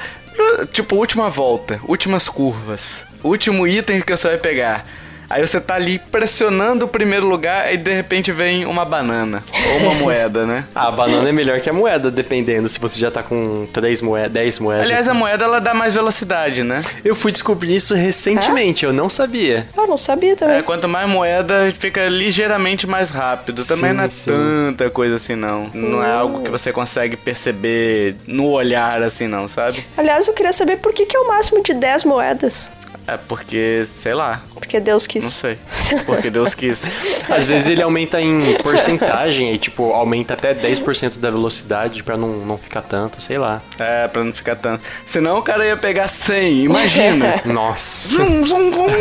tipo, 0.72 0.96
última 0.96 1.30
volta, 1.30 1.80
últimas 1.86 2.28
curvas, 2.28 3.04
último 3.28 3.66
item 3.66 4.00
que 4.00 4.16
você 4.16 4.28
vai 4.28 4.38
pegar. 4.38 4.86
Aí 5.28 5.44
você 5.44 5.60
tá 5.60 5.74
ali 5.74 5.98
pressionando 5.98 6.84
o 6.84 6.88
primeiro 6.88 7.26
lugar 7.26 7.72
e 7.72 7.76
de 7.76 7.92
repente 7.92 8.30
vem 8.30 8.66
uma 8.66 8.84
banana. 8.84 9.42
Ou 9.72 9.88
uma 9.88 9.94
moeda, 9.98 10.46
né? 10.46 10.64
Ah, 10.74 10.88
a 10.88 10.90
banana 10.90 11.28
é 11.28 11.32
melhor 11.32 11.60
que 11.60 11.68
a 11.68 11.72
moeda, 11.72 12.10
dependendo 12.10 12.68
se 12.68 12.78
você 12.78 13.00
já 13.00 13.10
tá 13.10 13.22
com 13.22 13.66
3 13.72 14.00
moedas, 14.00 14.32
10 14.32 14.58
moedas. 14.58 14.84
Aliás, 14.84 15.08
a 15.08 15.14
moeda 15.14 15.44
ela 15.44 15.60
dá 15.60 15.74
mais 15.74 15.94
velocidade, 15.94 16.62
né? 16.62 16.82
Eu 17.04 17.14
fui 17.14 17.32
descobrir 17.32 17.74
isso 17.74 17.94
recentemente, 17.94 18.84
é? 18.84 18.88
eu 18.88 18.92
não 18.92 19.08
sabia. 19.08 19.66
Ah, 19.76 19.86
não 19.86 19.96
sabia 19.96 20.36
também. 20.36 20.58
É, 20.58 20.62
quanto 20.62 20.88
mais 20.88 21.08
moeda, 21.08 21.72
fica 21.78 22.06
ligeiramente 22.08 22.86
mais 22.86 23.10
rápido. 23.10 23.64
Também 23.64 23.90
sim, 23.90 23.96
não 23.96 24.04
é 24.04 24.10
sim. 24.10 24.30
tanta 24.30 24.90
coisa 24.90 25.16
assim, 25.16 25.34
não. 25.34 25.70
Não 25.72 26.02
é 26.02 26.12
algo 26.12 26.42
que 26.42 26.50
você 26.50 26.72
consegue 26.72 27.16
perceber 27.16 28.16
no 28.26 28.50
olhar, 28.50 29.02
assim, 29.02 29.26
não, 29.26 29.48
sabe? 29.48 29.84
Aliás, 29.96 30.28
eu 30.28 30.34
queria 30.34 30.52
saber 30.52 30.76
por 30.76 30.92
que, 30.92 31.06
que 31.06 31.16
é 31.16 31.20
o 31.20 31.28
máximo 31.28 31.62
de 31.62 31.74
10 31.74 32.04
moedas. 32.04 32.70
É 33.06 33.16
porque, 33.16 33.84
sei 33.84 34.14
lá. 34.14 34.42
Porque 34.54 34.80
Deus 34.80 35.06
quis. 35.06 35.24
Não 35.24 35.30
sei. 35.30 35.58
Porque 36.06 36.30
Deus 36.30 36.54
quis. 36.54 36.84
Às 37.28 37.46
vezes 37.46 37.68
ele 37.68 37.82
aumenta 37.82 38.18
em 38.20 38.54
porcentagem 38.62 39.52
e, 39.52 39.58
tipo, 39.58 39.92
aumenta 39.92 40.32
até 40.34 40.54
10% 40.54 41.18
da 41.18 41.30
velocidade 41.30 42.02
pra 42.02 42.16
não, 42.16 42.28
não 42.28 42.56
ficar 42.56 42.80
tanto, 42.80 43.20
sei 43.20 43.36
lá. 43.36 43.60
É, 43.78 44.08
pra 44.08 44.24
não 44.24 44.32
ficar 44.32 44.56
tanto. 44.56 44.82
Senão 45.04 45.38
o 45.38 45.42
cara 45.42 45.66
ia 45.66 45.76
pegar 45.76 46.08
100, 46.08 46.64
imagina. 46.64 47.40
Nossa. 47.44 48.16
Zum, 48.16 48.46
zum, 48.46 48.72
zum. 48.72 48.86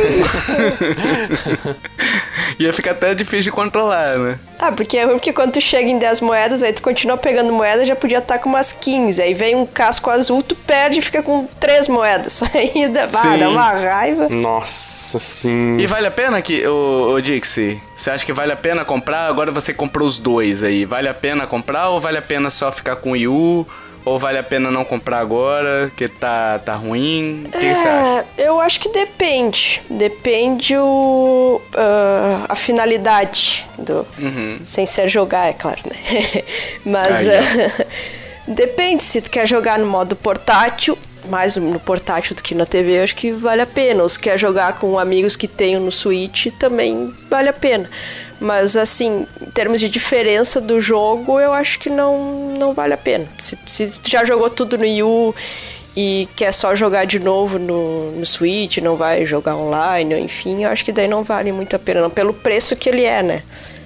ia 2.59 2.73
ficar 2.73 2.91
até 2.91 3.13
difícil 3.13 3.43
de 3.43 3.51
controlar, 3.51 4.17
né? 4.17 4.39
Ah, 4.59 4.71
porque 4.71 4.97
é 4.97 5.03
ruim 5.03 5.15
porque 5.15 5.33
quando 5.33 5.53
tu 5.53 5.61
chega 5.61 5.89
em 5.89 5.99
10 5.99 6.21
moedas, 6.21 6.63
aí 6.63 6.71
tu 6.71 6.81
continua 6.81 7.17
pegando 7.17 7.51
moedas, 7.51 7.87
já 7.87 7.95
podia 7.95 8.19
estar 8.19 8.35
tá 8.35 8.39
com 8.39 8.49
umas 8.49 8.71
15. 8.71 9.21
Aí 9.21 9.33
vem 9.33 9.55
um 9.55 9.65
casco 9.65 10.09
azul, 10.09 10.41
tu 10.41 10.55
perde 10.55 10.99
e 10.99 11.01
fica 11.01 11.21
com 11.21 11.45
3 11.59 11.87
moedas. 11.87 12.41
Aí 12.53 12.87
dá, 12.87 13.09
ah, 13.13 13.37
dá 13.37 13.49
uma 13.49 13.71
raiva. 13.71 14.29
Nossa, 14.29 15.19
sim. 15.19 15.77
E 15.79 15.87
vale 15.87 16.07
a 16.07 16.11
pena 16.11 16.41
que, 16.41 16.65
o, 16.65 17.13
o 17.13 17.21
Dixie, 17.21 17.81
você 17.95 18.11
acha 18.11 18.25
que 18.25 18.33
vale 18.33 18.51
a 18.51 18.55
pena 18.55 18.85
comprar? 18.85 19.27
Agora 19.27 19.51
você 19.51 19.73
comprou 19.73 20.07
os 20.07 20.17
dois 20.17 20.63
aí. 20.63 20.85
Vale 20.85 21.07
a 21.07 21.13
pena 21.13 21.47
comprar 21.47 21.89
ou 21.89 21.99
vale 21.99 22.17
a 22.17 22.21
pena 22.21 22.49
só 22.49 22.71
ficar 22.71 22.95
com 22.97 23.11
o 23.11 23.15
Yu? 23.15 23.67
Ou 24.05 24.19
vale 24.19 24.37
a 24.37 24.43
pena 24.43 24.69
não 24.69 24.83
comprar 24.83 25.19
agora, 25.19 25.91
que 25.95 26.07
tá, 26.07 26.59
tá 26.59 26.75
ruim? 26.75 27.43
O 27.45 27.51
que, 27.51 27.65
é, 27.65 27.75
você 27.75 27.87
acha? 27.87 28.25
Eu 28.37 28.59
acho 28.59 28.79
que 28.79 28.89
depende. 28.89 29.81
Depende 29.89 30.75
o, 30.77 31.61
uh, 31.73 32.45
a 32.49 32.55
finalidade 32.55 33.65
do. 33.77 34.05
Uhum. 34.19 34.59
Sem 34.63 34.85
ser 34.85 35.07
jogar, 35.07 35.49
é 35.49 35.53
claro, 35.53 35.79
né? 35.85 36.43
Mas 36.83 37.25
uh, 37.25 37.85
depende. 38.51 39.03
Se 39.03 39.21
tu 39.21 39.29
quer 39.29 39.47
jogar 39.47 39.79
no 39.79 39.85
modo 39.85 40.17
portátil, 40.17 40.97
mais 41.29 41.55
no 41.55 41.79
portátil 41.79 42.35
do 42.35 42.43
que 42.43 42.53
na 42.53 42.65
TV, 42.65 42.99
acho 42.99 43.15
que 43.15 43.31
vale 43.31 43.61
a 43.61 43.67
pena. 43.67 44.03
Ou 44.03 44.09
se 44.09 44.19
quer 44.19 44.37
jogar 44.37 44.79
com 44.79 44.99
amigos 44.99 45.37
que 45.37 45.47
tenham 45.47 45.81
no 45.81 45.91
Switch, 45.91 46.47
também 46.59 47.13
vale 47.29 47.49
a 47.49 47.53
pena. 47.53 47.89
Mas, 48.39 48.75
assim, 48.75 49.25
em 49.41 49.49
termos 49.51 49.79
de 49.79 49.89
diferença 49.89 50.59
do 50.59 50.81
jogo, 50.81 51.39
eu 51.39 51.53
acho 51.53 51.79
que 51.79 51.89
não, 51.89 52.49
não 52.57 52.73
vale 52.73 52.93
a 52.93 52.97
pena. 52.97 53.27
Se, 53.37 53.57
se 53.65 53.99
tu 53.99 54.09
já 54.09 54.25
jogou 54.25 54.49
tudo 54.49 54.77
no 54.77 54.85
Yu 54.85 55.33
e 55.95 56.27
quer 56.35 56.51
só 56.51 56.75
jogar 56.75 57.05
de 57.05 57.19
novo 57.19 57.59
no, 57.59 58.11
no 58.11 58.25
Switch, 58.25 58.77
não 58.77 58.95
vai 58.95 59.25
jogar 59.25 59.55
online, 59.55 60.19
enfim, 60.19 60.63
eu 60.63 60.69
acho 60.69 60.83
que 60.83 60.91
daí 60.91 61.07
não 61.07 61.23
vale 61.23 61.51
muito 61.51 61.75
a 61.75 61.79
pena, 61.79 62.01
não, 62.01 62.09
pelo 62.09 62.33
preço 62.33 62.75
que 62.75 62.89
ele 62.89 63.03
é, 63.03 63.21
né? 63.21 63.43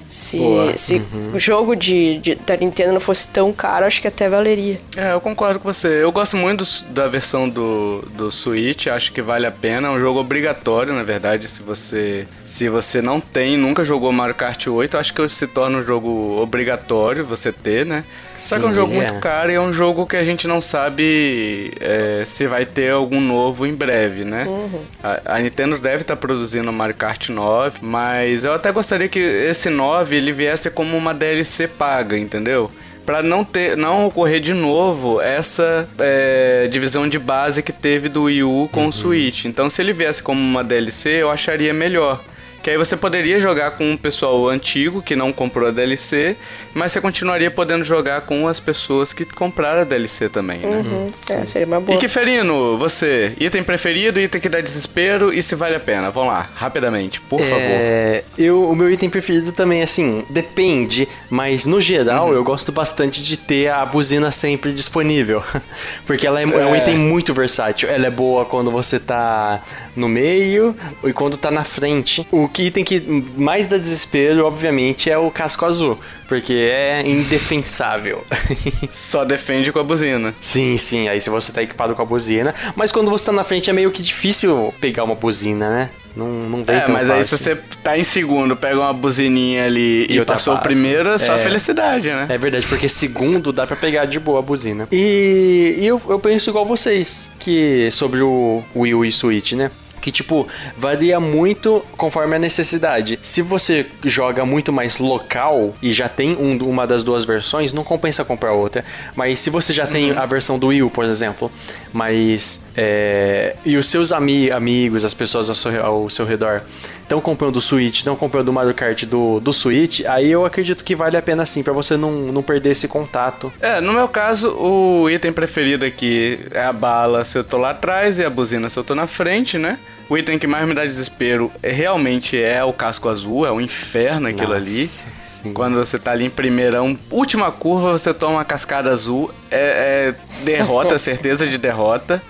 Se, 0.09 0.39
se 0.75 0.95
uhum. 0.95 1.31
o 1.33 1.39
jogo 1.39 1.75
de, 1.75 2.17
de, 2.19 2.35
da 2.35 2.55
Nintendo 2.55 2.93
não 2.93 2.99
fosse 2.99 3.27
tão 3.27 3.51
caro, 3.51 3.85
acho 3.85 4.01
que 4.01 4.07
até 4.07 4.29
valeria. 4.29 4.79
É, 4.95 5.13
eu 5.13 5.19
concordo 5.19 5.59
com 5.59 5.71
você. 5.71 6.01
Eu 6.03 6.11
gosto 6.11 6.37
muito 6.37 6.63
do, 6.63 6.93
da 6.93 7.07
versão 7.07 7.49
do, 7.49 8.01
do 8.13 8.31
Switch, 8.31 8.87
acho 8.87 9.11
que 9.11 9.21
vale 9.21 9.45
a 9.45 9.51
pena. 9.51 9.89
É 9.89 9.91
um 9.91 9.99
jogo 9.99 10.19
obrigatório, 10.19 10.93
na 10.93 11.03
verdade, 11.03 11.47
se 11.47 11.61
você 11.61 12.27
se 12.45 12.69
você 12.69 13.01
não 13.01 13.19
tem, 13.19 13.57
nunca 13.57 13.83
jogou 13.83 14.11
Mario 14.11 14.35
Kart 14.35 14.67
8, 14.67 14.97
acho 14.97 15.13
que 15.13 15.27
se 15.29 15.47
torna 15.47 15.79
um 15.79 15.83
jogo 15.83 16.41
obrigatório 16.41 17.25
você 17.25 17.51
ter, 17.51 17.85
né? 17.85 18.03
Sim, 18.37 18.55
Só 18.55 18.59
que 18.59 18.65
é 18.65 18.69
um 18.69 18.73
jogo 18.73 18.93
é. 18.93 18.95
muito 18.95 19.19
caro 19.19 19.51
e 19.51 19.55
é 19.55 19.61
um 19.61 19.73
jogo 19.73 20.05
que 20.05 20.15
a 20.15 20.23
gente 20.23 20.47
não 20.47 20.61
sabe 20.61 21.73
é, 21.79 22.23
se 22.25 22.47
vai 22.47 22.65
ter 22.65 22.91
algum 22.91 23.19
novo 23.19 23.65
em 23.65 23.73
breve, 23.73 24.23
né? 24.23 24.45
Uhum. 24.47 24.81
A, 25.03 25.35
a, 25.35 25.39
Nintendo 25.39 25.77
deve 25.77 26.03
estar 26.03 26.15
tá 26.15 26.21
produzindo 26.21 26.71
Mario 26.71 26.95
Kart 26.95 27.29
9, 27.29 27.79
mas 27.81 28.43
eu 28.43 28.53
até 28.53 28.71
gostaria 28.71 29.09
que 29.09 29.19
esse 29.19 29.69
9 29.69 29.97
9 30.07 30.15
ele 30.15 30.31
viesse 30.31 30.69
como 30.69 30.95
uma 30.95 31.13
DLC 31.13 31.67
paga, 31.67 32.17
entendeu? 32.17 32.69
Para 33.05 33.23
não 33.23 33.43
ter, 33.43 33.77
não 33.77 34.07
ocorrer 34.07 34.41
de 34.41 34.53
novo 34.53 35.21
essa 35.21 35.87
é, 35.97 36.67
divisão 36.69 37.07
de 37.07 37.17
base 37.17 37.63
que 37.63 37.71
teve 37.71 38.09
do 38.09 38.23
Wii 38.23 38.43
U 38.43 38.69
com 38.71 38.81
uhum. 38.81 38.87
o 38.87 38.93
Switch. 38.93 39.45
Então, 39.45 39.69
se 39.69 39.81
ele 39.81 39.93
viesse 39.93 40.21
como 40.21 40.41
uma 40.41 40.63
DLC, 40.63 41.21
eu 41.21 41.31
acharia 41.31 41.73
melhor. 41.73 42.21
Que 42.67 42.71
aí 42.71 42.77
você 42.77 42.97
poderia 42.97 43.39
jogar 43.39 43.71
com 43.71 43.91
um 43.91 43.95
pessoal 43.95 44.49
antigo 44.49 45.01
que 45.01 45.15
não 45.15 45.31
comprou 45.31 45.69
a 45.69 45.71
DLC, 45.71 46.35
mas 46.73 46.91
você 46.91 46.99
continuaria 46.99 47.49
podendo 47.49 47.85
jogar 47.85 48.19
com 48.23 48.45
as 48.45 48.59
pessoas 48.59 49.13
que 49.13 49.23
compraram 49.23 49.79
a 49.79 49.83
DLC 49.85 50.27
também, 50.27 50.59
né? 50.59 50.83
Uhum, 50.85 51.09
é, 51.29 51.45
seria 51.45 51.65
uma 51.65 51.79
boa. 51.79 51.95
E 51.95 51.97
que 51.97 52.09
Ferino, 52.09 52.77
você, 52.77 53.31
item 53.39 53.63
preferido, 53.63 54.19
item 54.19 54.41
que 54.41 54.49
dá 54.49 54.59
desespero 54.59 55.33
e 55.33 55.41
se 55.41 55.55
vale 55.55 55.75
a 55.75 55.79
pena? 55.79 56.11
Vamos 56.11 56.33
lá, 56.33 56.49
rapidamente, 56.55 57.21
por 57.21 57.39
é, 57.39 57.45
favor. 57.45 58.33
Eu, 58.37 58.69
o 58.69 58.75
meu 58.75 58.91
item 58.91 59.09
preferido 59.09 59.53
também, 59.53 59.81
assim, 59.81 60.25
depende, 60.29 61.07
mas 61.29 61.65
no 61.65 61.79
geral 61.79 62.27
uhum. 62.27 62.33
eu 62.33 62.43
gosto 62.43 62.73
bastante 62.73 63.23
de 63.23 63.37
ter 63.37 63.69
a 63.69 63.85
buzina 63.85 64.29
sempre 64.29 64.73
disponível. 64.73 65.41
Porque 66.05 66.27
ela 66.27 66.41
é, 66.41 66.43
é. 66.43 66.47
é 66.47 66.65
um 66.65 66.75
item 66.75 66.97
muito 66.97 67.33
versátil. 67.33 67.87
Ela 67.87 68.07
é 68.07 68.11
boa 68.11 68.43
quando 68.43 68.69
você 68.69 68.99
tá 68.99 69.63
no 69.95 70.09
meio 70.09 70.75
e 71.01 71.13
quando 71.13 71.37
tá 71.37 71.49
na 71.49 71.63
frente. 71.63 72.27
O 72.29 72.49
que 72.57 72.63
item 72.63 72.83
que 72.83 73.23
mais 73.37 73.67
dá 73.67 73.77
desespero, 73.77 74.43
obviamente, 74.43 75.11
é 75.11 75.17
o 75.17 75.29
casco 75.29 75.63
azul. 75.63 75.99
Porque 76.27 76.53
é 76.53 77.07
indefensável. 77.07 78.25
Só 78.91 79.23
defende 79.23 79.71
com 79.71 79.77
a 79.77 79.83
buzina. 79.83 80.33
Sim, 80.41 80.75
sim. 80.75 81.07
Aí 81.07 81.21
se 81.21 81.29
você 81.29 81.51
tá 81.51 81.61
equipado 81.61 81.93
com 81.93 82.01
a 82.01 82.05
buzina. 82.05 82.55
Mas 82.75 82.91
quando 82.91 83.11
você 83.11 83.25
tá 83.25 83.31
na 83.31 83.43
frente 83.43 83.69
é 83.69 83.73
meio 83.73 83.91
que 83.91 84.01
difícil 84.01 84.73
pegar 84.81 85.03
uma 85.03 85.13
buzina, 85.13 85.69
né? 85.69 85.89
Não, 86.15 86.27
não 86.27 86.63
vem 86.63 86.77
é, 86.77 86.79
tão 86.79 86.93
mas 86.95 87.07
fácil. 87.07 87.15
aí 87.15 87.23
se 87.23 87.37
você 87.37 87.55
tá 87.83 87.95
em 87.95 88.03
segundo, 88.03 88.55
pega 88.55 88.79
uma 88.79 88.91
buzininha 88.91 89.65
ali 89.65 90.07
e, 90.09 90.17
e 90.17 90.25
passou 90.25 90.55
o 90.55 90.57
primeiro, 90.57 91.09
é 91.09 91.19
só 91.19 91.35
é, 91.35 91.43
felicidade, 91.43 92.07
né? 92.07 92.25
É 92.27 92.39
verdade, 92.39 92.65
porque 92.65 92.89
segundo 92.89 93.53
dá 93.53 93.67
para 93.67 93.75
pegar 93.75 94.05
de 94.05 94.19
boa 94.19 94.39
a 94.39 94.41
buzina. 94.41 94.87
E, 94.91 95.75
e 95.77 95.85
eu, 95.85 96.01
eu 96.09 96.17
penso 96.17 96.49
igual 96.49 96.65
vocês, 96.65 97.29
que 97.37 97.87
sobre 97.91 98.23
o 98.23 98.63
Wii 98.75 98.95
U 98.95 99.05
e 99.05 99.11
Switch, 99.11 99.53
né? 99.53 99.69
Que 100.07 100.11
tipo 100.11 100.47
varia 100.77 101.19
muito 101.19 101.85
conforme 101.97 102.37
a 102.37 102.39
necessidade. 102.39 103.19
Se 103.21 103.41
você 103.41 103.85
joga 104.05 104.45
muito 104.45 104.71
mais 104.71 104.99
local 104.99 105.75
e 105.81 105.91
já 105.91 106.07
tem 106.07 106.33
um, 106.37 106.57
uma 106.63 106.87
das 106.87 107.03
duas 107.03 107.25
versões, 107.25 107.73
não 107.73 107.83
compensa 107.83 108.23
comprar 108.23 108.53
outra. 108.53 108.85
Mas 109.17 109.41
se 109.41 109.49
você 109.49 109.73
já 109.73 109.83
uhum. 109.83 109.91
tem 109.91 110.11
a 110.11 110.25
versão 110.25 110.57
do 110.57 110.67
Wii 110.67 110.83
U, 110.83 110.89
por 110.89 111.03
exemplo, 111.03 111.51
mas 111.91 112.65
é, 112.73 113.57
e 113.65 113.75
os 113.75 113.87
seus 113.87 114.13
ami 114.13 114.49
amigos, 114.49 115.03
as 115.03 115.13
pessoas 115.13 115.49
ao 115.49 115.55
seu, 115.55 115.85
ao 115.85 116.09
seu 116.09 116.25
redor 116.25 116.61
estão 117.01 117.19
comprando 117.19 117.57
o 117.57 117.61
Switch, 117.61 117.97
estão 117.97 118.15
comprando 118.15 118.47
o 118.47 118.53
Mario 118.53 118.73
Kart 118.73 119.03
do, 119.03 119.41
do 119.41 119.51
Switch, 119.51 120.01
aí 120.05 120.29
eu 120.31 120.45
acredito 120.45 120.83
que 120.83 120.95
vale 120.95 121.17
a 121.17 121.21
pena 121.21 121.45
sim, 121.45 121.63
para 121.63 121.73
você 121.73 121.97
não, 121.97 122.11
não 122.11 122.43
perder 122.43 122.71
esse 122.71 122.87
contato. 122.87 123.51
É, 123.61 123.81
no 123.81 123.91
meu 123.91 124.07
caso, 124.07 124.55
o 124.55 125.09
item 125.09 125.33
preferido 125.33 125.83
aqui 125.85 126.39
é 126.51 126.63
a 126.63 126.73
bala 126.73 127.25
se 127.25 127.37
eu 127.37 127.43
tô 127.43 127.57
lá 127.57 127.71
atrás 127.71 128.19
e 128.19 128.25
a 128.25 128.29
buzina 128.29 128.69
se 128.69 128.77
eu 128.77 128.83
tô 128.83 128.95
na 128.95 129.07
frente, 129.07 129.57
né? 129.57 129.77
O 130.09 130.17
item 130.17 130.39
que 130.39 130.47
mais 130.47 130.65
me 130.65 130.73
dá 130.73 130.83
desespero 130.83 131.51
é, 131.61 131.69
realmente 131.69 132.41
é 132.41 132.63
o 132.63 132.71
casco 132.71 133.09
azul, 133.09 133.45
é 133.45 133.51
um 133.51 133.59
inferno 133.59 134.27
aquilo 134.27 134.53
Nossa, 134.53 134.61
ali. 134.61 134.89
Sim. 135.21 135.53
Quando 135.53 135.75
você 135.75 135.99
tá 135.99 136.11
ali 136.11 136.25
em 136.25 136.29
primeirão, 136.29 136.97
última 137.11 137.51
curva, 137.51 137.91
você 137.91 138.13
toma 138.13 138.35
uma 138.35 138.45
cascada 138.45 138.89
azul, 138.89 139.29
é, 139.51 140.13
é 140.13 140.43
derrota, 140.45 140.97
certeza 140.99 141.45
de 141.45 141.57
derrota. 141.57 142.21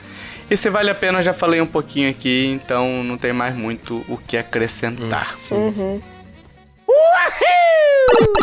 E 0.50 0.58
se 0.58 0.70
vale 0.70 0.90
a 0.90 0.96
pena, 0.96 1.20
eu 1.20 1.24
já 1.24 1.34
falei 1.34 1.62
um 1.62 1.68
pouquinho 1.68 2.10
aqui, 2.10 2.48
então 2.48 3.04
não 3.04 3.18
tem 3.18 3.32
mais 3.34 3.56
muito 3.56 4.04
o 4.08 4.18
que 4.18 4.38
acrescentar. 4.38 5.36
Uhum. 5.52 6.02
Uhul! 6.88 8.38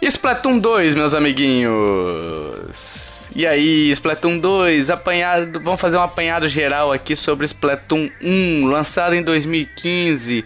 Splatoon 0.00 0.58
2, 0.58 0.94
meus 0.94 1.12
amiguinhos. 1.14 3.11
E 3.34 3.46
aí, 3.46 3.90
Splatoon 3.90 4.38
2, 4.38 4.90
apanhado, 4.90 5.58
vamos 5.58 5.80
fazer 5.80 5.96
um 5.96 6.02
apanhado 6.02 6.46
geral 6.48 6.92
aqui 6.92 7.16
sobre 7.16 7.46
Splatoon 7.46 8.10
1, 8.20 8.66
lançado 8.66 9.14
em 9.14 9.22
2015. 9.22 10.44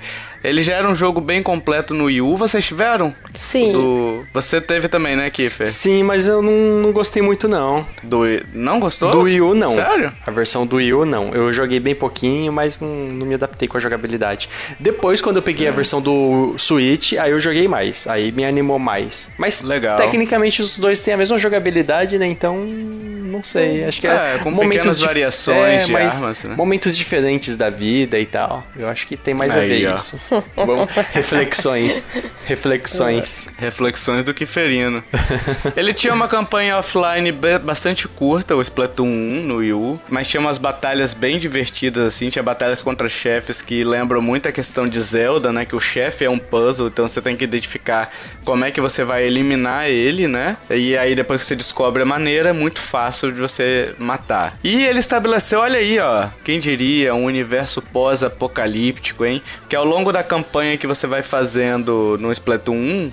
Ele 0.49 0.63
já 0.63 0.75
era 0.75 0.89
um 0.89 0.95
jogo 0.95 1.21
bem 1.21 1.43
completo 1.43 1.93
no 1.95 2.05
Wii 2.05 2.21
U. 2.21 2.37
Vocês 2.37 2.65
tiveram? 2.65 3.15
Sim. 3.35 3.73
Do... 3.73 4.25
Você 4.33 4.61
teve 4.61 4.89
também, 4.89 5.17
né, 5.17 5.29
Kiffer? 5.31 5.67
Sim, 5.69 6.03
mas 6.03 6.29
eu 6.29 6.41
não, 6.43 6.53
não 6.83 6.93
gostei 6.93 7.23
muito 7.23 7.49
não. 7.49 7.87
Do... 8.03 8.23
Não 8.53 8.79
gostou? 8.81 9.11
Do 9.11 9.21
Wii 9.23 9.41
U 9.41 9.55
não. 9.55 9.75
Sério? 9.75 10.13
A 10.27 10.31
versão 10.31 10.67
do 10.67 10.77
Wii 10.77 10.95
U 10.95 11.05
não. 11.05 11.35
Eu 11.35 11.53
joguei 11.53 11.81
bem 11.81 11.95
pouquinho, 11.95 12.53
mas 12.53 12.81
não, 12.81 12.89
não 12.89 13.27
me 13.27 13.35
adaptei 13.35 13.67
com 13.69 13.77
a 13.77 13.81
jogabilidade. 13.81 14.49
Depois, 14.79 15.21
quando 15.21 15.37
eu 15.37 15.43
peguei 15.43 15.69
a 15.69 15.73
versão 15.73 16.01
do 16.01 16.55
Switch, 16.59 17.15
aí 17.15 17.31
eu 17.31 17.41
joguei 17.41 17.67
mais. 17.69 18.07
Aí 18.07 18.31
me 18.33 18.45
animou 18.45 18.79
mais. 18.79 19.29
Mas 19.39 19.63
Legal. 19.63 19.97
tecnicamente 19.97 20.63
os 20.63 20.79
dois 20.79 21.01
têm 21.01 21.15
a 21.15 21.17
mesma 21.17 21.39
jogabilidade, 21.39 22.19
né? 22.19 22.27
Então, 22.27 22.57
não 22.57 23.43
sei. 23.43 23.85
Acho 23.85 24.01
que 24.01 24.07
é, 24.07 24.37
É, 24.37 24.39
com 24.39 24.55
pequenas 24.57 24.97
dif- 24.99 25.07
variações 25.07 25.87
de 25.87 25.93
mas 25.93 26.15
armas, 26.17 26.43
né? 26.45 26.55
Momentos 26.57 26.97
diferentes 26.97 27.57
da 27.57 27.69
vida 27.71 28.19
e 28.19 28.27
tal. 28.27 28.67
Eu 28.77 28.89
acho 28.89 29.07
que 29.07 29.17
tem 29.17 29.35
mais 29.35 29.55
a 29.55 29.61
Aí, 29.61 29.69
ver 29.69 29.89
ó. 29.91 29.95
isso. 29.95 30.19
Bom, 30.55 30.87
reflexões. 31.13 32.05
Reflexões. 32.45 33.49
Reflexões 33.59 34.25
do 34.25 34.33
Kiferino. 34.33 35.03
Ele 35.77 35.93
tinha 35.93 36.15
uma 36.15 36.29
campanha 36.29 36.79
offline 36.79 37.33
bastante 37.63 38.07
curta, 38.07 38.55
o 38.55 38.63
Splatoon 38.63 39.07
1 39.07 39.43
no 39.43 39.57
Wii 39.57 39.73
U, 39.73 40.01
mas 40.09 40.29
tinha 40.29 40.41
umas 40.41 40.59
batalhas 40.59 41.13
bem 41.13 41.39
divertidas, 41.39 42.07
assim. 42.07 42.29
Tinha 42.29 42.43
batalhas 42.43 42.81
contra 42.81 43.09
chefes 43.09 43.61
que 43.61 43.83
lembram 43.83 44.23
muito 44.23 44.49
a 44.49 44.53
questão 44.53 44.87
de 44.87 45.01
Zelda, 45.01 45.53
né? 45.53 45.65
Que 45.65 45.75
o 45.75 45.81
chefe 45.81 46.25
é 46.25 46.31
um 46.31 46.39
puzzle, 46.39 46.89
então 46.89 47.07
você 47.09 47.21
tem 47.21 47.37
que 47.37 47.45
identificar 47.45 48.11
como 48.45 48.65
é 48.65 48.71
que 48.71 48.81
você 48.81 49.03
vai 49.03 49.25
eliminar 49.25 49.89
ele, 49.89 50.29
né? 50.29 50.57
E 50.71 50.97
aí 50.97 51.15
depois 51.15 51.41
que 51.41 51.47
você 51.47 51.57
descobre 51.57 52.03
a 52.03 52.07
maneira, 52.07 52.51
é 52.51 52.53
muito 52.53 52.81
fácil 52.81 53.33
de 53.33 53.41
você 53.41 53.95
matar. 53.99 54.57
E 54.63 54.85
ele 54.85 55.01
estabeleceu, 55.01 55.61
olha 55.61 55.79
aí, 55.79 55.99
ó, 55.99 56.29
quem 56.45 56.61
diria, 56.61 57.15
um 57.15 57.25
universo 57.25 57.83
pós-apocalíptico, 57.83 59.25
hein? 59.25 59.43
Que 59.69 59.75
ao 59.75 59.85
longo 59.85 60.13
da 60.17 60.23
campanha 60.23 60.79
que 60.79 60.87
você 60.87 61.07
vai 61.07 61.23
fazendo 61.23 62.17
no 62.19 62.33
Splatoon 62.33 62.75
1, 62.75 63.13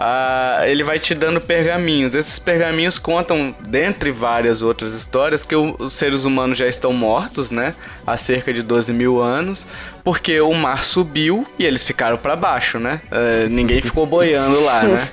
ah, 0.00 0.60
ele 0.68 0.84
vai 0.84 0.96
te 1.00 1.12
dando 1.12 1.40
pergaminhos. 1.40 2.14
Esses 2.14 2.38
pergaminhos 2.38 2.96
contam, 3.00 3.52
dentre 3.58 4.12
várias 4.12 4.62
outras 4.62 4.94
histórias, 4.94 5.42
que 5.42 5.56
o- 5.56 5.74
os 5.80 5.92
seres 5.94 6.22
humanos 6.24 6.56
já 6.56 6.68
estão 6.68 6.92
mortos, 6.92 7.50
né? 7.50 7.74
Há 8.06 8.16
cerca 8.16 8.52
de 8.52 8.62
12 8.62 8.92
mil 8.92 9.20
anos, 9.20 9.66
porque 10.04 10.40
o 10.40 10.54
mar 10.54 10.84
subiu 10.84 11.44
e 11.58 11.64
eles 11.66 11.82
ficaram 11.82 12.16
para 12.16 12.36
baixo, 12.36 12.78
né? 12.78 13.00
Eh, 13.10 13.48
ninguém 13.50 13.80
ficou 13.80 14.06
boiando 14.06 14.62
lá, 14.64 14.84
né? 14.84 15.08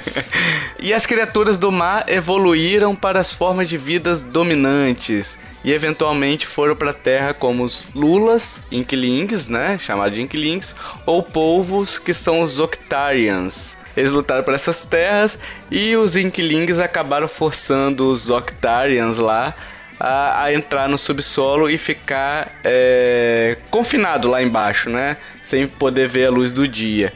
e 0.80 0.94
as 0.94 1.04
criaturas 1.04 1.58
do 1.58 1.70
mar 1.70 2.06
evoluíram 2.08 2.96
para 2.96 3.20
as 3.20 3.30
formas 3.30 3.68
de 3.68 3.76
vidas 3.76 4.22
dominantes. 4.22 5.36
E 5.64 5.72
eventualmente 5.72 6.46
foram 6.46 6.76
para 6.76 6.90
a 6.90 6.94
Terra 6.94 7.32
como 7.32 7.64
os 7.64 7.86
Lulas, 7.94 8.60
Inklings, 8.70 9.48
né? 9.48 9.78
Chamados 9.78 10.14
de 10.14 10.20
Inklings, 10.20 10.76
ou 11.06 11.22
polvos 11.22 11.98
que 11.98 12.12
são 12.12 12.42
os 12.42 12.58
Octarians. 12.58 13.74
Eles 13.96 14.10
lutaram 14.10 14.42
por 14.42 14.52
essas 14.52 14.84
terras 14.84 15.38
e 15.70 15.96
os 15.96 16.16
Inklings 16.16 16.78
acabaram 16.78 17.28
forçando 17.28 18.10
os 18.10 18.28
Octarians 18.28 19.16
lá 19.16 19.54
a, 19.98 20.44
a 20.44 20.52
entrar 20.52 20.88
no 20.88 20.98
subsolo 20.98 21.70
e 21.70 21.78
ficar 21.78 22.60
é, 22.62 23.56
confinado 23.70 24.28
lá 24.28 24.42
embaixo, 24.42 24.90
né? 24.90 25.16
Sem 25.40 25.66
poder 25.66 26.08
ver 26.08 26.26
a 26.26 26.30
luz 26.30 26.52
do 26.52 26.68
dia. 26.68 27.12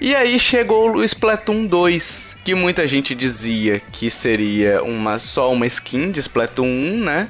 E 0.00 0.14
aí 0.14 0.38
chegou 0.38 0.96
o 0.96 1.04
Splatoon 1.04 1.66
2, 1.66 2.36
que 2.44 2.54
muita 2.54 2.86
gente 2.86 3.14
dizia 3.14 3.82
que 3.92 4.10
seria 4.10 4.82
uma 4.82 5.18
só 5.18 5.52
uma 5.52 5.66
skin 5.66 6.10
de 6.10 6.20
Splatoon 6.20 6.66
1, 6.66 7.00
né? 7.00 7.28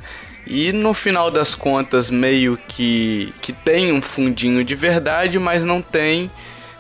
E 0.53 0.73
no 0.73 0.93
final 0.93 1.31
das 1.31 1.55
contas 1.55 2.11
meio 2.11 2.59
que 2.67 3.33
que 3.41 3.53
tem 3.53 3.93
um 3.93 4.03
fundinho 4.03 4.65
de 4.65 4.75
verdade, 4.75 5.39
mas 5.39 5.63
não 5.65 5.81
tem 5.81 6.29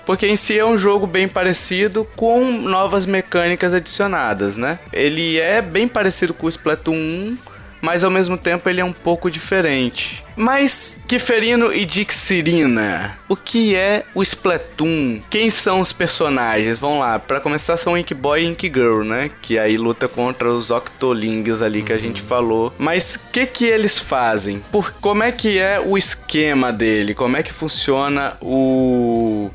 porque 0.05 0.27
em 0.27 0.35
si 0.35 0.59
é 0.59 0.67
um 0.67 0.77
jogo 0.77 1.07
bem 1.07 1.29
parecido 1.29 2.05
com 2.17 2.45
novas 2.51 3.07
mecânicas 3.07 3.73
adicionadas, 3.73 4.57
né? 4.57 4.81
Ele 4.93 5.39
é 5.39 5.63
bem 5.63 5.87
parecido 5.87 6.35
com 6.35 6.47
o 6.47 6.49
Splatoon 6.49 6.97
1, 6.97 7.39
mas 7.81 8.05
ao 8.05 8.11
mesmo 8.11 8.37
tempo 8.37 8.69
ele 8.69 8.81
é 8.81 8.85
um 8.85 8.93
pouco 8.93 9.31
diferente. 9.31 10.25
Mas, 10.37 11.01
Kiferino 11.07 11.73
e 11.73 11.85
Dixirina, 11.85 13.19
o 13.29 13.37
que 13.37 13.75
é 13.75 14.05
o 14.15 14.23
Splatoon? 14.23 15.21
Quem 15.29 15.51
são 15.51 15.81
os 15.81 15.93
personagens? 15.93 16.79
Vamos 16.79 17.01
lá, 17.01 17.19
pra 17.19 17.41
começar 17.41 17.77
são 17.77 17.97
Ink 17.97 18.15
Boy 18.15 18.43
e 18.43 18.47
Ink 18.47 18.73
Girl, 18.73 19.03
né? 19.03 19.31
Que 19.43 19.59
aí 19.59 19.77
luta 19.77 20.09
contra 20.09 20.51
os 20.51 20.71
Octolings 20.71 21.61
ali 21.61 21.83
que 21.83 21.93
a 21.93 21.99
gente 21.99 22.23
falou. 22.23 22.73
Mas 22.79 23.17
o 23.17 23.31
que 23.31 23.45
que 23.45 23.67
eles 23.67 23.99
fazem? 23.99 24.63
Por 24.73 24.93
como 24.93 25.23
é 25.23 25.31
que 25.31 25.59
é 25.59 25.79
o 25.79 25.99
esquema 25.99 26.73
dele? 26.73 27.15
Como 27.15 27.37
é 27.37 27.43
que 27.43 27.53
funciona 27.53 28.37
o 28.41 29.51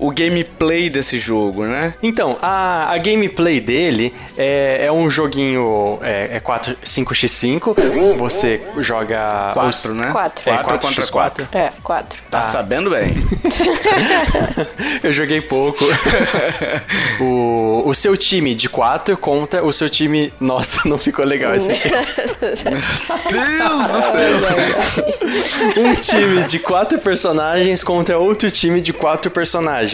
o 0.00 0.10
gameplay 0.10 0.88
desse 0.88 1.18
jogo, 1.18 1.64
né? 1.66 1.94
Então, 2.02 2.38
a, 2.40 2.92
a 2.92 2.98
gameplay 2.98 3.60
dele 3.60 4.14
é, 4.36 4.86
é 4.86 4.92
um 4.92 5.10
joguinho 5.10 5.98
é, 6.02 6.30
é 6.36 6.40
4, 6.40 6.76
5x5. 6.84 7.74
Você 8.16 8.62
joga. 8.78 9.50
Quatro, 9.52 9.90
os- 9.90 9.96
né? 9.96 10.10
Quatro. 10.10 10.48
É, 10.48 10.52
Quatro 10.52 10.64
4 10.64 10.88
contra 10.88 11.02
x 11.02 11.10
quatro. 11.10 11.46
4. 11.50 11.58
É, 11.58 11.72
quatro. 11.82 12.18
Tá 12.30 12.42
sabendo 12.42 12.90
bem. 12.90 13.10
Eu 15.04 15.12
joguei 15.12 15.40
pouco. 15.42 15.84
o, 17.20 17.82
o 17.86 17.94
seu 17.94 18.16
time 18.16 18.54
de 18.54 18.68
4 18.68 19.16
contra 19.18 19.62
o 19.64 19.72
seu 19.72 19.90
time. 19.90 20.32
Nossa, 20.40 20.80
não 20.88 20.96
ficou 20.98 21.24
legal 21.24 21.54
esse 21.54 21.70
aqui. 21.70 21.88
Deus 23.30 23.86
do 23.88 24.00
céu. 24.00 25.84
Um 25.84 25.94
time 25.96 26.42
de 26.44 26.58
4 26.58 26.98
personagens 26.98 27.84
contra 27.84 28.18
outro 28.18 28.50
time 28.50 28.80
de 28.80 28.92
4 28.92 29.30
personagens. 29.30 29.89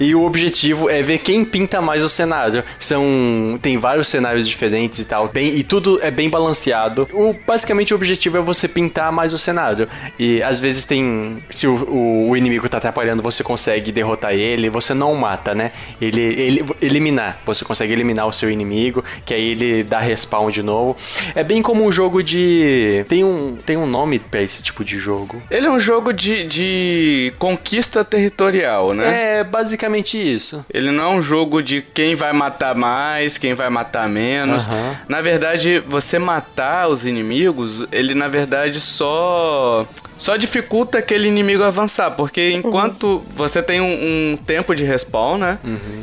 E 0.00 0.14
o 0.14 0.22
objetivo 0.24 0.88
é 0.88 1.02
ver 1.02 1.18
quem 1.18 1.44
pinta 1.44 1.80
mais 1.80 2.02
o 2.04 2.08
cenário. 2.08 2.62
São. 2.78 3.58
Tem 3.62 3.76
vários 3.78 4.08
cenários 4.08 4.46
diferentes 4.48 4.98
e 5.00 5.04
tal. 5.04 5.28
Bem, 5.28 5.54
e 5.56 5.62
tudo 5.62 5.98
é 6.02 6.10
bem 6.10 6.28
balanceado. 6.28 7.08
O, 7.12 7.34
basicamente 7.46 7.92
o 7.92 7.96
objetivo 7.96 8.38
é 8.38 8.40
você 8.40 8.68
pintar 8.68 9.10
mais 9.12 9.32
o 9.32 9.38
cenário. 9.38 9.88
E 10.18 10.42
às 10.42 10.60
vezes 10.60 10.84
tem. 10.84 11.38
Se 11.50 11.66
o, 11.66 11.74
o- 11.88 12.28
o 12.30 12.36
inimigo 12.36 12.68
tá 12.68 12.78
atrapalhando, 12.78 13.22
você 13.22 13.42
consegue 13.42 13.90
derrotar 13.92 14.32
ele. 14.32 14.68
Você 14.70 14.94
não 14.94 15.14
mata, 15.14 15.54
né? 15.54 15.72
Ele, 16.00 16.20
ele 16.20 16.64
eliminar. 16.80 17.40
Você 17.46 17.64
consegue 17.64 17.92
eliminar 17.92 18.26
o 18.26 18.32
seu 18.32 18.50
inimigo. 18.50 19.04
Que 19.24 19.34
aí 19.34 19.50
ele 19.50 19.82
dá 19.82 20.00
respawn 20.00 20.50
de 20.50 20.62
novo. 20.62 20.96
É 21.34 21.42
bem 21.44 21.62
como 21.62 21.84
um 21.84 21.92
jogo 21.92 22.22
de. 22.22 23.04
Tem 23.08 23.24
um, 23.24 23.56
tem 23.64 23.76
um 23.76 23.86
nome 23.86 24.18
pra 24.18 24.42
esse 24.42 24.62
tipo 24.62 24.84
de 24.84 24.98
jogo. 24.98 25.42
Ele 25.50 25.66
é 25.66 25.70
um 25.70 25.80
jogo 25.80 26.12
de, 26.12 26.46
de 26.46 27.32
conquista 27.38 28.04
territorial, 28.04 28.92
né? 28.94 29.04
É 29.04 29.21
basicamente 29.44 30.16
isso. 30.16 30.64
Ele 30.72 30.90
não 30.90 31.04
é 31.04 31.08
um 31.16 31.22
jogo 31.22 31.62
de 31.62 31.82
quem 31.82 32.14
vai 32.14 32.32
matar 32.32 32.74
mais, 32.74 33.38
quem 33.38 33.54
vai 33.54 33.68
matar 33.70 34.08
menos. 34.08 34.66
Aham. 34.66 34.96
Na 35.08 35.20
verdade, 35.20 35.82
você 35.86 36.18
matar 36.18 36.88
os 36.88 37.04
inimigos, 37.04 37.86
ele 37.92 38.14
na 38.14 38.28
verdade 38.28 38.80
só 38.80 39.86
só 40.22 40.36
dificulta 40.36 40.98
aquele 40.98 41.26
inimigo 41.26 41.64
avançar, 41.64 42.12
porque 42.12 42.52
enquanto 42.52 43.24
você 43.34 43.60
tem 43.60 43.80
um, 43.80 44.32
um 44.32 44.36
tempo 44.36 44.72
de 44.72 44.84
respawn, 44.84 45.36
né? 45.36 45.58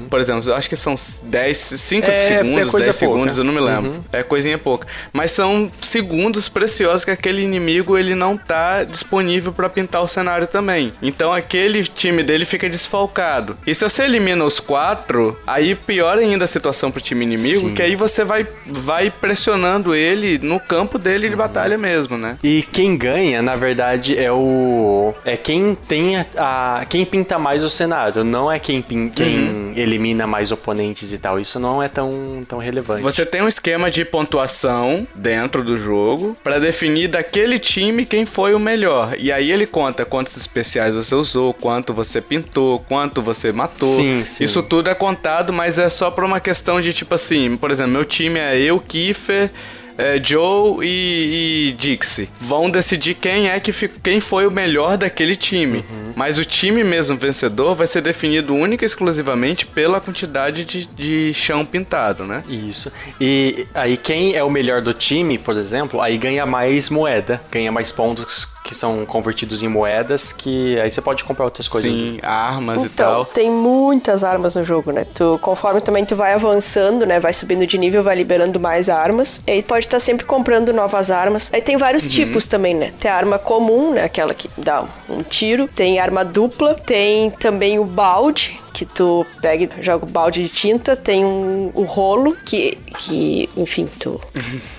Por 0.09 0.19
exemplo, 0.19 0.49
eu 0.49 0.55
acho 0.55 0.67
que 0.67 0.75
são 0.75 0.93
10, 1.23 1.57
5 1.57 2.05
É, 2.05 2.09
é 2.09 2.13
segundos, 2.13 2.69
coisa 2.69 2.85
10 2.87 2.99
pouca. 2.99 3.13
segundos, 3.13 3.37
eu 3.37 3.43
não 3.45 3.53
me 3.53 3.61
lembro. 3.61 4.03
É 4.11 4.21
coisinha 4.21 4.57
pouca. 4.57 4.85
Mas 5.13 5.31
são 5.31 5.71
segundos 5.79 6.49
preciosos 6.49 7.05
que 7.05 7.11
aquele 7.11 7.41
inimigo 7.41 7.97
ele 7.97 8.13
não 8.13 8.35
tá 8.37 8.83
disponível 8.83 9.53
pra 9.53 9.69
pintar 9.69 10.03
o 10.03 10.07
cenário 10.07 10.47
também. 10.47 10.91
Então 11.01 11.31
aquele 11.31 11.83
time 11.83 12.21
dele 12.21 12.43
fica 12.43 12.67
desfalcado. 12.67 13.57
E 13.65 13.73
se 13.73 13.85
você 13.87 14.03
elimina 14.03 14.43
os 14.43 14.59
quatro, 14.59 15.39
aí 15.47 15.75
piora 15.75 16.19
ainda 16.19 16.43
a 16.43 16.47
situação 16.47 16.91
pro 16.91 16.99
time 16.99 17.23
inimigo, 17.23 17.69
Sim. 17.69 17.73
que 17.73 17.81
aí 17.81 17.95
você 17.95 18.25
vai, 18.25 18.45
vai 18.65 19.09
pressionando 19.09 19.95
ele 19.95 20.37
no 20.39 20.59
campo 20.59 20.99
dele 20.99 21.29
de 21.29 21.35
batalha 21.37 21.77
mesmo, 21.77 22.17
né? 22.17 22.37
E 22.43 22.63
quem 22.71 22.97
ganha, 22.97 23.41
na 23.41 23.55
verdade, 23.55 24.08
é 24.17 24.31
o. 24.31 25.13
É 25.25 25.35
quem 25.37 25.75
tem 25.75 26.17
a. 26.17 26.25
a- 26.37 26.85
quem 26.85 27.05
pinta 27.05 27.37
mais 27.39 27.63
o 27.63 27.69
cenário. 27.69 28.23
Não 28.23 28.51
é 28.51 28.59
quem, 28.59 28.81
pin- 28.81 29.09
quem 29.09 29.73
elimina 29.75 30.25
mais 30.27 30.51
oponentes 30.51 31.11
e 31.11 31.17
tal. 31.17 31.39
Isso 31.39 31.59
não 31.59 31.81
é 31.81 31.87
tão, 31.87 32.41
tão 32.47 32.57
relevante. 32.59 33.01
Você 33.03 33.25
tem 33.25 33.41
um 33.41 33.47
esquema 33.47 33.89
de 33.91 34.03
pontuação 34.05 35.07
dentro 35.15 35.63
do 35.63 35.77
jogo 35.77 36.35
pra 36.43 36.59
definir 36.59 37.07
daquele 37.07 37.59
time 37.59 38.05
quem 38.05 38.25
foi 38.25 38.53
o 38.53 38.59
melhor. 38.59 39.15
E 39.17 39.31
aí 39.31 39.51
ele 39.51 39.65
conta 39.65 40.05
quantos 40.05 40.35
especiais 40.37 40.95
você 40.95 41.13
usou, 41.15 41.53
quanto 41.53 41.93
você 41.93 42.21
pintou, 42.21 42.79
quanto 42.87 43.21
você 43.21 43.51
matou. 43.51 43.87
Sim, 43.95 44.23
sim. 44.25 44.43
Isso 44.45 44.61
tudo 44.63 44.89
é 44.89 44.95
contado, 44.95 45.51
mas 45.51 45.77
é 45.77 45.89
só 45.89 46.09
por 46.11 46.23
uma 46.23 46.39
questão 46.39 46.79
de 46.79 46.93
tipo 46.93 47.15
assim, 47.15 47.57
por 47.57 47.71
exemplo, 47.71 47.91
meu 47.93 48.05
time 48.05 48.39
é 48.39 48.57
eu, 48.59 48.79
Kiefer, 48.79 49.51
é, 49.99 50.17
Joe 50.23 50.77
e, 50.81 51.69
e 51.69 51.71
Dixie 51.73 52.29
vão 52.39 52.69
decidir 52.69 53.15
quem 53.15 53.49
é 53.49 53.59
que 53.59 53.73
quem 54.01 54.21
foi 54.21 54.47
o 54.47 54.51
melhor 54.51 54.97
daquele 54.97 55.35
time. 55.35 55.79
Uhum. 55.79 56.13
Mas 56.15 56.37
o 56.37 56.45
time 56.45 56.83
mesmo 56.85 57.17
vencedor 57.17 57.75
vai 57.75 57.85
ser 57.85 58.01
definido 58.01 58.55
única 58.55 58.85
e 58.85 58.87
exclusivamente 58.87 59.65
pela 59.65 59.99
quantidade 59.99 60.63
de, 60.63 60.85
de 60.85 61.33
chão 61.33 61.65
pintado, 61.65 62.23
né? 62.23 62.43
Isso. 62.47 62.91
E 63.19 63.67
aí 63.73 63.97
quem 63.97 64.35
é 64.35 64.43
o 64.43 64.49
melhor 64.49 64.81
do 64.81 64.93
time, 64.93 65.37
por 65.37 65.57
exemplo, 65.57 66.01
aí 66.01 66.17
ganha 66.17 66.45
mais 66.45 66.89
moeda, 66.89 67.41
ganha 67.51 67.71
mais 67.71 67.91
pontos 67.91 68.57
que 68.69 68.75
são 68.75 69.03
convertidos 69.03 69.63
em 69.63 69.67
moedas, 69.67 70.31
que 70.31 70.79
aí 70.79 70.91
você 70.91 71.01
pode 71.01 71.23
comprar 71.23 71.45
outras 71.45 71.67
coisas. 71.67 71.91
Sim, 71.91 72.19
armas 72.21 72.77
então, 72.77 72.85
e 72.85 72.89
tal. 72.89 73.25
Tem 73.25 73.49
muitas 73.49 74.23
armas 74.23 74.55
no 74.55 74.63
jogo, 74.63 74.91
né? 74.91 75.05
Tu, 75.05 75.39
conforme 75.41 75.81
também 75.81 76.05
tu 76.05 76.15
vai 76.15 76.33
avançando, 76.33 77.03
né? 77.03 77.19
Vai 77.19 77.33
subindo 77.33 77.65
de 77.65 77.77
nível, 77.79 78.03
vai 78.03 78.15
liberando 78.15 78.59
mais 78.59 78.87
armas. 78.87 79.41
E 79.47 79.51
aí 79.53 79.63
pode 79.63 79.88
estar 79.89 79.99
sempre 79.99 80.25
comprando 80.25 80.71
novas 80.71 81.11
armas. 81.11 81.49
Aí 81.53 81.61
tem 81.61 81.77
vários 81.77 82.05
uhum. 82.05 82.09
tipos 82.09 82.47
também, 82.47 82.73
né? 82.73 82.93
Tem 82.99 83.09
a 83.09 83.15
arma 83.15 83.37
comum, 83.37 83.93
né? 83.93 84.03
Aquela 84.03 84.33
que 84.33 84.49
dá 84.57 84.85
um 85.09 85.21
tiro. 85.21 85.67
Tem 85.67 85.99
arma 85.99 86.23
dupla. 86.23 86.75
Tem 86.75 87.31
também 87.31 87.79
o 87.79 87.85
balde, 87.85 88.59
que 88.73 88.85
tu 88.85 89.25
pega 89.41 89.63
e 89.63 89.83
joga 89.83 90.05
o 90.05 90.07
balde 90.07 90.43
de 90.43 90.49
tinta, 90.49 90.95
tem 90.95 91.25
um, 91.25 91.71
o 91.73 91.83
rolo 91.83 92.35
que, 92.45 92.77
que 92.97 93.49
enfim, 93.57 93.89
tu... 93.99 94.19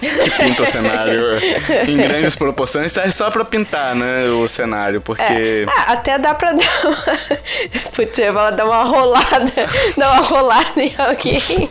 que 0.01 0.31
pinta 0.31 0.63
o 0.63 0.67
cenário 0.67 1.21
em 1.89 1.97
grandes 1.97 2.37
proporções, 2.37 2.93
serve 2.93 3.11
só 3.13 3.31
pra 3.31 3.45
pintar, 3.45 3.95
né, 3.95 4.25
o 4.29 4.49
cenário, 4.49 5.01
porque... 5.01 5.23
É, 5.23 5.63
é 5.63 5.93
até 5.93 6.19
dá 6.19 6.35
pra 6.35 6.53
dar 6.55 6.87
uma... 6.87 6.97
Putz, 7.95 8.19
eu 8.19 8.35
ia 8.35 8.51
dar 8.51 8.65
uma 8.65 8.85
rolada, 8.85 9.53
dar 9.97 10.13
uma 10.13 10.23
rolada 10.23 10.83
em 10.83 10.95
alguém. 10.97 11.69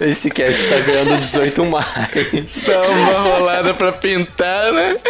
Esse 0.00 0.30
cast 0.30 0.68
tá 0.68 0.78
ganhando 0.80 1.18
18 1.18 1.64
mais. 1.64 1.86
Dá 2.66 2.82
uma 2.82 3.18
rolada 3.18 3.74
pra 3.74 3.92
pintar, 3.92 4.72
né? 4.72 4.96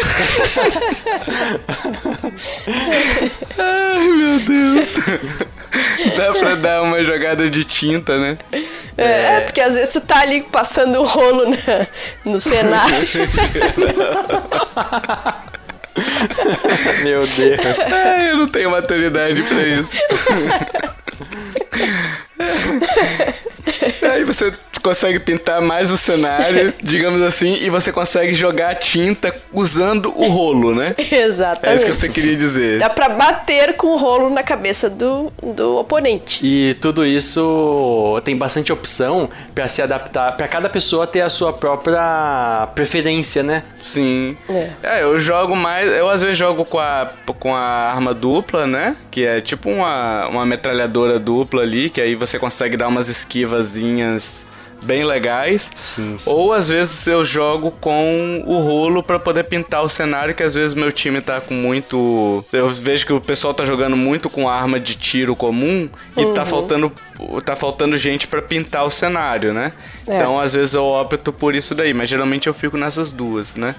Ai, 3.59 4.09
meu 4.09 4.39
Deus. 4.41 4.95
Dá 6.17 6.33
pra 6.33 6.55
dar 6.55 6.83
uma 6.83 7.03
jogada 7.05 7.49
de 7.51 7.65
tinta, 7.65 8.19
né? 8.19 8.39
É, 8.97 9.05
é. 9.05 9.37
é 9.37 9.41
porque 9.41 9.61
às 9.61 9.75
vezes 9.75 9.93
tu 9.93 10.01
tá 10.01 10.21
ali 10.21 10.43
passando 10.43 11.01
o 11.01 11.05
rolo 11.05 11.51
na, 11.51 11.87
no 12.25 12.41
cenário. 12.41 13.09
Meu 17.03 17.27
Deus. 17.27 17.61
É, 17.93 18.31
eu 18.31 18.39
não 18.39 18.49
tenho 18.49 18.71
maturidade 18.71 19.43
pra 19.43 19.63
isso. 19.63 19.97
Aí 24.21 24.25
você 24.25 24.53
consegue 24.83 25.21
pintar 25.21 25.61
mais 25.61 25.91
o 25.91 25.97
cenário, 25.97 26.73
digamos 26.83 27.23
assim, 27.23 27.55
e 27.61 27.71
você 27.71 27.93
consegue 27.93 28.35
jogar 28.35 28.75
tinta 28.77 29.35
usando 29.53 30.13
o 30.17 30.29
rolo, 30.29 30.75
né? 30.75 30.95
Exatamente. 31.11 31.73
É 31.73 31.75
isso 31.75 31.87
que 31.87 31.93
você 31.93 32.09
queria 32.09 32.37
dizer. 32.37 32.79
Dá 32.79 32.89
pra 32.89 33.09
bater 33.09 33.75
com 33.75 33.89
o 33.89 33.97
rolo 33.97 34.31
na 34.31 34.43
cabeça 34.43 34.89
do, 34.89 35.33
do 35.55 35.77
oponente. 35.77 36.41
E 36.45 36.75
tudo 36.75 37.05
isso 37.05 38.21
tem 38.25 38.37
bastante 38.37 38.73
opção 38.73 39.29
para 39.55 39.69
se 39.69 39.83
adaptar, 39.83 40.37
para 40.37 40.49
cada 40.49 40.69
pessoa 40.69 41.07
ter 41.07 41.21
a 41.21 41.29
sua 41.29 41.53
própria 41.53 42.69
preferência, 42.75 43.43
né? 43.43 43.63
Sim. 43.83 44.37
É. 44.49 44.71
é. 44.83 45.03
eu 45.03 45.19
jogo 45.19 45.55
mais. 45.55 45.91
Eu 45.91 46.09
às 46.09 46.23
vezes 46.23 46.39
jogo 46.39 46.65
com 46.65 46.79
a, 46.79 47.11
com 47.39 47.55
a 47.55 47.61
arma 47.61 48.15
dupla, 48.15 48.67
né? 48.67 48.97
Que 49.11 49.27
é 49.27 49.41
tipo 49.41 49.71
uma, 49.71 50.27
uma 50.29 50.47
metralhadora 50.47 51.19
dupla 51.19 51.63
ali, 51.63 51.91
que 51.91 52.01
aí 52.01 52.15
você 52.15 52.39
consegue 52.39 52.77
dar 52.77 52.89
umas 52.89 53.09
esquivazinhas 53.09 54.00
bem 54.83 55.05
legais. 55.05 55.71
Sim, 55.75 56.17
sim. 56.17 56.31
Ou 56.31 56.53
às 56.53 56.69
vezes 56.69 57.07
eu 57.07 57.25
jogo 57.25 57.71
com 57.71 58.43
o 58.47 58.59
rolo 58.61 59.03
para 59.03 59.19
poder 59.19 59.45
pintar 59.45 59.83
o 59.83 59.89
cenário, 59.89 60.35
que 60.35 60.43
às 60.43 60.55
vezes 60.55 60.75
meu 60.75 60.91
time 60.91 61.21
tá 61.21 61.41
com 61.41 61.55
muito. 61.55 62.45
Eu 62.53 62.71
vejo 62.71 63.07
que 63.07 63.13
o 63.13 63.21
pessoal 63.21 63.53
tá 63.55 63.65
jogando 63.65 63.97
muito 63.97 64.29
com 64.29 64.49
arma 64.49 64.81
de 64.81 64.95
tiro 64.95 65.37
comum 65.37 65.89
e 66.17 66.23
tá 66.23 66.29
uhum. 66.29 66.35
tá 66.35 66.47
faltando 66.47 66.93
tá 67.45 67.55
faltando 67.55 67.97
gente 67.97 68.27
para 68.27 68.41
pintar 68.41 68.85
o 68.85 68.91
cenário, 68.91 69.53
né? 69.53 69.73
É. 70.07 70.17
Então 70.17 70.39
às 70.39 70.55
vezes 70.55 70.75
eu 70.75 70.85
opto 70.87 71.33
por 71.33 71.55
isso 71.55 71.75
daí, 71.75 71.93
mas 71.93 72.09
geralmente 72.09 72.47
eu 72.47 72.55
fico 72.55 72.77
nessas 72.77 73.13
duas, 73.13 73.57
né? 73.57 73.75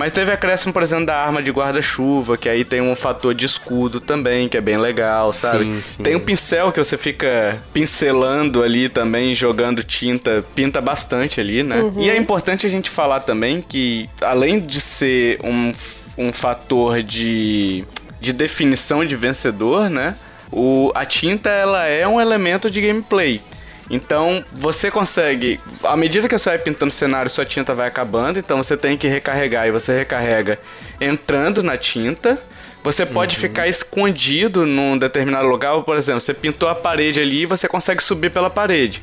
Mas 0.00 0.12
teve 0.12 0.32
acréscimo, 0.32 0.72
por 0.72 0.82
exemplo, 0.82 1.04
da 1.04 1.14
arma 1.14 1.42
de 1.42 1.50
guarda-chuva, 1.50 2.38
que 2.38 2.48
aí 2.48 2.64
tem 2.64 2.80
um 2.80 2.94
fator 2.94 3.34
de 3.34 3.44
escudo 3.44 4.00
também, 4.00 4.48
que 4.48 4.56
é 4.56 4.60
bem 4.62 4.78
legal, 4.78 5.30
sabe? 5.30 5.62
Sim, 5.62 5.82
sim. 5.82 6.02
Tem 6.02 6.16
um 6.16 6.20
pincel 6.20 6.72
que 6.72 6.82
você 6.82 6.96
fica 6.96 7.58
pincelando 7.70 8.62
ali 8.62 8.88
também, 8.88 9.34
jogando 9.34 9.84
tinta, 9.84 10.42
pinta 10.54 10.80
bastante 10.80 11.38
ali, 11.38 11.62
né? 11.62 11.82
Uhum. 11.82 12.00
E 12.00 12.08
é 12.08 12.16
importante 12.16 12.66
a 12.66 12.70
gente 12.70 12.88
falar 12.88 13.20
também 13.20 13.60
que, 13.60 14.08
além 14.22 14.58
de 14.58 14.80
ser 14.80 15.38
um, 15.44 15.70
um 16.16 16.32
fator 16.32 17.02
de, 17.02 17.84
de 18.22 18.32
definição 18.32 19.04
de 19.04 19.14
vencedor, 19.16 19.90
né? 19.90 20.16
O, 20.50 20.90
a 20.94 21.04
tinta 21.04 21.50
ela 21.50 21.84
é 21.84 22.08
um 22.08 22.18
elemento 22.18 22.70
de 22.70 22.80
gameplay. 22.80 23.42
Então, 23.90 24.44
você 24.52 24.88
consegue, 24.88 25.58
à 25.82 25.96
medida 25.96 26.28
que 26.28 26.38
você 26.38 26.50
vai 26.50 26.58
pintando 26.58 26.90
o 26.90 26.94
cenário, 26.94 27.28
sua 27.28 27.44
tinta 27.44 27.74
vai 27.74 27.88
acabando, 27.88 28.38
então 28.38 28.62
você 28.62 28.76
tem 28.76 28.96
que 28.96 29.08
recarregar 29.08 29.66
e 29.66 29.72
você 29.72 29.98
recarrega 29.98 30.60
entrando 31.00 31.60
na 31.60 31.76
tinta. 31.76 32.38
Você 32.84 33.04
pode 33.04 33.34
uhum. 33.34 33.42
ficar 33.42 33.66
escondido 33.66 34.64
num 34.64 34.96
determinado 34.96 35.48
lugar, 35.48 35.82
por 35.82 35.96
exemplo, 35.96 36.20
você 36.20 36.32
pintou 36.32 36.68
a 36.68 36.74
parede 36.74 37.20
ali 37.20 37.42
e 37.42 37.46
você 37.46 37.68
consegue 37.68 38.02
subir 38.02 38.30
pela 38.30 38.48
parede. 38.48 39.02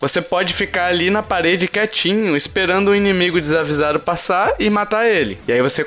Você 0.00 0.20
pode 0.20 0.52
ficar 0.52 0.86
ali 0.86 1.10
na 1.10 1.22
parede 1.22 1.68
quietinho, 1.68 2.36
esperando 2.36 2.90
o 2.90 2.94
inimigo 2.94 3.40
desavisado 3.40 3.98
passar 4.00 4.54
e 4.58 4.68
matar 4.68 5.06
ele. 5.06 5.38
E 5.46 5.52
aí 5.52 5.60
você 5.60 5.84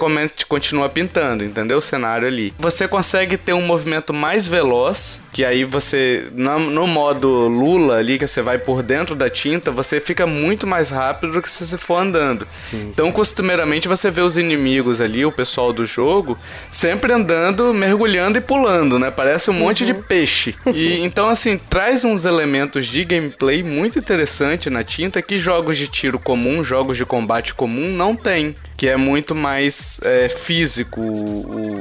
continua 0.48 0.90
pintando, 0.90 1.44
entendeu? 1.44 1.78
O 1.78 1.82
cenário 1.82 2.28
ali. 2.28 2.54
Você 2.58 2.88
consegue 2.88 3.38
ter 3.38 3.54
um 3.54 3.62
movimento 3.62 4.14
mais 4.14 4.48
veloz, 4.48 5.22
que 5.32 5.46
aí 5.46 5.64
você, 5.64 6.26
no, 6.34 6.88
modo 6.88 7.48
Lula 7.48 7.98
ali, 7.98 8.18
que 8.18 8.28
você 8.28 8.42
vai 8.42 8.58
por 8.58 8.82
dentro 8.82 9.16
da 9.16 9.30
tinta, 9.30 9.72
você 9.72 10.00
fica 10.00 10.26
muito 10.26 10.66
mais 10.66 10.90
rápido 10.90 11.34
do 11.34 11.42
que 11.42 11.50
se 11.50 11.66
você 11.66 11.78
for 11.78 11.98
andando. 11.98 12.48
Sim, 12.52 12.90
então, 12.92 13.08
sim. 13.08 13.12
costumeiramente, 13.12 13.88
você 13.88 14.10
vê 14.10 14.22
os 14.22 14.38
inimigos 14.38 15.00
ali, 15.00 15.26
o 15.26 15.32
pessoal 15.32 15.72
do 15.72 15.86
jogo, 15.86 16.38
sempre 16.72 17.14
andando, 17.14 17.74
mergulhando 17.74 18.38
e 18.38 18.42
pulando, 18.42 18.98
né? 18.98 19.12
Parece 19.12 19.50
um 19.50 19.54
uhum. 19.54 19.60
monte 19.60 19.86
de 19.86 19.94
peixe. 19.94 20.56
E 20.74 21.00
então, 21.04 21.30
assim, 21.30 21.60
traz 21.70 22.04
uns 22.04 22.26
elementos 22.26 22.86
de 22.86 23.04
gameplay 23.04 23.62
muito 23.62 23.97
interessante 23.98 24.70
na 24.70 24.84
tinta 24.84 25.22
que 25.22 25.38
jogos 25.38 25.78
de 25.78 25.88
tiro 25.88 26.20
comum, 26.20 26.64
jogos 26.64 26.98
de 26.98 27.06
combate 27.06 27.54
comum 27.54 27.92
não 27.92 28.14
tem 28.14 28.56
que 28.78 28.88
é 28.88 28.96
muito 28.96 29.34
mais 29.34 30.00
é, 30.04 30.30
físico 30.30 31.02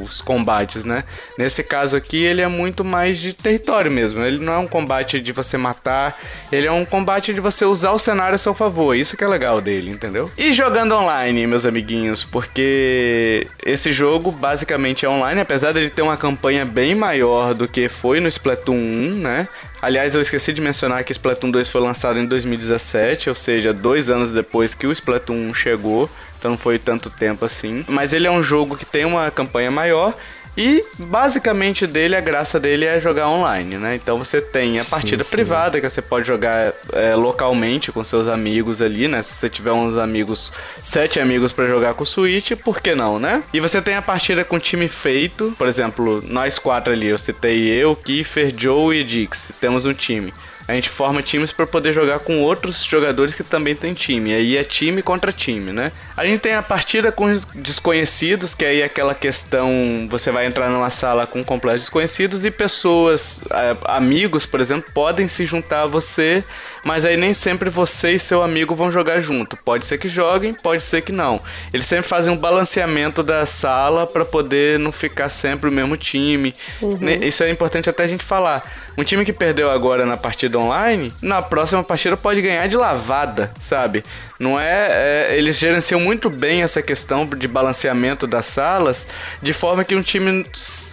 os 0.01 0.23
combates, 0.23 0.87
né? 0.87 1.05
Nesse 1.39 1.63
caso 1.63 1.95
aqui, 1.95 2.25
ele 2.25 2.41
é 2.41 2.49
muito 2.49 2.83
mais 2.83 3.19
de 3.19 3.35
território 3.35 3.91
mesmo. 3.91 4.25
Ele 4.25 4.43
não 4.43 4.55
é 4.55 4.59
um 4.59 4.67
combate 4.67 5.21
de 5.21 5.31
você 5.31 5.59
matar, 5.59 6.19
ele 6.51 6.67
é 6.67 6.73
um 6.73 6.87
combate 6.87 7.35
de 7.35 7.41
você 7.41 7.67
usar 7.67 7.93
o 7.93 7.99
cenário 7.99 8.35
a 8.35 8.39
seu 8.39 8.55
favor. 8.55 8.97
Isso 8.97 9.15
que 9.15 9.23
é 9.23 9.29
legal 9.29 9.61
dele, 9.61 9.91
entendeu? 9.91 10.31
E 10.39 10.53
jogando 10.53 10.95
online, 10.95 11.47
meus 11.47 11.67
amiguinhos, 11.67 12.25
porque 12.25 13.47
esse 13.65 13.93
jogo 13.93 14.33
basicamente 14.33 15.05
é 15.05 15.09
online, 15.09 15.43
apesar 15.43 15.73
dele 15.73 15.91
ter 15.91 16.01
uma 16.01 16.17
campanha 16.17 16.65
bem 16.65 16.95
maior 16.95 17.53
do 17.53 17.69
que 17.69 17.91
foi 17.91 18.21
no 18.21 18.29
Splatoon 18.29 18.75
1, 18.75 18.79
né? 19.17 19.49
Aliás, 19.81 20.15
eu 20.15 20.23
esqueci 20.23 20.53
de 20.53 20.61
mencionar 20.61 21.05
que 21.05 21.13
Splatoon 21.13 21.51
2 21.51 21.69
foi 21.69 21.81
lançado 21.81 22.19
em 22.19 22.27
2017, 22.27 23.29
ou 23.29 23.35
seja, 23.35 23.73
dois 23.73 24.09
anos 24.11 24.33
depois 24.33 24.75
que 24.75 24.87
o 24.87 24.93
Splatoon 24.93 25.51
1 25.51 25.55
chegou 25.55 26.11
então 26.39 26.53
não 26.53 26.59
foi 26.59 26.79
tanto 26.79 27.11
tempo 27.11 27.45
assim. 27.45 27.85
Mas 27.89 28.13
ele 28.13 28.27
é 28.27 28.31
um 28.31 28.43
jogo 28.43 28.77
que 28.77 28.85
tem 28.85 29.05
uma 29.05 29.31
campanha 29.31 29.71
maior 29.71 30.15
e 30.57 30.85
basicamente 30.99 31.87
dele, 31.87 32.17
a 32.17 32.21
graça 32.21 32.59
dele 32.59 32.85
é 32.85 32.99
jogar 32.99 33.29
online, 33.29 33.77
né? 33.77 33.95
Então 33.95 34.19
você 34.19 34.41
tem 34.41 34.79
a 34.79 34.85
sim, 34.85 34.91
partida 34.91 35.23
sim. 35.23 35.37
privada 35.37 35.81
que 35.81 35.89
você 35.89 36.01
pode 36.01 36.27
jogar 36.27 36.73
é, 36.93 37.15
localmente 37.15 37.93
com 37.93 38.03
seus 38.03 38.27
amigos 38.27 38.81
ali, 38.81 39.07
né? 39.07 39.23
Se 39.23 39.35
você 39.35 39.49
tiver 39.49 39.73
uns 39.73 39.97
amigos, 39.97 40.53
sete 40.83 41.21
amigos 41.21 41.53
para 41.53 41.67
jogar 41.67 41.95
com 41.95 42.05
o 42.05 42.07
Switch, 42.07 42.53
por 42.53 42.81
que 42.81 42.95
não, 42.95 43.19
né? 43.19 43.43
E 43.53 43.61
você 43.61 43.83
tem 43.83 43.97
a 43.97 44.03
partida 44.03 44.45
com 44.45 44.59
time 44.59 44.89
feito, 44.89 45.55
por 45.59 45.69
exemplo, 45.69 46.23
nós 46.27 46.59
quatro 46.59 46.93
ali, 46.93 47.07
eu 47.07 47.19
citei 47.19 47.69
eu, 47.69 47.95
Kiefer, 47.95 48.55
Joe 48.57 48.97
e 48.97 49.05
Dix, 49.05 49.51
temos 49.61 49.85
um 49.85 49.93
time 49.93 50.33
a 50.69 50.75
gente 50.75 50.89
forma 50.89 51.23
times 51.23 51.53
para 51.53 51.67
poder 51.67 51.93
jogar 51.93 52.19
com 52.19 52.43
outros 52.43 52.83
jogadores 52.83 53.35
que 53.35 53.45
também 53.45 53.75
tem 53.75 53.95
time. 53.95 54.35
Aí 54.35 54.57
é 54.57 54.65
time 54.65 55.03
contra 55.03 55.33
time, 55.33 55.73
né? 55.73 55.93
A 56.17 56.25
gente 56.25 56.41
tem 56.41 56.55
a 56.55 56.63
partida 56.63 57.13
com 57.13 57.33
desconhecidos, 57.55 58.55
que 58.55 58.65
aí 58.65 58.81
é 58.81 58.85
aquela 58.85 59.15
questão, 59.15 60.09
você 60.11 60.31
vai 60.31 60.47
entrar 60.47 60.69
numa 60.69 60.91
sala 60.91 61.27
com 61.27 61.45
completos 61.45 61.83
desconhecidos 61.83 62.45
e 62.45 62.51
pessoas, 62.51 63.41
amigos, 63.85 64.45
por 64.45 64.61
exemplo, 64.61 64.91
podem 64.93 65.29
se 65.29 65.45
juntar 65.45 65.83
a 65.83 65.87
você 65.87 66.43
mas 66.87 67.05
aí 67.05 67.17
nem 67.17 67.35
sempre 67.35 67.69
você 67.69 68.13
e 68.13 68.19
seu 68.19 68.45
amigo 68.45 68.73
vão 68.73 68.93
jogar 68.93 69.19
junto. 69.19 69.57
Pode 69.57 69.85
ser 69.85 69.99
que 69.99 70.07
joguem, 70.07 70.55
pode 70.55 70.85
ser 70.85 71.01
que 71.03 71.11
não. 71.11 71.41
Eles 71.73 71.85
sempre 71.85 72.07
fazem 72.07 72.33
um 72.33 72.37
balanceamento 72.37 73.25
da 73.25 73.45
sala 73.45 74.07
para 74.07 74.25
poder 74.25 74.79
não 74.79 74.93
ficar 74.93 75.29
sempre 75.29 75.69
o 75.69 75.73
mesmo 75.73 75.97
time. 75.97 76.55
Uhum. 76.81 77.09
Isso 77.09 77.43
é 77.43 77.51
importante 77.51 77.91
até 77.91 78.05
a 78.05 78.07
gente 78.07 78.23
falar. 78.23 78.63
Um 78.97 79.03
time 79.03 79.25
que 79.25 79.33
perdeu 79.33 79.69
agora 79.69 80.07
na 80.07 80.17
partida 80.17 80.61
online, 80.61 81.13
na 81.21 81.43
próxima 81.43 81.83
partida 81.83 82.17
pode 82.17 82.41
ganhar 82.41 82.69
de 82.69 82.77
lavada, 82.77 83.51
sabe? 83.59 84.05
Não 84.39 84.61
é, 84.61 85.31
é, 85.31 85.39
Eles 85.39 85.59
gerenciam 85.59 86.01
muito 86.01 86.29
bem 86.29 86.63
essa 86.63 86.83
questão 86.83 87.27
de 87.27 87.49
balanceamento 87.49 88.27
das 88.27 88.47
salas, 88.47 89.07
de 89.43 89.53
forma 89.53 89.85
que 89.85 89.95
um 89.95 90.03
time 90.03 90.45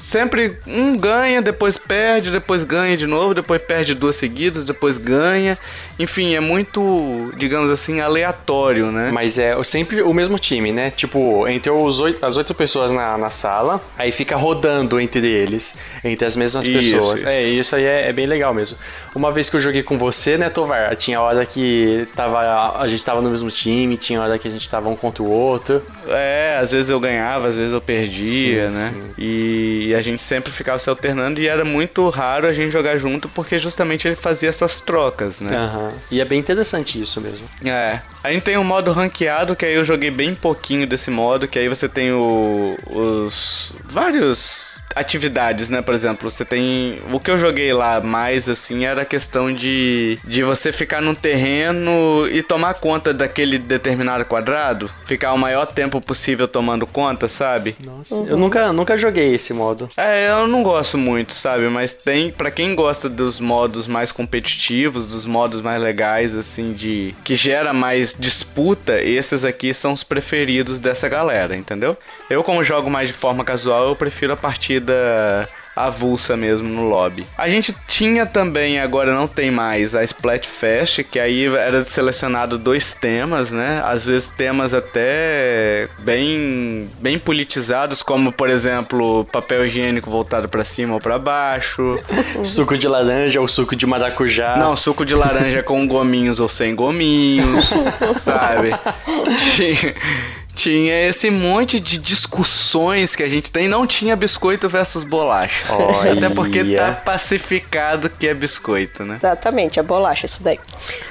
sempre 0.03 0.57
um 0.67 0.95
ganha, 0.95 1.41
depois 1.41 1.77
perde, 1.77 2.29
depois 2.29 2.63
ganha 2.63 2.95
de 2.95 3.07
novo, 3.07 3.33
depois 3.33 3.61
perde 3.61 3.93
duas 3.95 4.15
seguidas, 4.15 4.65
depois 4.65 4.97
ganha. 4.97 5.57
Enfim, 5.97 6.35
é 6.35 6.39
muito, 6.39 7.31
digamos 7.37 7.69
assim, 7.69 7.99
aleatório, 7.99 8.91
né? 8.91 9.09
Mas 9.11 9.37
é 9.37 9.61
sempre 9.63 10.01
o 10.01 10.13
mesmo 10.13 10.37
time, 10.37 10.71
né? 10.71 10.91
Tipo, 10.91 11.47
entre 11.47 11.71
os 11.71 11.99
oito, 11.99 12.23
as 12.25 12.37
oito 12.37 12.53
pessoas 12.53 12.91
na, 12.91 13.17
na 13.17 13.29
sala, 13.29 13.81
aí 13.97 14.11
fica 14.11 14.35
rodando 14.35 14.99
entre 14.99 15.25
eles, 15.27 15.75
entre 16.03 16.25
as 16.25 16.35
mesmas 16.35 16.65
isso, 16.65 16.77
pessoas. 16.77 17.19
Isso. 17.21 17.29
É, 17.29 17.43
isso 17.43 17.75
aí 17.75 17.83
é, 17.83 18.09
é, 18.09 18.13
bem 18.13 18.25
legal 18.25 18.53
mesmo. 18.53 18.77
Uma 19.15 19.31
vez 19.31 19.49
que 19.49 19.55
eu 19.55 19.61
joguei 19.61 19.83
com 19.83 19.97
você, 19.97 20.37
né, 20.37 20.49
Tovar, 20.49 20.95
tinha 20.95 21.21
hora 21.21 21.45
que 21.45 22.07
tava, 22.15 22.77
a 22.79 22.87
gente 22.87 23.03
tava 23.03 23.21
no 23.21 23.32
mesmo 23.33 23.51
time, 23.51 23.97
tinha 23.97 24.21
hora 24.21 24.39
que 24.39 24.47
a 24.47 24.51
gente 24.51 24.69
tava 24.69 24.89
um 24.89 24.95
contra 24.95 25.21
o 25.21 25.29
outro. 25.29 25.81
É, 26.07 26.57
às 26.61 26.71
vezes 26.71 26.89
eu 26.89 26.99
ganhava, 26.99 27.47
às 27.47 27.55
vezes 27.55 27.73
eu 27.73 27.81
perdia, 27.81 28.69
sim, 28.69 28.77
né? 28.77 28.93
Sim. 28.93 29.11
E 29.17 29.93
a 29.95 30.01
gente 30.01 30.21
sempre 30.21 30.51
ficava 30.51 30.79
se 30.79 30.89
alternando 30.89 31.41
e 31.41 31.47
era 31.47 31.65
muito 31.65 32.07
raro 32.09 32.47
a 32.47 32.53
gente 32.53 32.71
jogar 32.71 32.97
junto 32.97 33.27
porque 33.29 33.59
justamente 33.59 34.07
ele 34.07 34.15
fazia 34.15 34.49
essas 34.49 34.79
trocas, 34.79 35.41
né? 35.41 35.57
Uhum. 35.57 35.91
E 36.11 36.21
é 36.21 36.25
bem 36.25 36.39
interessante 36.39 37.01
isso 37.01 37.19
mesmo. 37.19 37.47
É. 37.65 37.99
A 38.23 38.31
gente 38.31 38.43
tem 38.43 38.57
um 38.57 38.63
modo 38.63 38.91
ranqueado, 38.91 39.55
que 39.55 39.65
aí 39.65 39.73
eu 39.73 39.83
joguei 39.83 40.09
bem 40.09 40.33
pouquinho 40.33 40.87
desse 40.87 41.11
modo, 41.11 41.47
que 41.47 41.59
aí 41.59 41.67
você 41.67 41.89
tem 41.89 42.11
o, 42.11 42.77
os 42.87 43.73
vários 43.83 44.72
atividades, 44.95 45.69
né? 45.69 45.81
Por 45.81 45.93
exemplo, 45.93 46.29
você 46.29 46.45
tem. 46.45 46.99
O 47.11 47.19
que 47.19 47.31
eu 47.31 47.37
joguei 47.37 47.73
lá 47.73 47.99
mais 47.99 48.47
assim 48.47 48.85
era 48.85 49.01
a 49.01 49.05
questão 49.05 49.53
de, 49.53 50.17
de 50.23 50.43
você 50.43 50.71
ficar 50.71 51.01
num 51.01 51.15
terreno 51.15 52.27
e 52.31 52.41
tomar 52.41 52.75
conta 52.75 53.13
daquele 53.13 53.57
determinado 53.57 54.25
quadrado, 54.25 54.89
ficar 55.05 55.33
o 55.33 55.37
maior 55.37 55.65
tempo 55.65 55.99
possível 55.99 56.47
tomando 56.47 56.85
conta, 56.85 57.27
sabe? 57.27 57.75
Nossa, 57.85 58.15
uhum. 58.15 58.27
eu 58.27 58.37
nunca, 58.37 58.71
nunca 58.73 58.97
joguei 58.97 59.33
esse 59.33 59.53
modo. 59.53 59.89
É, 59.97 60.29
eu 60.29 60.47
não 60.47 60.63
gosto 60.63 60.97
muito, 60.97 61.33
sabe? 61.33 61.67
Mas 61.67 61.93
tem, 61.93 62.31
para 62.31 62.51
quem 62.51 62.75
gosta 62.75 63.09
dos 63.09 63.39
modos 63.39 63.87
mais 63.87 64.11
competitivos, 64.11 65.07
dos 65.07 65.25
modos 65.25 65.61
mais 65.61 65.81
legais, 65.81 66.35
assim, 66.35 66.73
de. 66.73 67.15
que 67.23 67.35
gera 67.35 67.73
mais 67.73 68.15
disputa, 68.17 69.01
esses 69.01 69.43
aqui 69.43 69.73
são 69.73 69.93
os 69.93 70.03
preferidos 70.03 70.79
dessa 70.79 71.09
galera, 71.09 71.55
entendeu? 71.55 71.97
Eu, 72.29 72.43
como 72.43 72.63
jogo 72.63 72.89
mais 72.89 73.07
de 73.07 73.13
forma 73.13 73.43
casual, 73.43 73.89
eu 73.89 73.95
prefiro 73.95 74.33
a 74.33 74.37
partida 74.37 74.72
corrida 74.73 75.49
avulsa 75.75 76.37
mesmo 76.37 76.69
no 76.69 76.83
lobby. 76.87 77.25
A 77.35 77.49
gente 77.49 77.75
tinha 77.87 78.27
também, 78.27 78.79
agora 78.79 79.13
não 79.13 79.27
tem 79.27 79.49
mais, 79.49 79.95
a 79.95 80.03
Splatfest, 80.03 81.03
que 81.03 81.19
aí 81.19 81.47
era 81.47 81.83
selecionado 81.83 82.59
dois 82.59 82.93
temas, 82.93 83.51
né? 83.51 83.81
Às 83.83 84.05
vezes 84.05 84.29
temas 84.29 84.73
até 84.73 85.89
bem 85.99 86.87
bem 86.99 87.17
politizados, 87.17 88.03
como 88.03 88.31
por 88.31 88.49
exemplo, 88.49 89.25
papel 89.31 89.65
higiênico 89.65 90.11
voltado 90.11 90.47
para 90.47 90.63
cima 90.63 90.93
ou 90.93 90.99
para 90.99 91.17
baixo, 91.17 91.99
suco 92.45 92.77
de 92.77 92.87
laranja 92.87 93.41
ou 93.41 93.47
suco 93.47 93.75
de 93.75 93.87
maracujá. 93.87 94.55
Não, 94.57 94.75
suco 94.75 95.03
de 95.03 95.15
laranja 95.15 95.63
com 95.63 95.87
gominhos 95.87 96.39
ou 96.39 96.47
sem 96.47 96.75
gominhos, 96.75 97.73
sabe? 98.21 98.69
tinha 100.55 101.07
esse 101.09 101.29
monte 101.29 101.79
de 101.79 101.97
discussões 101.97 103.15
que 103.15 103.23
a 103.23 103.29
gente 103.29 103.51
tem. 103.51 103.67
Não 103.67 103.87
tinha 103.87 104.15
biscoito 104.15 104.69
versus 104.69 105.03
bolacha. 105.03 105.73
Olha. 105.73 106.13
Até 106.13 106.29
porque 106.29 106.63
tá 106.75 106.91
pacificado 106.91 108.09
que 108.09 108.27
é 108.27 108.33
biscoito, 108.33 109.03
né? 109.03 109.15
Exatamente, 109.15 109.79
é 109.79 109.83
bolacha 109.83 110.25
isso 110.25 110.43
daí. 110.43 110.59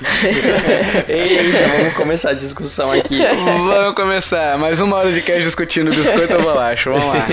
Eita, 1.08 1.78
vamos 1.78 1.94
começar 1.94 2.30
a 2.30 2.34
discussão 2.34 2.90
aqui. 2.92 3.20
Vamos 3.66 3.94
começar. 3.94 4.56
Mais 4.58 4.80
uma 4.80 4.96
hora 4.96 5.12
de 5.12 5.20
cast 5.20 5.42
discutindo 5.42 5.90
biscoito 5.90 6.36
ou 6.36 6.42
bolacha. 6.42 6.90
Vamos 6.90 7.06
lá. 7.06 7.26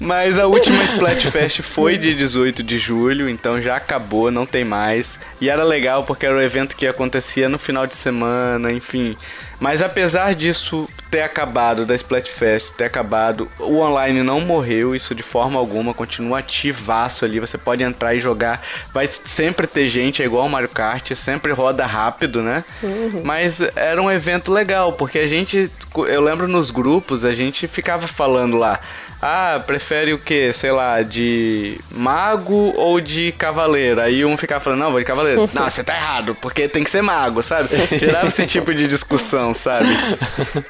Mas 0.00 0.38
a 0.38 0.46
última 0.46 0.82
Splatfest 0.84 1.62
foi 1.62 1.96
de 1.96 2.14
18 2.14 2.62
de 2.62 2.78
julho, 2.78 3.28
então 3.28 3.60
já 3.60 3.76
acabou, 3.76 4.30
não 4.30 4.44
tem 4.44 4.64
mais. 4.64 5.18
E 5.40 5.48
era 5.48 5.64
legal 5.64 6.04
porque 6.04 6.26
era 6.26 6.34
o 6.34 6.40
evento 6.40 6.76
que 6.76 6.86
acontecia 6.86 7.48
no 7.48 7.58
final 7.58 7.86
de 7.86 7.94
semana, 7.94 8.72
enfim. 8.72 9.16
Mas 9.58 9.80
apesar 9.80 10.34
disso 10.34 10.88
ter 11.10 11.22
acabado, 11.22 11.86
da 11.86 11.94
Splatfest 11.94 12.74
ter 12.74 12.84
acabado, 12.84 13.48
o 13.58 13.78
online 13.78 14.22
não 14.22 14.40
morreu, 14.40 14.94
isso 14.94 15.14
de 15.14 15.22
forma 15.22 15.58
alguma, 15.58 15.94
continua 15.94 16.40
ativaço 16.40 17.24
ali, 17.24 17.40
você 17.40 17.56
pode 17.56 17.82
entrar 17.82 18.14
e 18.14 18.20
jogar, 18.20 18.62
vai 18.92 19.06
sempre 19.06 19.66
ter 19.66 19.88
gente, 19.88 20.22
é 20.22 20.26
igual 20.26 20.46
o 20.46 20.50
Mario 20.50 20.68
Kart, 20.68 21.14
sempre 21.14 21.52
roda 21.52 21.86
rápido, 21.86 22.42
né? 22.42 22.64
Uhum. 22.82 23.22
Mas 23.24 23.60
era 23.74 24.00
um 24.02 24.10
evento 24.10 24.52
legal, 24.52 24.92
porque 24.92 25.18
a 25.18 25.26
gente, 25.26 25.70
eu 25.94 26.20
lembro 26.20 26.46
nos 26.46 26.70
grupos, 26.70 27.24
a 27.24 27.32
gente 27.32 27.66
ficava 27.66 28.06
falando 28.06 28.56
lá, 28.56 28.80
ah, 29.26 29.60
prefere 29.60 30.12
o 30.12 30.18
que? 30.18 30.52
Sei 30.52 30.70
lá, 30.70 31.02
de 31.02 31.80
mago 31.90 32.72
ou 32.76 33.00
de 33.00 33.32
cavaleiro? 33.32 34.00
Aí 34.00 34.24
um 34.24 34.36
ficava 34.36 34.62
falando, 34.62 34.80
não, 34.80 34.90
vou 34.90 35.00
de 35.00 35.06
cavaleiro. 35.06 35.48
não, 35.54 35.68
você 35.68 35.82
tá 35.82 35.94
errado, 35.94 36.36
porque 36.40 36.68
tem 36.68 36.84
que 36.84 36.90
ser 36.90 37.02
mago, 37.02 37.42
sabe? 37.42 37.68
Gerava 37.98 38.28
esse 38.28 38.46
tipo 38.46 38.72
de 38.74 38.86
discussão, 38.86 39.52
sabe? 39.52 39.88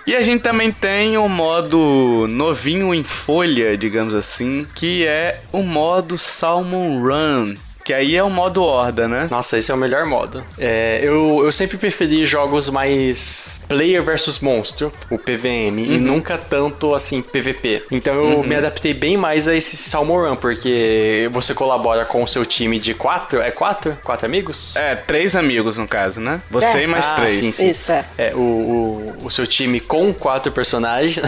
E 0.07 0.15
a 0.15 0.23
gente 0.23 0.43
também 0.43 0.73
tem 0.73 1.19
o 1.19 1.29
modo 1.29 2.27
novinho 2.29 2.95
em 2.95 3.03
folha, 3.03 3.77
digamos 3.77 4.15
assim, 4.15 4.67
que 4.75 5.07
é 5.07 5.41
o 5.53 5.63
modo 5.63 6.19
Salmon 6.19 6.99
Run. 6.99 7.55
Que 7.87 7.95
aí 7.95 8.17
é 8.17 8.23
o 8.23 8.29
modo 8.29 8.65
horda, 8.65 9.07
né? 9.07 9.29
Nossa, 9.31 9.57
esse 9.57 9.71
é 9.71 9.75
o 9.75 9.77
melhor 9.77 10.05
modo. 10.07 10.43
É, 10.59 10.99
eu, 11.05 11.43
eu 11.45 11.53
sempre 11.53 11.79
preferi 11.79 12.27
jogos 12.27 12.69
mais 12.69 13.61
player 13.69 14.03
versus 14.03 14.41
monstro, 14.41 14.93
o 15.09 15.17
PVM, 15.17 15.71
uhum. 15.71 15.93
e 15.93 15.99
nunca 15.99 16.37
tanto 16.37 16.97
assim 16.97 17.23
PVP. 17.23 17.85
Então 17.93 18.13
eu 18.15 18.39
uhum. 18.39 18.43
me 18.43 18.57
adaptei 18.57 18.93
bem 18.93 19.17
mais 19.17 19.47
a 19.47 19.55
esse 19.55 19.77
Salmon 19.77 20.17
Run, 20.17 20.35
porque 20.35 21.31
você 21.31 21.55
colabora 21.55 22.05
com 22.05 22.25
o 22.25 22.27
seu 22.27 22.45
time 22.45 22.81
de 22.81 22.93
quatro. 22.93 23.41
É 23.41 23.53
quatro? 23.53 23.97
Quatro 24.03 24.27
amigos? 24.27 24.75
É, 24.75 24.97
três 24.97 25.37
amigos 25.37 25.79
no 25.79 25.87
caso, 25.87 26.21
né? 26.21 26.41
Você 26.51 26.79
é. 26.79 26.83
e 26.83 26.87
mais 26.89 27.07
ah, 27.11 27.15
três. 27.15 27.35
Sim, 27.35 27.53
sim. 27.53 27.71
Isso, 27.71 27.93
é. 27.93 28.05
é 28.19 28.35
o, 28.35 28.41
o, 28.41 29.15
o 29.27 29.31
seu 29.31 29.47
time 29.47 29.79
com 29.79 30.13
quatro 30.13 30.51
personagens. 30.51 31.25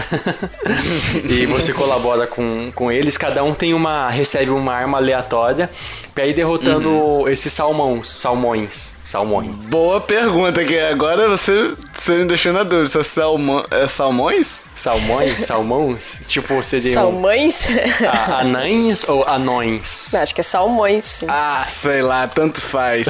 e 1.23 1.45
você 1.45 1.71
colabora 1.71 2.27
com, 2.27 2.69
com 2.75 2.91
eles. 2.91 3.17
Cada 3.17 3.45
um 3.45 3.53
tem 3.53 3.73
uma. 3.73 4.09
recebe 4.09 4.51
uma 4.51 4.73
arma 4.73 4.97
aleatória 4.97 5.69
pra 6.13 6.25
ir 6.25 6.33
derrotando 6.49 6.89
uhum. 6.89 7.27
esses 7.27 7.53
salmões. 7.53 8.07
Salmões. 8.07 8.95
Salmões. 9.03 9.51
Boa 9.51 10.01
pergunta, 10.01 10.63
que 10.63 10.79
agora 10.79 11.29
você, 11.29 11.73
você 11.93 12.17
me 12.17 12.25
deixou 12.25 12.53
na 12.53 12.63
dúvida. 12.63 12.89
São 12.89 13.03
salmo, 13.03 13.63
é 13.69 13.87
salmões? 13.87 14.61
Salmões? 14.75 15.41
Salmões? 15.45 16.21
tipo, 16.27 16.61
seriam... 16.63 16.93
Salmões? 16.93 17.67
A, 18.07 18.39
anães 18.39 19.07
ou 19.09 19.27
anões? 19.27 20.11
Não, 20.13 20.21
acho 20.21 20.33
que 20.33 20.41
é 20.41 20.43
salmões. 20.43 21.03
Sim. 21.03 21.25
Ah, 21.27 21.65
sei 21.67 22.01
lá, 22.01 22.27
tanto 22.27 22.61
faz. 22.61 23.03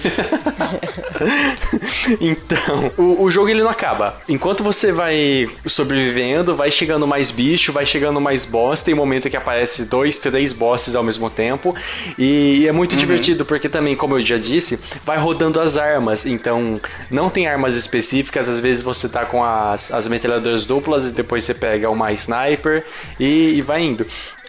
então, 2.19 2.91
o, 2.97 3.23
o 3.23 3.31
jogo 3.31 3.49
ele 3.49 3.61
não 3.61 3.69
acaba. 3.69 4.19
Enquanto 4.27 4.63
você 4.63 4.91
vai 4.91 5.47
sobrevivendo, 5.67 6.55
vai 6.55 6.71
chegando 6.71 7.05
mais 7.05 7.29
bicho, 7.29 7.71
vai 7.71 7.85
chegando 7.85 8.19
mais 8.19 8.45
boss. 8.45 8.81
Tem 8.81 8.93
um 8.93 8.97
momento 8.97 9.29
que 9.29 9.37
aparece 9.37 9.85
dois, 9.85 10.17
três 10.17 10.51
bosses 10.51 10.95
ao 10.95 11.03
mesmo 11.03 11.29
tempo. 11.29 11.75
E, 12.17 12.61
e 12.61 12.67
é 12.67 12.71
muito 12.71 12.93
uhum. 12.93 12.99
divertido, 12.99 13.28
porque 13.45 13.69
também, 13.69 13.95
como 13.95 14.17
eu 14.17 14.21
já 14.21 14.37
disse, 14.37 14.79
vai 15.05 15.17
rodando 15.17 15.59
as 15.59 15.77
armas. 15.77 16.25
Então, 16.25 16.79
não 17.09 17.29
tem 17.29 17.47
armas 17.47 17.75
específicas. 17.75 18.47
Às 18.47 18.59
vezes 18.59 18.83
você 18.83 19.07
tá 19.07 19.25
com 19.25 19.43
as, 19.43 19.91
as 19.91 20.07
metralhadoras 20.07 20.65
duplas 20.65 21.09
e 21.09 21.13
depois 21.13 21.43
você 21.43 21.53
pega 21.53 21.89
uma 21.89 22.11
sniper 22.13 22.85
e, 23.19 23.55
e 23.57 23.61
vai 23.61 23.81
indo. 23.81 24.05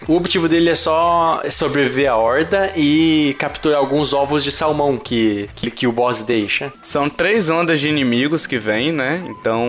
O 0.08 0.16
objetivo 0.16 0.48
dele 0.48 0.70
é 0.70 0.74
só 0.74 1.42
sobreviver 1.50 2.10
à 2.10 2.16
horda 2.16 2.72
e 2.74 3.34
capturar 3.38 3.78
alguns 3.78 4.12
ovos 4.12 4.42
de 4.42 4.50
salmão 4.50 4.96
que, 4.96 5.48
que, 5.54 5.70
que, 5.70 5.86
o 5.86 5.92
boss 5.92 6.22
deixa. 6.22 6.72
São 6.82 7.08
três 7.08 7.50
ondas 7.50 7.80
de 7.80 7.88
inimigos 7.88 8.46
que 8.46 8.58
vêm, 8.58 8.92
né? 8.92 9.22
Então, 9.28 9.66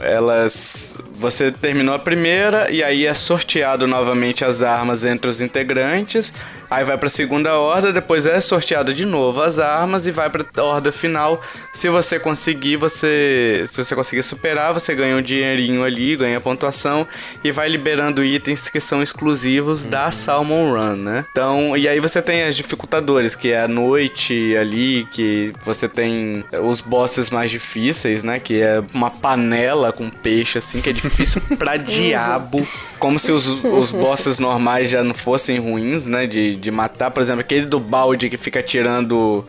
elas. 0.00 0.96
Você 1.14 1.52
terminou 1.52 1.94
a 1.94 1.98
primeira 1.98 2.70
e 2.70 2.82
aí 2.82 3.04
é 3.04 3.12
sorteado 3.12 3.86
novamente 3.86 4.44
as 4.44 4.62
armas 4.62 5.04
entre 5.04 5.28
os 5.28 5.40
integrantes. 5.40 6.32
Aí 6.70 6.84
vai 6.84 6.96
para 6.96 7.08
a 7.08 7.10
segunda 7.10 7.58
horda, 7.58 7.92
depois 7.92 8.24
é 8.24 8.40
sorteado 8.40 8.94
de 8.94 9.04
novo 9.04 9.42
as 9.42 9.58
armas 9.58 10.06
e 10.06 10.12
vai 10.12 10.30
para 10.30 10.44
a 10.56 10.62
horda 10.62 10.92
final. 10.92 11.42
Se 11.74 11.88
você 11.88 12.18
conseguir, 12.18 12.76
você 12.76 13.64
se 13.66 13.84
você 13.84 13.94
conseguir 13.94 14.22
superar, 14.22 14.72
você 14.72 14.94
ganha 14.94 15.16
um 15.16 15.22
dinheirinho 15.22 15.82
ali, 15.82 16.16
ganha 16.16 16.40
pontuação 16.40 17.06
e 17.42 17.50
vai 17.50 17.68
liberando 17.68 18.22
itens 18.24 18.68
que 18.68 18.78
são 18.78 19.02
exclusivos 19.02 19.49
uhum. 19.58 19.90
da 19.90 20.10
Salmon 20.10 20.72
Run, 20.72 20.96
né? 20.96 21.24
Então, 21.30 21.76
e 21.76 21.88
aí 21.88 21.98
você 21.98 22.20
tem 22.20 22.42
as 22.42 22.56
dificultadores, 22.56 23.34
que 23.34 23.50
é 23.52 23.62
a 23.62 23.68
noite 23.68 24.56
ali, 24.56 25.06
que 25.10 25.52
você 25.64 25.88
tem 25.88 26.44
os 26.62 26.80
bosses 26.80 27.30
mais 27.30 27.50
difíceis, 27.50 28.22
né? 28.22 28.38
Que 28.38 28.60
é 28.60 28.82
uma 28.92 29.10
panela 29.10 29.92
com 29.92 30.10
peixe 30.10 30.58
assim, 30.58 30.80
que 30.80 30.90
é 30.90 30.92
difícil 30.92 31.40
pra 31.58 31.76
diabo, 31.76 32.66
como 32.98 33.18
se 33.18 33.32
os, 33.32 33.46
os 33.64 33.90
bosses 33.90 34.38
normais 34.38 34.90
já 34.90 35.02
não 35.02 35.14
fossem 35.14 35.58
ruins, 35.58 36.06
né? 36.06 36.26
De 36.26 36.50
de 36.60 36.70
matar, 36.70 37.10
por 37.10 37.22
exemplo, 37.22 37.40
aquele 37.40 37.66
do 37.66 37.80
balde 37.80 38.28
que 38.28 38.36
fica 38.36 38.62
tirando 38.62 39.44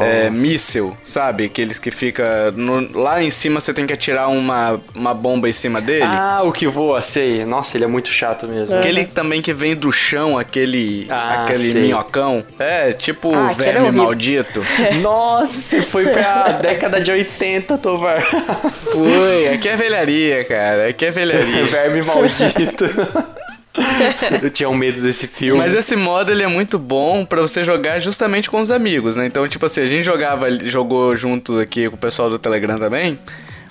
é, 0.00 0.30
míssil, 0.30 0.96
sabe? 1.04 1.44
Aqueles 1.44 1.78
que 1.78 1.90
fica 1.90 2.50
no, 2.52 2.98
lá 2.98 3.22
em 3.22 3.30
cima 3.30 3.60
você 3.60 3.72
tem 3.74 3.86
que 3.86 3.92
atirar 3.92 4.28
uma, 4.30 4.80
uma 4.94 5.12
bomba 5.14 5.48
em 5.48 5.52
cima 5.52 5.80
dele. 5.80 6.04
Ah, 6.06 6.42
o 6.44 6.52
que 6.52 6.66
voa, 6.66 7.02
sei. 7.02 7.44
Nossa, 7.44 7.76
ele 7.76 7.84
é 7.84 7.88
muito 7.88 8.08
chato 8.08 8.46
mesmo. 8.48 8.76
Aquele 8.78 9.04
também 9.06 9.42
que 9.42 9.52
vem 9.52 9.74
do 9.76 9.90
chão, 9.92 10.38
aquele, 10.38 11.06
Ah, 11.10 11.42
aquele 11.44 11.58
sei. 11.58 11.82
minhocão. 11.82 12.44
É, 12.58 12.92
tipo 12.92 13.32
Ah, 13.34 13.50
é 13.52 13.54
verme 13.54 13.80
horrível. 13.88 14.02
maldito. 14.04 14.62
Nossa, 15.02 15.52
você 15.52 15.82
foi 15.82 16.06
pra 16.06 16.48
década 16.62 17.00
de 17.00 17.10
80, 17.10 17.78
Tovar. 17.78 18.22
Foi, 18.92 19.48
aqui 19.48 19.68
é 19.68 19.76
velharia, 19.76 20.44
cara. 20.44 20.88
Aqui 20.88 21.04
é 21.06 21.10
velharia. 21.10 21.64
Verme 21.74 22.02
maldito. 22.02 22.84
Eu 24.42 24.50
tinha 24.50 24.68
um 24.68 24.74
medo 24.74 25.00
desse 25.00 25.26
filme. 25.26 25.58
Mas 25.58 25.74
esse 25.74 25.96
modo 25.96 26.30
ele 26.30 26.42
é 26.42 26.46
muito 26.46 26.78
bom 26.78 27.24
pra 27.24 27.40
você 27.40 27.64
jogar 27.64 27.98
justamente 28.00 28.48
com 28.48 28.60
os 28.60 28.70
amigos, 28.70 29.16
né? 29.16 29.26
Então, 29.26 29.46
tipo 29.48 29.66
assim, 29.66 29.80
a 29.80 29.86
gente 29.86 30.04
jogava, 30.04 30.50
jogou 30.68 31.14
juntos 31.16 31.58
aqui 31.58 31.88
com 31.88 31.96
o 31.96 31.98
pessoal 31.98 32.30
do 32.30 32.38
Telegram 32.38 32.78
também. 32.78 33.18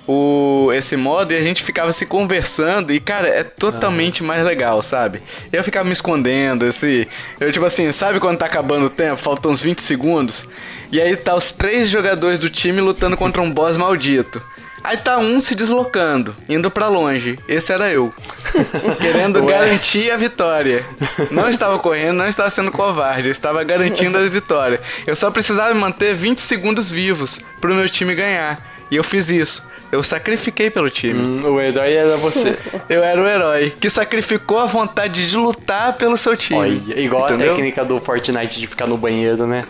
O, 0.06 0.70
esse 0.74 0.98
modo 0.98 1.32
e 1.32 1.38
a 1.38 1.42
gente 1.42 1.64
ficava 1.64 1.94
se 1.94 2.06
conversando 2.06 2.92
e, 2.92 3.00
cara, 3.00 3.26
é 3.30 3.42
totalmente 3.42 4.22
mais 4.22 4.44
legal, 4.44 4.84
sabe? 4.84 5.22
Eu 5.52 5.64
ficava 5.64 5.86
me 5.86 5.94
escondendo, 5.94 6.66
esse. 6.66 7.08
Eu, 7.40 7.54
tipo 7.54 7.66
assim, 7.66 7.90
sabe 7.94 8.20
quando 8.20 8.38
tá 8.38 8.46
acabando 8.46 8.88
o 8.88 8.90
tempo? 8.90 9.16
Faltam 9.16 9.52
uns 9.52 9.62
20 9.62 9.82
segundos. 9.82 10.46
E 10.92 11.00
aí 11.00 11.16
tá 11.16 11.34
os 11.34 11.54
três 11.54 11.88
jogadores 11.90 12.38
do 12.38 12.50
time 12.50 12.82
lutando 12.82 13.16
contra 13.16 13.42
um 13.42 13.50
boss 13.50 13.78
maldito. 13.78 14.42
Aí 14.84 14.98
tá 14.98 15.18
um 15.18 15.40
se 15.40 15.56
deslocando, 15.56 16.36
indo 16.50 16.70
pra 16.70 16.90
longe. 16.90 17.40
Esse 17.48 17.72
era 17.72 17.90
eu. 17.90 18.14
Querendo 19.00 19.42
Ué. 19.44 19.54
garantir 19.54 20.12
a 20.12 20.18
vitória. 20.18 20.86
Não 21.32 21.48
estava 21.48 21.80
correndo, 21.80 22.18
não 22.18 22.28
estava 22.28 22.50
sendo 22.50 22.72
covarde, 22.72 23.28
eu 23.28 23.32
estava 23.32 23.64
garantindo 23.64 24.18
a 24.18 24.28
vitória. 24.28 24.82
Eu 25.08 25.16
só 25.16 25.32
precisava 25.32 25.74
manter 25.74 26.14
20 26.14 26.40
segundos 26.40 26.92
vivos 26.92 27.40
pro 27.62 27.74
meu 27.74 27.88
time 27.88 28.14
ganhar. 28.14 28.62
E 28.92 28.96
eu 28.98 29.04
fiz 29.04 29.30
isso. 29.30 29.66
Eu 29.94 30.02
sacrifiquei 30.04 30.72
pelo 30.72 30.90
time. 30.90 31.20
Hum, 31.20 31.52
o 31.52 31.62
herói 31.62 31.94
era 31.94 32.18
você. 32.18 32.58
Eu 32.90 33.04
era 33.04 33.22
o 33.22 33.28
herói 33.28 33.72
que 33.80 33.92
sacrificou 33.92 34.58
a 34.58 34.66
vontade 34.66 35.28
de 35.30 35.38
lutar 35.38 35.94
pelo 35.98 36.18
seu 36.18 36.36
time. 36.36 36.60
Olha, 36.60 37.00
igual 37.00 37.26
Entendeu? 37.26 37.52
a 37.52 37.56
técnica 37.56 37.86
do 37.86 38.02
Fortnite 38.02 38.60
de 38.60 38.66
ficar 38.66 38.88
no 38.88 38.98
banheiro, 38.98 39.46
né? 39.46 39.66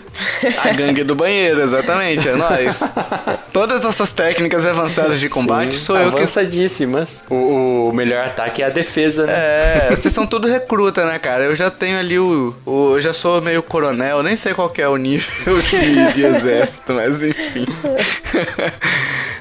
A 0.64 0.72
gangue 0.72 1.04
do 1.04 1.14
banheiro, 1.14 1.62
exatamente, 1.62 2.30
é 2.30 2.36
nóis. 2.38 2.80
Todas 3.52 3.84
essas 3.84 4.14
técnicas 4.14 4.66
avançadas 4.66 5.20
de 5.20 5.28
combate 5.28 5.74
Sim, 5.74 5.80
sou 5.82 5.98
eu 5.98 6.10
que 6.14 6.20
avançadíssimas. 6.20 7.26
O, 7.30 7.90
o 7.90 7.94
melhor 7.94 8.26
ataque 8.26 8.62
é 8.64 8.68
a 8.68 8.70
defesa, 8.70 9.26
né? 9.26 9.34
É, 9.36 9.88
vocês 9.94 10.14
são 10.14 10.26
tudo 10.26 10.48
recruta, 10.48 11.06
né, 11.06 11.20
cara? 11.20 11.44
Eu 11.44 11.56
já 11.56 11.70
tenho 11.70 12.00
ali 12.00 12.18
o, 12.18 12.56
o- 12.66 12.96
Eu 12.96 13.02
já 13.02 13.12
sou 13.12 13.42
meio 13.42 13.62
coronel, 13.62 14.24
nem 14.24 14.38
sei 14.38 14.54
qual 14.54 14.70
que 14.70 14.82
é 14.82 14.88
o 14.88 14.96
nível 14.96 15.60
de, 15.70 16.14
de 16.14 16.24
exército, 16.24 16.94
mas 16.94 17.22
enfim. 17.22 17.66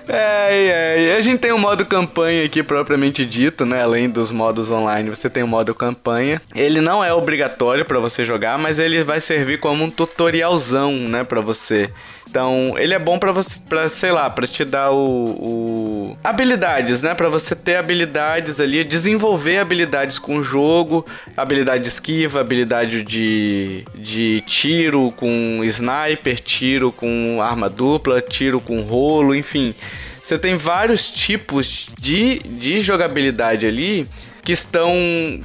É, 0.08 1.08
é, 1.10 1.16
a 1.16 1.20
gente 1.20 1.40
tem 1.40 1.52
o 1.52 1.58
modo 1.58 1.84
campanha 1.86 2.44
aqui 2.44 2.62
propriamente 2.62 3.24
dito, 3.24 3.64
né? 3.64 3.82
Além 3.82 4.08
dos 4.08 4.30
modos 4.30 4.70
online, 4.70 5.10
você 5.10 5.30
tem 5.30 5.42
o 5.42 5.48
modo 5.48 5.74
campanha. 5.74 6.40
Ele 6.54 6.80
não 6.80 7.04
é 7.04 7.12
obrigatório 7.12 7.84
pra 7.84 7.98
você 7.98 8.24
jogar, 8.24 8.58
mas 8.58 8.78
ele 8.78 9.02
vai 9.04 9.20
servir 9.20 9.58
como 9.58 9.84
um 9.84 9.90
tutorialzão, 9.90 10.92
né, 10.92 11.24
Pra 11.24 11.40
você. 11.40 11.90
Então, 12.28 12.74
ele 12.78 12.94
é 12.94 12.98
bom 12.98 13.18
pra 13.18 13.30
você, 13.30 13.60
para 13.68 13.88
sei 13.90 14.10
lá, 14.10 14.30
pra 14.30 14.46
te 14.46 14.64
dar 14.64 14.90
o, 14.90 14.96
o- 14.96 16.16
habilidades, 16.24 17.02
né? 17.02 17.14
Pra 17.14 17.28
você 17.28 17.54
ter 17.54 17.76
habilidades 17.76 18.58
ali, 18.58 18.82
desenvolver 18.84 19.58
habilidades 19.58 20.18
com 20.18 20.36
o 20.38 20.42
jogo, 20.42 21.04
habilidade 21.36 21.82
de 21.82 21.88
esquiva, 21.90 22.40
habilidade 22.40 23.02
de, 23.02 23.84
de 23.94 24.42
tiro 24.46 25.12
com 25.16 25.60
sniper, 25.64 26.40
tiro 26.40 26.90
com 26.90 27.40
arma 27.42 27.68
dupla, 27.68 28.20
tiro 28.20 28.60
com 28.60 28.80
rolo, 28.82 29.34
enfim. 29.34 29.74
Você 30.22 30.38
tem 30.38 30.56
vários 30.56 31.08
tipos 31.08 31.88
de, 32.00 32.38
de 32.44 32.80
jogabilidade 32.80 33.66
ali 33.66 34.08
que 34.44 34.52
estão 34.52 34.92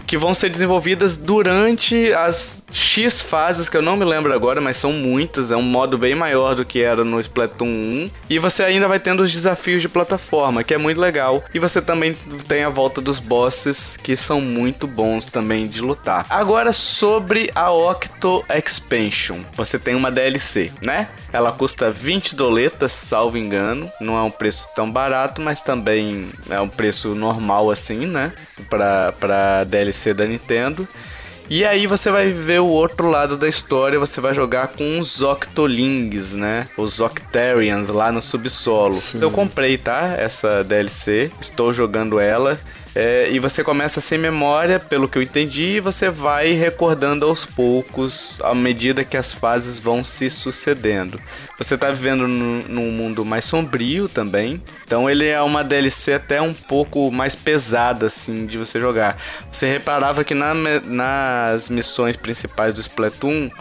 que 0.05 0.17
vão 0.17 0.33
ser 0.33 0.49
desenvolvidas 0.49 1.17
durante 1.17 2.11
as 2.13 2.63
X 2.71 3.21
fases 3.21 3.69
que 3.69 3.77
eu 3.77 3.81
não 3.81 3.95
me 3.95 4.05
lembro 4.05 4.33
agora, 4.33 4.59
mas 4.59 4.77
são 4.77 4.91
muitas, 4.91 5.51
é 5.51 5.55
um 5.55 5.61
modo 5.61 5.97
bem 5.97 6.15
maior 6.15 6.55
do 6.55 6.65
que 6.65 6.81
era 6.81 7.03
no 7.03 7.19
Splatoon 7.19 7.67
1, 7.67 8.11
e 8.29 8.39
você 8.39 8.63
ainda 8.63 8.87
vai 8.87 8.99
tendo 8.99 9.23
os 9.23 9.31
desafios 9.31 9.81
de 9.81 9.89
plataforma, 9.89 10.63
que 10.63 10.73
é 10.73 10.77
muito 10.77 10.99
legal, 10.99 11.43
e 11.53 11.59
você 11.59 11.81
também 11.81 12.13
tem 12.47 12.63
a 12.63 12.69
volta 12.69 12.99
dos 12.99 13.19
bosses 13.19 13.97
que 13.97 14.15
são 14.15 14.41
muito 14.41 14.85
bons 14.85 15.25
também 15.25 15.67
de 15.67 15.81
lutar. 15.81 16.25
Agora 16.29 16.71
sobre 16.71 17.51
a 17.55 17.71
Octo 17.71 18.43
Expansion. 18.49 19.39
Você 19.55 19.79
tem 19.79 19.95
uma 19.95 20.11
DLC, 20.11 20.71
né? 20.83 21.07
Ela 21.31 21.51
custa 21.51 21.91
20 21.91 22.35
doletas, 22.35 22.91
salvo 22.93 23.37
engano. 23.37 23.91
Não 23.99 24.17
é 24.17 24.21
um 24.21 24.31
preço 24.31 24.67
tão 24.75 24.89
barato, 24.89 25.41
mas 25.41 25.61
também 25.61 26.29
é 26.49 26.59
um 26.59 26.69
preço 26.69 27.13
normal 27.13 27.69
assim, 27.69 28.05
né? 28.05 28.33
Pra, 28.69 28.86
pra 29.19 29.63
DLC 29.63 30.13
da 30.13 30.25
Nintendo. 30.25 30.87
E 31.49 31.63
aí 31.63 31.87
você 31.87 32.11
vai 32.11 32.29
ver 32.29 32.59
o 32.59 32.67
outro 32.67 33.09
lado 33.09 33.37
da 33.37 33.47
história, 33.47 33.97
você 33.97 34.19
vai 34.19 34.35
jogar 34.35 34.67
com 34.67 34.99
os 34.99 35.21
Octolings, 35.21 36.33
né? 36.33 36.67
Os 36.75 36.99
Octarians 36.99 37.87
lá 37.87 38.11
no 38.11 38.21
subsolo. 38.21 38.93
Sim. 38.93 39.21
Eu 39.21 39.31
comprei, 39.31 39.77
tá? 39.77 40.13
Essa 40.17 40.61
DLC, 40.61 41.31
estou 41.39 41.73
jogando 41.73 42.19
ela. 42.19 42.59
É, 42.99 43.29
e 43.29 43.37
você 43.37 43.63
começa 43.63 44.01
sem 44.01 44.17
memória, 44.17 44.79
pelo 44.79 45.07
que 45.07 45.19
eu 45.19 45.21
entendi, 45.21 45.75
e 45.75 45.79
você 45.79 46.09
vai 46.09 46.53
recordando 46.53 47.27
aos 47.27 47.45
poucos, 47.45 48.39
à 48.43 48.55
medida 48.55 49.03
que 49.03 49.15
as 49.15 49.31
fases 49.31 49.77
vão 49.77 50.03
se 50.03 50.31
sucedendo. 50.31 51.21
Você 51.59 51.77
tá 51.77 51.91
vivendo 51.91 52.27
num, 52.27 52.89
mundo 52.89 53.23
mais 53.23 53.45
sombrio 53.45 54.09
também, 54.09 54.59
então 54.83 55.07
ele 55.07 55.27
é 55.27 55.39
uma 55.43 55.63
DLC 55.63 56.13
até 56.13 56.41
um 56.41 56.55
pouco 56.55 57.11
mais 57.11 57.35
pesada, 57.35 58.07
assim, 58.07 58.47
de 58.47 58.57
você 58.57 58.79
jogar. 58.79 59.15
Você 59.51 59.67
reparava 59.67 60.23
que 60.23 60.33
na 60.33 60.55
nas 60.83 61.69
missões 61.69 62.15
principais 62.15 62.73
do 62.73 62.81
Splatoon, 62.81 63.51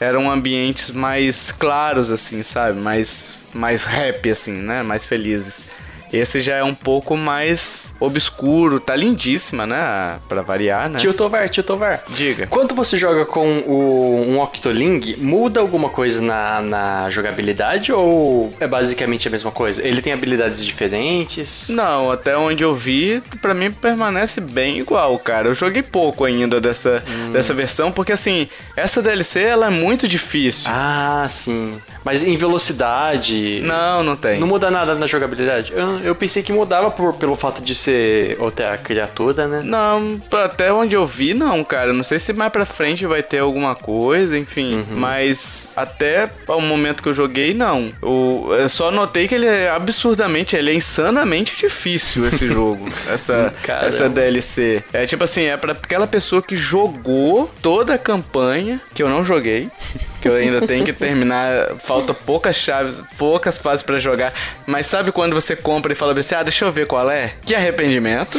eram 0.00 0.30
ambientes 0.30 0.90
mais 0.92 1.52
claros, 1.52 2.10
assim, 2.10 2.42
sabe? 2.42 2.80
Mais, 2.80 3.40
mais 3.52 3.84
happy, 3.86 4.30
assim, 4.30 4.52
né? 4.52 4.82
Mais 4.82 5.04
felizes. 5.04 5.66
Esse 6.12 6.40
já 6.40 6.56
é 6.56 6.64
um 6.64 6.74
pouco 6.74 7.16
mais 7.16 7.92
obscuro, 8.00 8.80
tá 8.80 8.94
lindíssima, 8.96 9.66
né? 9.66 10.18
Pra 10.28 10.42
variar, 10.42 10.88
né? 10.88 10.98
Tio 10.98 11.12
Tovar, 11.14 11.48
tio 11.48 11.62
Tovar. 11.62 12.02
Diga. 12.08 12.46
Quando 12.46 12.74
você 12.74 12.96
joga 12.96 13.24
com 13.24 13.58
o, 13.60 14.24
um 14.28 14.40
Octoling, 14.40 15.16
muda 15.18 15.60
alguma 15.60 15.88
coisa 15.88 16.20
na, 16.20 16.60
na 16.60 17.10
jogabilidade 17.10 17.92
ou 17.92 18.54
é 18.60 18.66
basicamente 18.66 19.28
a 19.28 19.30
mesma 19.30 19.50
coisa? 19.50 19.86
Ele 19.86 20.00
tem 20.00 20.12
habilidades 20.12 20.64
diferentes? 20.64 21.68
Não, 21.68 22.10
até 22.10 22.36
onde 22.36 22.64
eu 22.64 22.74
vi, 22.74 23.22
pra 23.40 23.54
mim 23.54 23.70
permanece 23.70 24.40
bem 24.40 24.78
igual, 24.78 25.18
cara. 25.18 25.48
Eu 25.48 25.54
joguei 25.54 25.82
pouco 25.82 26.24
ainda 26.24 26.60
dessa, 26.60 27.02
dessa 27.32 27.54
versão, 27.54 27.92
porque 27.92 28.12
assim, 28.12 28.48
essa 28.76 29.02
DLC 29.02 29.42
ela 29.42 29.66
é 29.66 29.70
muito 29.70 30.08
difícil. 30.08 30.70
Ah, 30.72 31.26
sim. 31.30 31.78
Mas 32.04 32.22
em 32.24 32.36
velocidade. 32.36 33.60
Não, 33.64 34.02
não 34.02 34.16
tem. 34.16 34.38
Não 34.38 34.46
muda 34.46 34.70
nada 34.70 34.94
na 34.94 35.06
jogabilidade? 35.06 35.72
Eu, 35.74 35.98
eu 36.00 36.14
pensei 36.14 36.42
que 36.42 36.52
mudava 36.52 36.90
por, 36.90 37.14
pelo 37.14 37.34
fato 37.36 37.62
de 37.62 37.74
ser 37.74 38.36
outra 38.40 38.76
criatura, 38.78 39.46
né? 39.46 39.62
Não, 39.64 40.20
até 40.44 40.72
onde 40.72 40.94
eu 40.94 41.06
vi, 41.06 41.34
não, 41.34 41.62
cara. 41.64 41.92
Não 41.92 42.02
sei 42.02 42.18
se 42.18 42.32
mais 42.32 42.52
pra 42.52 42.64
frente 42.64 43.06
vai 43.06 43.22
ter 43.22 43.38
alguma 43.38 43.74
coisa, 43.74 44.36
enfim. 44.38 44.84
Mas 44.90 45.72
até 45.76 46.30
o 46.46 46.60
momento 46.60 47.02
que 47.02 47.08
eu 47.08 47.14
joguei, 47.14 47.54
não. 47.54 47.92
Eu, 48.02 48.48
eu 48.58 48.68
só 48.68 48.90
notei 48.90 49.28
que 49.28 49.34
ele 49.34 49.46
é 49.46 49.70
absurdamente, 49.70 50.56
ele 50.56 50.70
é 50.70 50.74
insanamente 50.74 51.56
difícil 51.56 52.26
esse 52.26 52.46
jogo. 52.48 52.88
essa, 53.08 53.52
Caramba. 53.62 53.86
essa 53.88 54.08
DLC. 54.08 54.82
É 54.92 55.06
tipo 55.06 55.24
assim, 55.24 55.42
é 55.42 55.56
pra 55.56 55.72
aquela 55.72 56.06
pessoa 56.06 56.42
que 56.42 56.56
jogou 56.56 57.50
toda 57.62 57.94
a 57.94 57.98
campanha, 57.98 58.80
que 58.94 59.02
eu 59.02 59.08
não 59.08 59.24
joguei. 59.24 59.68
Que 60.20 60.28
eu 60.28 60.34
ainda 60.34 60.66
tenho 60.66 60.84
que 60.84 60.92
terminar. 60.92 61.76
Falta 61.84 62.12
poucas 62.12 62.56
chaves, 62.56 63.00
poucas 63.16 63.56
fases 63.56 63.82
pra 63.82 63.98
jogar. 63.98 64.32
Mas 64.66 64.86
sabe 64.86 65.12
quando 65.12 65.34
você 65.34 65.54
compra 65.54 65.92
e 65.92 65.96
fala 65.96 66.18
assim: 66.18 66.34
ah, 66.34 66.42
deixa 66.42 66.64
eu 66.64 66.72
ver 66.72 66.86
qual 66.86 67.08
é? 67.10 67.34
Que 67.44 67.54
arrependimento. 67.54 68.38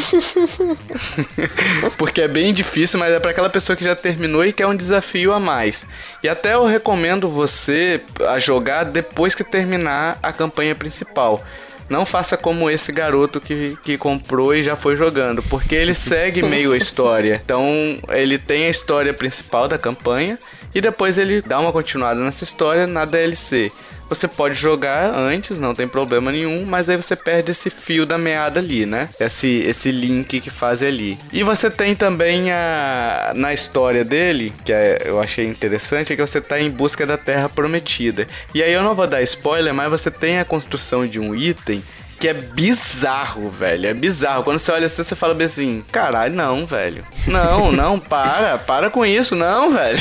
Porque 1.98 2.22
é 2.22 2.28
bem 2.28 2.54
difícil, 2.54 3.00
mas 3.00 3.14
é 3.14 3.20
pra 3.20 3.32
aquela 3.32 3.50
pessoa 3.50 3.76
que 3.76 3.84
já 3.84 3.96
terminou 3.96 4.46
e 4.46 4.52
quer 4.52 4.68
um 4.68 4.76
desafio 4.76 5.34
a 5.34 5.40
mais. 5.40 5.86
E 6.22 6.28
até 6.28 6.54
eu 6.54 6.66
recomendo 6.66 7.28
você 7.28 8.02
a 8.28 8.38
jogar 8.40 8.84
depois 8.84 9.34
que 9.34 9.44
terminar 9.44 10.20
a 10.22 10.34
campanha 10.34 10.76
principal. 10.76 11.44
Não 11.90 12.06
faça 12.06 12.38
como 12.38 12.70
esse 12.70 12.92
garoto 12.92 13.42
que, 13.42 13.78
que 13.84 13.98
comprou 13.98 14.54
e 14.54 14.62
já 14.62 14.76
foi 14.76 14.96
jogando, 14.96 15.42
porque 15.44 15.74
ele 15.74 15.96
segue 15.96 16.44
meio 16.44 16.72
a 16.72 16.78
história. 16.78 17.42
Então, 17.44 17.66
ele 18.10 18.38
tem 18.38 18.66
a 18.66 18.70
história 18.70 19.14
principal 19.14 19.68
da 19.68 19.78
campanha 19.78 20.38
e 20.74 20.80
depois 20.80 21.18
ele 21.18 21.42
dá 21.42 21.60
uma 21.60 21.72
continuada 21.72 22.20
nessa 22.20 22.44
história 22.44 22.86
na 22.86 23.06
DLC. 23.06 23.72
Você 24.10 24.28
pode 24.28 24.56
jogar 24.56 25.14
antes, 25.14 25.60
não 25.60 25.76
tem 25.76 25.88
problema 25.88 26.32
nenhum, 26.32 26.66
mas 26.66 26.90
aí 26.90 26.98
você 26.98 27.16
perde 27.16 27.52
esse 27.52 27.70
fio 27.70 28.06
da 28.06 28.18
meada 28.18 28.60
ali, 28.60 28.86
né? 28.86 29.08
Esse, 29.20 29.64
esse 29.68 29.92
link 29.92 30.42
que 30.42 30.50
faz 30.50 30.82
ali. 30.82 31.18
E 31.32 31.44
você 31.44 31.70
tem 31.70 31.96
também 31.96 32.52
a 32.52 33.32
na 33.36 33.54
história 33.54 34.04
dele, 34.04 34.52
que 34.66 34.74
é, 34.74 35.04
eu 35.06 35.20
achei 35.20 35.46
interessante, 35.46 36.12
é 36.12 36.16
que 36.16 36.26
você 36.26 36.42
tá 36.42 36.60
em 36.60 36.70
busca 36.70 37.06
da 37.06 37.18
Terra 37.18 37.48
Prometida. 37.48 38.28
E 38.54 38.64
aí 38.64 38.74
eu 38.74 38.84
não 38.84 38.96
vou 38.96 39.08
dar 39.08 39.22
spoiler, 39.22 39.74
mas 39.74 39.90
você 39.90 40.10
tem 40.10 40.40
a 40.40 40.46
construção 40.46 41.06
de 41.06 41.20
um 41.20 41.36
item 41.36 41.84
que 42.20 42.28
é 42.28 42.34
bizarro, 42.34 43.50
velho. 43.50 43.88
É 43.88 43.94
bizarro. 43.94 44.44
Quando 44.44 44.60
você 44.60 44.72
olha 44.72 44.86
assim, 44.86 45.04
você 45.04 45.16
fala 45.16 45.34
bem 45.34 45.46
assim: 45.46 45.84
caralho, 45.92 46.36
não, 46.36 46.66
velho. 46.66 47.04
Não, 47.26 47.72
não, 47.74 47.98
para, 47.98 48.58
para 48.58 48.90
com 48.90 49.06
isso, 49.06 49.36
não, 49.36 49.74
velho. 49.74 50.00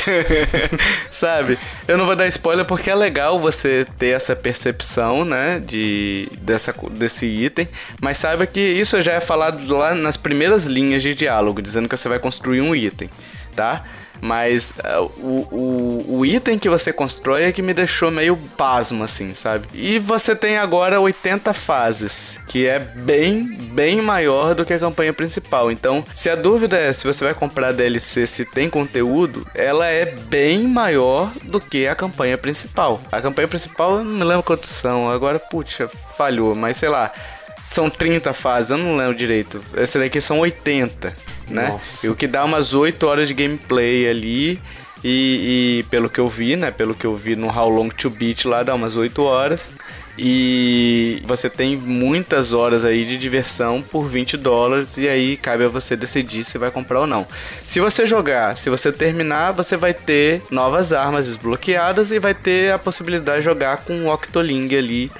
Sabe? 1.11 1.57
Eu 1.87 1.97
não 1.97 2.07
vou 2.07 2.16
dar 2.16 2.27
spoiler 2.27 2.64
porque 2.64 2.91
é 2.91 2.95
legal 2.95 3.39
você 3.39 3.87
ter 3.97 4.09
essa 4.09 4.35
percepção, 4.35 5.25
né, 5.25 5.61
de, 5.64 6.29
dessa, 6.41 6.75
desse 6.91 7.27
item. 7.27 7.69
Mas 8.01 8.19
saiba 8.19 8.47
que 8.47 8.61
isso 8.61 9.01
já 9.01 9.12
é 9.12 9.21
falado 9.21 9.64
lá 9.77 9.95
nas 9.95 10.16
primeiras 10.16 10.66
linhas 10.66 11.03
de 11.03 11.14
diálogo, 11.14 11.62
dizendo 11.62 11.89
que 11.89 11.97
você 11.97 12.09
vai 12.09 12.19
construir 12.19 12.61
um 12.61 12.75
item, 12.75 13.09
tá? 13.55 13.85
Mas 14.21 14.71
uh, 14.71 15.03
o, 15.19 15.49
o, 15.51 16.19
o, 16.19 16.27
item 16.27 16.59
que 16.59 16.69
você 16.69 16.93
constrói 16.93 17.45
é 17.45 17.53
que 17.53 17.62
me 17.62 17.73
deixou 17.73 18.11
meio 18.11 18.37
pasmo, 18.57 19.05
assim, 19.05 19.35
sabe? 19.35 19.69
E 19.73 19.99
você 19.99 20.35
tem 20.35 20.59
agora 20.59 21.01
80 21.01 21.53
fases, 21.55 22.39
que 22.49 22.66
é 22.66 22.79
bem, 22.79 23.45
bem 23.45 24.03
maior 24.03 24.55
do 24.55 24.64
que 24.64 24.73
a 24.73 24.79
campanha 24.79 25.12
principal. 25.12 25.71
Então, 25.71 26.05
se 26.12 26.29
a 26.29 26.35
dúvida 26.35 26.77
é 26.77 26.93
se 26.93 27.07
você 27.07 27.25
vai 27.25 27.35
comprar 27.35 27.73
DLC 27.73 28.27
se 28.27 28.45
tem 28.45 28.69
conteúdo, 28.69 29.47
ela 29.55 29.87
é 29.87 30.05
bem 30.05 30.66
maior 30.66 31.31
do 31.45 31.61
que 31.61 31.87
a 31.87 31.95
campanha 31.95 32.37
principal. 32.37 33.01
A 33.12 33.21
campanha 33.21 33.49
principal, 33.49 33.99
eu 33.99 34.05
não 34.05 34.14
me 34.14 34.25
lembro 34.25 34.43
quantos 34.43 34.71
são, 34.71 35.09
agora, 35.09 35.39
puxa, 35.39 35.89
falhou, 36.16 36.55
mas 36.55 36.77
sei 36.77 36.89
lá. 36.89 37.12
São 37.61 37.91
30 37.91 38.33
fases, 38.33 38.71
eu 38.71 38.79
não 38.79 38.97
lembro 38.97 39.16
direito. 39.16 39.62
Essa 39.75 39.99
daqui 39.99 40.21
são 40.21 40.39
80 40.39 41.12
né? 41.49 41.68
Nossa. 41.68 42.07
E 42.07 42.11
o 42.11 42.16
que 42.16 42.26
dá 42.26 42.44
umas 42.44 42.74
8 42.74 43.07
horas 43.07 43.28
de 43.28 43.34
gameplay 43.34 44.09
ali. 44.09 44.61
E, 45.05 45.80
e, 45.80 45.82
pelo 45.90 46.11
que 46.11 46.18
eu 46.18 46.28
vi, 46.28 46.57
né? 46.57 46.72
Pelo 46.72 46.92
que 46.92 47.05
eu 47.05 47.14
vi 47.14 47.36
no 47.36 47.46
How 47.46 47.68
Long 47.68 47.88
to 47.88 48.11
Beat 48.11 48.44
lá, 48.44 48.64
dá 48.64 48.74
umas 48.74 48.96
8 48.96 49.22
horas. 49.22 49.70
E 50.18 51.22
você 51.24 51.49
tem 51.49 51.76
muitas 51.76 52.53
horas 52.53 52.84
aí 52.84 53.05
de 53.05 53.16
diversão 53.16 53.80
por 53.80 54.09
20 54.09 54.36
dólares 54.36 54.96
e 54.96 55.07
aí 55.07 55.36
cabe 55.36 55.64
a 55.64 55.68
você 55.68 55.94
decidir 55.94 56.42
se 56.42 56.59
vai 56.59 56.72
comprar 56.72 57.01
ou 57.01 57.07
não. 57.07 57.24
Se 57.64 57.78
você 57.78 58.05
jogar, 58.05 58.57
se 58.57 58.68
você 58.68 58.90
terminar, 58.90 59.53
você 59.53 59.76
vai 59.76 59.94
ter 59.94 60.42
novas 60.51 60.92
armas 60.92 61.26
desbloqueadas 61.26 62.11
e 62.11 62.18
vai 62.18 62.34
ter 62.34 62.72
a 62.72 62.78
possibilidade 62.78 63.38
de 63.38 63.44
jogar 63.44 63.76
com 63.84 64.07
o 64.07 64.12
Octoling 64.12 64.74
ali 64.74 65.12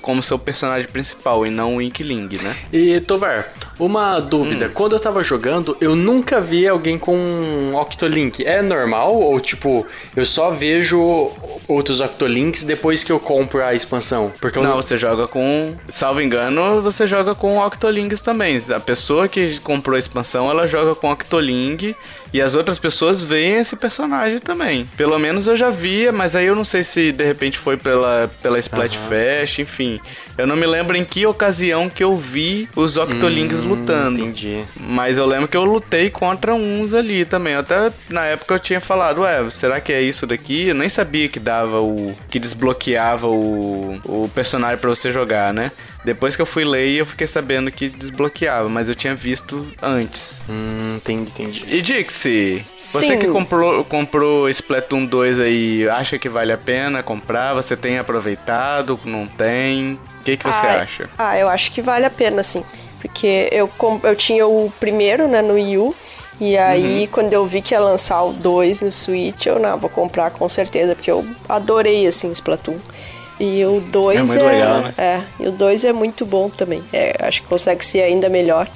como 0.00 0.22
seu 0.22 0.38
personagem 0.38 0.88
principal 0.88 1.46
e 1.46 1.50
não 1.50 1.76
o 1.76 1.82
Inkling, 1.82 2.28
né? 2.42 2.56
E 2.72 3.00
Tovar, 3.00 3.48
uma 3.78 4.20
dúvida. 4.20 4.66
Hum. 4.66 4.70
Quando 4.72 4.92
eu 4.94 5.00
tava 5.00 5.22
jogando, 5.22 5.76
eu 5.80 5.96
nunca 5.96 6.40
vi 6.40 6.66
alguém 6.66 6.98
com 6.98 7.72
Octolink. 7.74 8.44
É 8.44 8.62
normal? 8.62 9.14
Ou 9.14 9.38
tipo, 9.40 9.86
eu 10.14 10.24
só 10.24 10.50
vejo 10.50 11.30
outros 11.66 12.00
Octolinks 12.00 12.64
depois 12.64 13.02
que 13.02 13.12
eu 13.12 13.18
compro 13.18 13.64
a 13.64 13.74
expansão? 13.74 14.32
Porque 14.40 14.58
não, 14.60 14.70
não, 14.70 14.76
você 14.76 14.96
joga 14.96 15.26
com. 15.26 15.74
Salvo 15.88 16.20
engano, 16.20 16.80
você 16.82 17.06
joga 17.06 17.34
com 17.34 17.58
Octolinks 17.58 18.20
também. 18.20 18.60
A 18.74 18.80
pessoa 18.80 19.28
que 19.28 19.58
comprou 19.60 19.96
a 19.96 19.98
expansão, 19.98 20.50
ela 20.50 20.66
joga 20.66 20.94
com 20.94 21.10
Octoling 21.10 21.94
e 22.32 22.40
as 22.40 22.54
outras 22.54 22.78
pessoas 22.78 23.22
veem 23.22 23.58
esse 23.58 23.76
personagem 23.76 24.40
também. 24.40 24.88
Pelo 24.96 25.18
menos 25.18 25.46
eu 25.46 25.54
já 25.54 25.68
via, 25.68 26.10
mas 26.10 26.34
aí 26.34 26.46
eu 26.46 26.56
não 26.56 26.64
sei 26.64 26.82
se 26.82 27.12
de 27.12 27.24
repente 27.24 27.58
foi 27.58 27.76
pela, 27.76 28.30
pela 28.42 28.58
Splatfest, 28.58 29.58
uhum. 29.58 29.61
Enfim. 29.62 30.00
Eu 30.36 30.46
não 30.46 30.56
me 30.56 30.66
lembro 30.66 30.96
em 30.96 31.04
que 31.04 31.26
ocasião 31.26 31.88
que 31.88 32.02
eu 32.02 32.16
vi 32.16 32.68
os 32.76 32.96
Octolings 32.96 33.60
hum, 33.60 33.68
lutando. 33.68 34.20
Entendi. 34.20 34.64
Mas 34.78 35.16
eu 35.16 35.26
lembro 35.26 35.48
que 35.48 35.56
eu 35.56 35.64
lutei 35.64 36.10
contra 36.10 36.54
uns 36.54 36.94
ali 36.94 37.24
também. 37.24 37.54
Até 37.54 37.92
na 38.08 38.24
época 38.26 38.54
eu 38.54 38.58
tinha 38.58 38.80
falado, 38.80 39.22
ué, 39.22 39.48
será 39.50 39.80
que 39.80 39.92
é 39.92 40.02
isso 40.02 40.26
daqui? 40.26 40.68
Eu 40.68 40.74
nem 40.74 40.88
sabia 40.88 41.28
que 41.28 41.40
dava 41.40 41.80
o. 41.80 42.14
que 42.28 42.38
desbloqueava 42.38 43.26
o, 43.26 43.98
o 44.04 44.30
personagem 44.34 44.78
para 44.78 44.90
você 44.90 45.10
jogar, 45.10 45.52
né? 45.52 45.70
Depois 46.04 46.34
que 46.34 46.42
eu 46.42 46.46
fui 46.46 46.64
ler, 46.64 46.90
eu 46.90 47.06
fiquei 47.06 47.26
sabendo 47.26 47.70
que 47.70 47.88
desbloqueava, 47.88 48.68
mas 48.68 48.88
eu 48.88 48.94
tinha 48.94 49.14
visto 49.14 49.66
antes. 49.80 50.40
Hum, 50.48 50.96
entendi, 50.96 51.30
entendi. 51.30 51.62
E 51.68 51.80
Dixie, 51.80 52.64
você 52.76 53.16
que 53.16 53.28
comprou, 53.28 53.84
comprou 53.84 54.48
Splatoon 54.48 55.06
2 55.06 55.38
aí, 55.38 55.88
acha 55.88 56.18
que 56.18 56.28
vale 56.28 56.52
a 56.52 56.58
pena 56.58 57.02
comprar? 57.02 57.54
Você 57.54 57.76
tem 57.76 57.98
aproveitado? 57.98 58.98
Não 59.04 59.26
tem? 59.26 59.98
O 60.20 60.24
que, 60.24 60.36
que 60.36 60.44
você 60.44 60.66
ah, 60.66 60.82
acha? 60.82 61.10
Ah, 61.18 61.38
eu 61.38 61.48
acho 61.48 61.70
que 61.70 61.80
vale 61.80 62.04
a 62.04 62.10
pena, 62.10 62.42
sim. 62.42 62.64
Porque 63.00 63.48
eu, 63.50 63.70
eu 64.02 64.16
tinha 64.16 64.46
o 64.46 64.72
primeiro, 64.78 65.26
né, 65.28 65.42
no 65.42 65.54
Wii 65.54 65.78
U. 65.78 65.94
E 66.40 66.56
aí, 66.56 67.02
uhum. 67.02 67.08
quando 67.12 67.32
eu 67.32 67.46
vi 67.46 67.62
que 67.62 67.74
ia 67.74 67.80
lançar 67.80 68.22
o 68.22 68.32
2 68.32 68.82
no 68.82 68.90
Switch, 68.90 69.46
eu 69.46 69.60
não, 69.60 69.78
vou 69.78 69.90
comprar 69.90 70.30
com 70.30 70.48
certeza, 70.48 70.94
porque 70.94 71.10
eu 71.10 71.24
adorei, 71.48 72.06
assim, 72.06 72.30
Splatoon. 72.32 72.78
E 73.44 73.64
o 73.64 73.80
2 73.80 74.16
é, 74.16 74.22
muito 74.22 74.44
é, 74.44 74.52
legal, 74.52 74.80
né? 74.82 74.94
é, 74.96 75.20
e 75.40 75.48
o 75.48 75.50
2 75.50 75.84
é 75.84 75.92
muito 75.92 76.24
bom 76.24 76.48
também. 76.48 76.80
É, 76.92 77.16
acho 77.18 77.42
que 77.42 77.48
consegue 77.48 77.84
ser 77.84 78.02
ainda 78.02 78.28
melhor. 78.28 78.70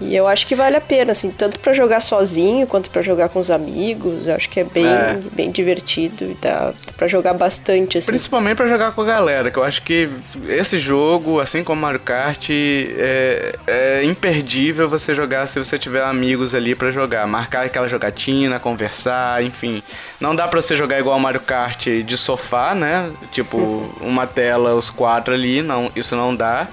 E 0.00 0.14
eu 0.14 0.28
acho 0.28 0.46
que 0.46 0.54
vale 0.54 0.76
a 0.76 0.80
pena, 0.80 1.10
assim, 1.10 1.30
tanto 1.30 1.58
para 1.58 1.72
jogar 1.72 2.00
sozinho 2.00 2.66
quanto 2.68 2.88
para 2.88 3.02
jogar 3.02 3.28
com 3.30 3.40
os 3.40 3.50
amigos. 3.50 4.28
Eu 4.28 4.36
acho 4.36 4.48
que 4.48 4.60
é 4.60 4.64
bem, 4.64 4.86
é. 4.86 5.18
bem 5.32 5.50
divertido 5.50 6.24
e 6.24 6.36
dá 6.40 6.72
para 6.96 7.08
jogar 7.08 7.34
bastante, 7.34 7.98
assim. 7.98 8.12
Principalmente 8.12 8.56
para 8.56 8.68
jogar 8.68 8.92
com 8.92 9.02
a 9.02 9.04
galera, 9.04 9.50
que 9.50 9.58
eu 9.58 9.64
acho 9.64 9.82
que 9.82 10.08
esse 10.46 10.78
jogo, 10.78 11.40
assim 11.40 11.64
como 11.64 11.82
Mario 11.82 11.98
Kart, 11.98 12.48
é, 12.50 13.54
é 13.66 14.04
imperdível 14.04 14.88
você 14.88 15.14
jogar 15.14 15.46
se 15.48 15.58
você 15.58 15.76
tiver 15.78 16.04
amigos 16.04 16.54
ali 16.54 16.76
para 16.76 16.92
jogar. 16.92 17.26
Marcar 17.26 17.66
aquela 17.66 17.88
jogatina, 17.88 18.60
conversar, 18.60 19.42
enfim. 19.42 19.82
Não 20.20 20.34
dá 20.34 20.46
pra 20.46 20.62
você 20.62 20.76
jogar 20.76 21.00
igual 21.00 21.18
Mario 21.18 21.40
Kart 21.40 21.86
de 22.04 22.16
sofá, 22.16 22.72
né? 22.72 23.10
Tipo, 23.32 23.92
uma 24.00 24.28
tela, 24.28 24.74
os 24.76 24.90
quatro 24.90 25.34
ali, 25.34 25.60
não, 25.60 25.90
isso 25.96 26.14
não 26.14 26.36
dá. 26.36 26.68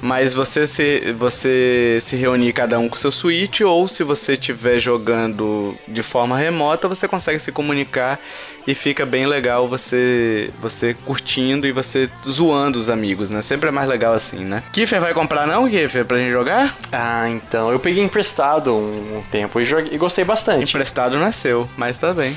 Mas 0.00 0.32
você 0.32 0.66
se, 0.66 1.12
você 1.12 1.98
se 2.00 2.14
reunir 2.14 2.52
cada 2.52 2.78
um 2.78 2.88
com 2.88 2.96
seu 2.96 3.10
Switch, 3.10 3.62
ou 3.62 3.88
se 3.88 4.04
você 4.04 4.34
estiver 4.34 4.78
jogando 4.78 5.76
de 5.88 6.02
forma 6.02 6.36
remota, 6.38 6.86
você 6.86 7.08
consegue 7.08 7.40
se 7.40 7.50
comunicar 7.50 8.20
e 8.68 8.74
fica 8.74 9.06
bem 9.06 9.24
legal 9.24 9.66
você 9.66 10.50
você 10.60 10.92
curtindo 11.06 11.66
e 11.66 11.72
você 11.72 12.10
zoando 12.28 12.78
os 12.78 12.90
amigos, 12.90 13.30
né? 13.30 13.40
Sempre 13.40 13.70
é 13.70 13.72
mais 13.72 13.88
legal 13.88 14.12
assim, 14.12 14.44
né? 14.44 14.62
Kiffer 14.70 15.00
vai 15.00 15.14
comprar 15.14 15.46
não, 15.46 15.66
Kiffer, 15.66 16.04
pra 16.04 16.18
gente 16.18 16.30
jogar? 16.30 16.76
Ah, 16.92 17.26
então. 17.30 17.72
Eu 17.72 17.80
peguei 17.80 18.04
emprestado 18.04 18.74
um, 18.74 19.22
tempo 19.30 19.58
e, 19.58 19.64
joguei, 19.64 19.94
e 19.94 19.96
gostei 19.96 20.22
bastante. 20.22 20.68
Emprestado 20.68 21.18
nasceu, 21.18 21.66
mas 21.78 21.96
tá 21.96 22.12
bem. 22.12 22.36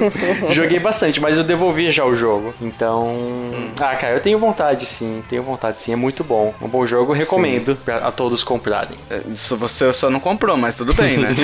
joguei 0.52 0.78
bastante, 0.78 1.18
mas 1.18 1.38
eu 1.38 1.44
devolvi 1.44 1.90
já 1.90 2.04
o 2.04 2.14
jogo. 2.14 2.52
Então. 2.60 3.08
Hum. 3.08 3.70
Ah, 3.80 3.96
cara, 3.96 4.12
eu 4.12 4.20
tenho 4.20 4.38
vontade 4.38 4.84
sim, 4.84 5.22
tenho 5.30 5.42
vontade 5.42 5.80
sim. 5.80 5.94
É 5.94 5.96
muito 5.96 6.22
bom. 6.22 6.54
Um 6.60 6.68
bom 6.68 6.86
jogo, 6.86 7.14
recomendo 7.14 7.74
pra, 7.76 8.06
a 8.06 8.12
todos 8.12 8.44
comprarem. 8.44 8.98
É, 9.08 9.22
você 9.56 9.90
só 9.94 10.10
não 10.10 10.20
comprou, 10.20 10.58
mas 10.58 10.76
tudo 10.76 10.92
bem, 10.92 11.16
né? 11.16 11.34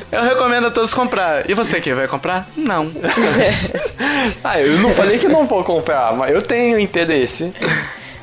eu 0.10 0.22
recomendo 0.22 0.68
a 0.68 0.70
todos 0.70 0.94
comprar. 0.94 1.50
E 1.50 1.52
você? 1.52 1.65
Você 1.66 1.80
que 1.80 1.92
vai 1.92 2.06
comprar? 2.06 2.48
Não. 2.56 2.90
ah, 4.42 4.60
eu 4.60 4.78
não 4.78 4.90
falei 4.90 5.18
que 5.18 5.28
não 5.28 5.46
vou 5.46 5.64
comprar, 5.64 6.12
mas 6.14 6.32
eu 6.32 6.40
tenho 6.40 6.78
interesse. 6.78 7.52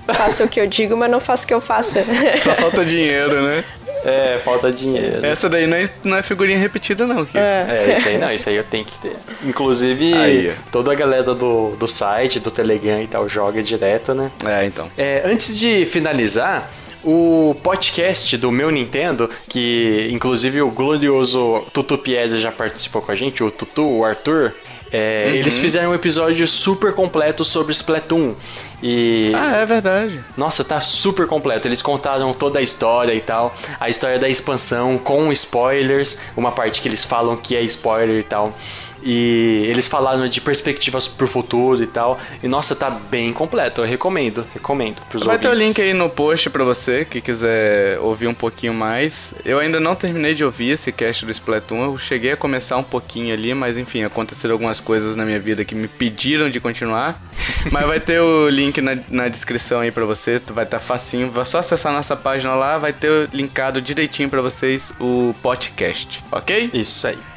Faço 0.07 0.43
o 0.43 0.47
que 0.47 0.59
eu 0.59 0.67
digo, 0.67 0.95
mas 0.95 1.11
não 1.11 1.19
faço 1.19 1.43
o 1.43 1.47
que 1.47 1.53
eu 1.53 1.61
faço. 1.61 1.97
Só 2.41 2.55
falta 2.55 2.85
dinheiro, 2.85 3.41
né? 3.41 3.63
É, 4.05 4.39
falta 4.43 4.69
dinheiro. 4.71 5.25
Essa 5.25 5.49
daí 5.49 5.65
não 5.65 5.77
é, 5.77 5.89
não 6.03 6.17
é 6.17 6.23
figurinha 6.23 6.57
repetida, 6.57 7.07
não. 7.07 7.25
Kiko. 7.25 7.37
É. 7.37 7.87
é, 7.89 7.95
isso 7.97 8.09
aí 8.09 8.17
não, 8.17 8.33
isso 8.33 8.49
aí 8.49 8.55
eu 8.55 8.63
tenho 8.63 8.83
que 8.83 8.97
ter. 8.99 9.15
Inclusive, 9.43 10.13
aí. 10.13 10.53
toda 10.71 10.91
a 10.91 10.95
galera 10.95 11.33
do, 11.33 11.75
do 11.75 11.87
site, 11.87 12.39
do 12.39 12.51
Telegram 12.51 13.01
e 13.01 13.07
tal, 13.07 13.29
joga 13.29 13.63
direto, 13.63 14.13
né? 14.13 14.29
É, 14.45 14.65
então. 14.65 14.89
É, 14.97 15.21
antes 15.25 15.57
de 15.57 15.85
finalizar, 15.85 16.69
o 17.03 17.55
podcast 17.61 18.37
do 18.37 18.51
meu 18.51 18.71
Nintendo, 18.71 19.29
que 19.49 20.09
inclusive 20.11 20.61
o 20.61 20.71
glorioso 20.71 21.63
Tutu 21.73 21.97
Pierre 21.97 22.39
já 22.39 22.51
participou 22.51 23.01
com 23.01 23.11
a 23.11 23.15
gente, 23.15 23.43
o 23.43 23.51
Tutu, 23.51 23.83
o 23.83 24.05
Arthur. 24.05 24.53
É, 24.95 25.25
uhum. 25.25 25.33
Eles 25.33 25.57
fizeram 25.57 25.89
um 25.89 25.95
episódio 25.95 26.47
super 26.47 26.93
completo 26.93 27.43
sobre 27.43 27.73
Splatoon. 27.73 28.35
E. 28.81 29.31
Ah, 29.33 29.57
é 29.57 29.65
verdade. 29.65 30.23
Nossa, 30.37 30.63
tá 30.63 30.79
super 30.79 31.25
completo. 31.25 31.67
Eles 31.67 31.81
contaram 31.81 32.31
toda 32.31 32.59
a 32.59 32.61
história 32.61 33.11
e 33.11 33.19
tal. 33.19 33.55
A 33.79 33.89
história 33.89 34.19
da 34.19 34.29
expansão 34.29 34.99
com 34.99 35.33
spoilers. 35.33 36.19
Uma 36.37 36.51
parte 36.51 36.79
que 36.79 36.87
eles 36.87 37.03
falam 37.03 37.35
que 37.35 37.55
é 37.55 37.63
spoiler 37.63 38.19
e 38.19 38.23
tal. 38.23 38.55
E 39.05 39.65
eles 39.67 39.87
falaram 39.87 40.27
de 40.27 40.39
perspectivas 40.39 41.07
pro 41.07 41.27
futuro 41.27 41.83
e 41.83 41.87
tal. 41.87 42.19
E 42.41 42.47
nossa, 42.47 42.75
tá 42.75 42.89
bem 42.89 43.33
completo. 43.33 43.81
Eu 43.81 43.85
recomendo, 43.85 44.45
recomendo 44.53 45.01
pros 45.09 45.23
Vai 45.23 45.35
ouvintes. 45.35 45.49
ter 45.49 45.55
o 45.55 45.67
link 45.67 45.81
aí 45.81 45.93
no 45.93 46.09
post 46.09 46.49
pra 46.49 46.63
você 46.63 47.05
que 47.05 47.21
quiser 47.21 47.99
ouvir 47.99 48.27
um 48.27 48.33
pouquinho 48.33 48.73
mais. 48.73 49.33
Eu 49.43 49.59
ainda 49.59 49.79
não 49.79 49.95
terminei 49.95 50.33
de 50.33 50.43
ouvir 50.43 50.69
esse 50.69 50.91
cast 50.91 51.25
do 51.25 51.31
Splatoon. 51.31 51.83
Eu 51.83 51.97
cheguei 51.97 52.31
a 52.31 52.37
começar 52.37 52.77
um 52.77 52.83
pouquinho 52.83 53.33
ali, 53.33 53.53
mas 53.53 53.77
enfim, 53.77 54.03
aconteceram 54.03 54.53
algumas 54.53 54.79
coisas 54.79 55.15
na 55.15 55.25
minha 55.25 55.39
vida 55.39 55.65
que 55.65 55.75
me 55.75 55.87
pediram 55.87 56.49
de 56.49 56.59
continuar. 56.59 57.19
Mas 57.71 57.85
vai 57.85 57.99
ter 57.99 58.21
o 58.21 58.47
link 58.47 58.79
na, 58.79 58.97
na 59.09 59.27
descrição 59.27 59.81
aí 59.81 59.91
pra 59.91 60.05
você, 60.05 60.41
vai 60.47 60.63
estar 60.63 60.79
tá 60.79 60.85
facinho. 60.85 61.29
Vai 61.29 61.45
só 61.45 61.59
acessar 61.59 61.91
nossa 61.91 62.15
página 62.15 62.55
lá, 62.55 62.77
vai 62.77 62.93
ter 62.93 63.29
linkado 63.33 63.81
direitinho 63.81 64.29
pra 64.29 64.41
vocês 64.41 64.93
o 64.99 65.33
podcast, 65.41 66.23
ok? 66.31 66.69
Isso 66.73 67.07
aí. 67.07 67.32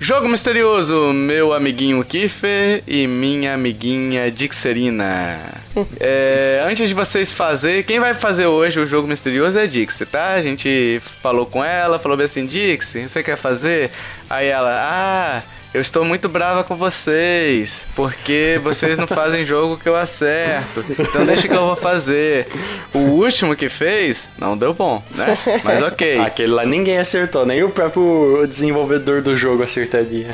Jogo 0.00 0.26
misterioso, 0.26 1.12
meu 1.12 1.52
amiguinho 1.52 2.02
Kiffer 2.02 2.82
e 2.86 3.06
minha 3.06 3.52
amiguinha 3.54 4.30
Dixerina. 4.30 5.38
é, 6.00 6.64
antes 6.66 6.88
de 6.88 6.94
vocês 6.94 7.30
fazer, 7.30 7.84
quem 7.84 8.00
vai 8.00 8.14
fazer 8.14 8.46
hoje 8.46 8.80
o 8.80 8.86
jogo 8.86 9.06
misterioso 9.06 9.58
é 9.58 9.64
a 9.64 9.66
Dixie, 9.66 10.06
tá? 10.06 10.32
A 10.32 10.42
gente 10.42 11.02
falou 11.20 11.44
com 11.44 11.62
ela, 11.62 11.98
falou 11.98 12.16
bem 12.16 12.24
assim, 12.24 12.46
Dixie, 12.46 13.08
você 13.08 13.22
quer 13.22 13.36
fazer? 13.36 13.90
Aí 14.30 14.46
ela, 14.46 14.70
ah, 14.80 15.42
eu 15.78 15.82
estou 15.82 16.04
muito 16.04 16.28
brava 16.28 16.64
com 16.64 16.74
vocês, 16.74 17.84
porque 17.94 18.60
vocês 18.64 18.98
não 18.98 19.06
fazem 19.06 19.46
jogo 19.46 19.78
que 19.78 19.88
eu 19.88 19.94
acerto. 19.94 20.84
Então 20.90 21.24
deixa 21.24 21.46
que 21.46 21.54
eu 21.54 21.66
vou 21.66 21.76
fazer. 21.76 22.48
O 22.92 22.98
último 22.98 23.54
que 23.54 23.68
fez, 23.68 24.28
não 24.36 24.58
deu 24.58 24.74
bom, 24.74 25.00
né? 25.14 25.38
Mas 25.62 25.80
ok. 25.80 26.18
Aquele 26.26 26.52
lá 26.52 26.66
ninguém 26.66 26.98
acertou, 26.98 27.46
nem 27.46 27.62
o 27.62 27.70
próprio 27.70 28.44
desenvolvedor 28.48 29.22
do 29.22 29.36
jogo 29.36 29.62
acertaria. 29.62 30.26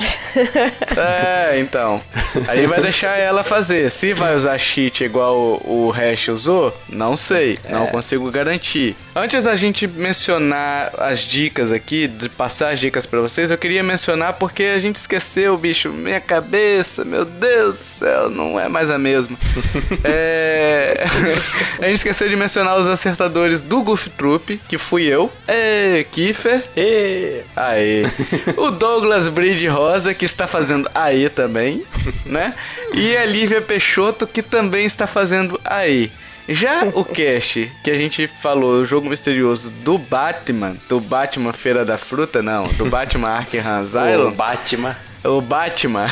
É, 0.96 1.60
então. 1.60 2.00
Aí 2.48 2.66
vai 2.66 2.80
deixar 2.80 3.18
ela 3.18 3.44
fazer. 3.44 3.90
Se 3.90 4.14
vai 4.14 4.34
usar 4.34 4.56
cheat 4.56 5.04
igual 5.04 5.36
o, 5.36 5.88
o 5.88 5.90
Hash 5.90 6.28
usou, 6.28 6.72
não 6.88 7.18
sei. 7.18 7.58
Não 7.68 7.84
é. 7.84 7.86
consigo 7.88 8.30
garantir. 8.30 8.96
Antes 9.14 9.44
da 9.44 9.54
gente 9.56 9.86
mencionar 9.86 10.90
as 10.96 11.20
dicas 11.20 11.70
aqui, 11.70 12.08
de 12.08 12.30
passar 12.30 12.70
as 12.70 12.80
dicas 12.80 13.04
para 13.04 13.20
vocês, 13.20 13.50
eu 13.50 13.58
queria 13.58 13.82
mencionar 13.82 14.32
porque 14.34 14.62
a 14.62 14.78
gente 14.78 14.96
esqueceu 14.96 15.33
esqueceu, 15.34 15.56
bicho. 15.58 15.90
Minha 15.90 16.20
cabeça, 16.20 17.04
meu 17.04 17.24
Deus 17.24 17.74
do 17.74 17.80
céu, 17.80 18.30
não 18.30 18.58
é 18.58 18.68
mais 18.68 18.88
a 18.88 18.98
mesma. 18.98 19.36
é... 20.04 21.04
a 21.80 21.86
gente 21.86 21.96
esqueceu 21.96 22.28
de 22.28 22.36
mencionar 22.36 22.78
os 22.78 22.86
acertadores 22.86 23.62
do 23.62 23.82
Goof 23.82 24.08
Troop, 24.10 24.60
que 24.68 24.78
fui 24.78 25.04
eu. 25.04 25.30
É, 25.48 26.06
Kiefer. 26.10 26.62
E... 26.76 27.40
Aí. 27.56 28.04
o 28.56 28.70
Douglas 28.70 29.26
Bridge 29.26 29.66
Rosa, 29.66 30.14
que 30.14 30.24
está 30.24 30.46
fazendo 30.46 30.88
aí 30.94 31.28
também, 31.28 31.84
né? 32.24 32.54
E 32.92 33.16
a 33.16 33.24
Lívia 33.24 33.60
Peixoto, 33.60 34.26
que 34.26 34.42
também 34.42 34.86
está 34.86 35.06
fazendo 35.06 35.60
aí. 35.64 36.12
Já 36.46 36.84
o 36.92 37.04
cast 37.04 37.72
que 37.82 37.90
a 37.90 37.96
gente 37.96 38.28
falou, 38.42 38.82
o 38.82 38.84
jogo 38.84 39.08
misterioso 39.08 39.70
do 39.70 39.96
Batman, 39.96 40.76
do 40.88 41.00
Batman 41.00 41.54
Feira 41.54 41.86
da 41.86 41.96
Fruta, 41.96 42.42
não, 42.42 42.68
do 42.68 42.84
Batman 42.84 43.30
Arkham 43.30 43.80
Asylum. 43.80 44.28
O 44.28 44.30
Batman. 44.30 44.94
O 45.24 45.40
Batman. 45.40 46.06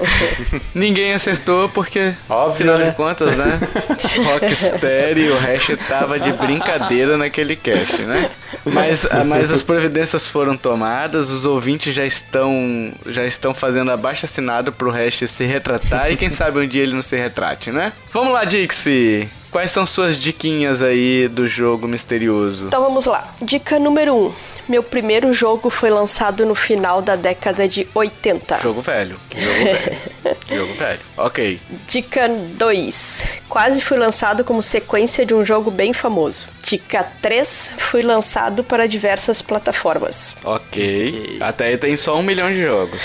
Ninguém 0.74 1.14
acertou 1.14 1.68
porque, 1.70 2.12
Óbvio, 2.28 2.54
afinal 2.54 2.78
né? 2.78 2.90
de 2.90 2.96
contas, 2.96 3.36
né? 3.36 3.58
Rocksteady 4.32 5.22
e 5.22 5.30
o 5.30 5.38
Hash 5.38 5.70
tava 5.88 6.20
de 6.20 6.30
brincadeira 6.32 7.16
naquele 7.16 7.56
cast, 7.56 8.02
né? 8.02 8.30
Mas, 8.66 9.06
mas 9.26 9.50
as 9.50 9.62
providências 9.62 10.28
foram 10.28 10.56
tomadas, 10.56 11.30
os 11.30 11.44
ouvintes 11.46 11.94
já 11.94 12.04
estão 12.04 12.92
já 13.06 13.24
estão 13.24 13.54
fazendo 13.54 13.90
abaixo 13.90 14.26
assinado 14.26 14.72
pro 14.72 14.90
Hash 14.90 15.24
se 15.26 15.44
retratar 15.44 16.12
e 16.12 16.16
quem 16.16 16.30
sabe 16.30 16.58
um 16.58 16.66
dia 16.66 16.82
ele 16.82 16.94
não 16.94 17.02
se 17.02 17.16
retrate, 17.16 17.70
né? 17.70 17.92
Vamos 18.12 18.32
lá, 18.32 18.44
Dixie. 18.44 19.28
Quais 19.54 19.70
são 19.70 19.86
suas 19.86 20.18
diquinhas 20.18 20.82
aí 20.82 21.28
do 21.28 21.46
jogo 21.46 21.86
misterioso? 21.86 22.66
Então 22.66 22.82
vamos 22.82 23.06
lá. 23.06 23.32
Dica 23.40 23.78
número 23.78 24.12
1. 24.12 24.26
Um. 24.26 24.32
Meu 24.68 24.82
primeiro 24.82 25.32
jogo 25.32 25.70
foi 25.70 25.90
lançado 25.90 26.44
no 26.44 26.56
final 26.56 27.00
da 27.00 27.14
década 27.14 27.68
de 27.68 27.86
80. 27.94 28.58
Jogo 28.58 28.82
velho. 28.82 29.16
Jogo 29.32 29.54
velho. 29.62 30.36
jogo 30.58 30.74
velho. 30.74 31.00
Ok. 31.16 31.60
Dica 31.86 32.28
2. 32.28 33.26
Quase 33.48 33.80
fui 33.80 33.96
lançado 33.96 34.42
como 34.42 34.60
sequência 34.60 35.24
de 35.24 35.32
um 35.32 35.44
jogo 35.44 35.70
bem 35.70 35.92
famoso. 35.92 36.48
Dica 36.60 37.06
3. 37.22 37.74
Fui 37.78 38.02
lançado 38.02 38.64
para 38.64 38.88
diversas 38.88 39.40
plataformas. 39.40 40.34
Ok. 40.42 41.08
okay. 41.10 41.38
Até 41.40 41.66
aí 41.66 41.78
tem 41.78 41.94
só 41.94 42.18
um 42.18 42.24
milhão 42.24 42.50
de 42.50 42.60
jogos. 42.60 43.00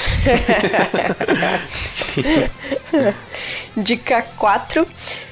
Sim. 1.75 2.23
Dica 3.77 4.23
4. 4.35 4.87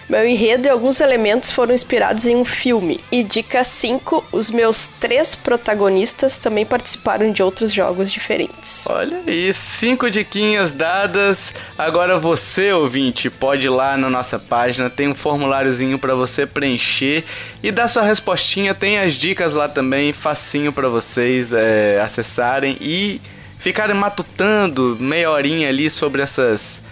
Meu 0.10 0.26
enredo 0.26 0.68
e 0.68 0.70
alguns 0.70 1.02
elementos 1.02 1.52
foram 1.52 1.74
inspirados 1.74 2.26
em 2.26 2.34
um 2.34 2.46
filme. 2.46 3.02
E 3.12 3.24
dica 3.24 3.62
5, 3.62 4.24
os 4.32 4.50
meus 4.50 4.88
três 4.88 5.36
protagonistas 5.36 6.38
também 6.38 6.66
participaram 6.66 7.30
de 7.30 7.44
outros 7.44 7.74
jogos 7.74 8.10
diferentes. 8.10 8.86
Olha 8.88 9.22
aí, 9.28 9.54
cinco 9.54 10.10
diquinhas 10.10 10.72
dadas. 10.72 11.54
Agora 11.78 12.18
você, 12.18 12.72
ouvinte, 12.72 13.30
pode 13.30 13.66
ir 13.66 13.70
lá 13.70 13.98
na 13.98 14.10
nossa 14.10 14.40
página, 14.40 14.90
tem 14.90 15.10
um 15.10 15.16
formuláriozinho 15.16 16.00
para 16.00 16.16
você 16.16 16.46
preencher 16.46 17.26
e 17.62 17.70
dar 17.70 17.90
sua 17.90 18.04
respostinha. 18.04 18.74
Tem 18.74 19.00
as 19.00 19.14
dicas 19.14 19.52
lá 19.52 19.68
também, 19.68 20.14
facinho 20.14 20.72
para 20.72 20.88
vocês 20.88 21.52
é, 21.52 22.00
acessarem 22.02 22.78
e 22.80 23.20
ficarem 23.60 23.96
matutando 23.96 24.96
meia 24.98 25.30
horinha 25.30 25.68
ali 25.68 25.90
sobre 25.90 26.22
essas 26.22 26.87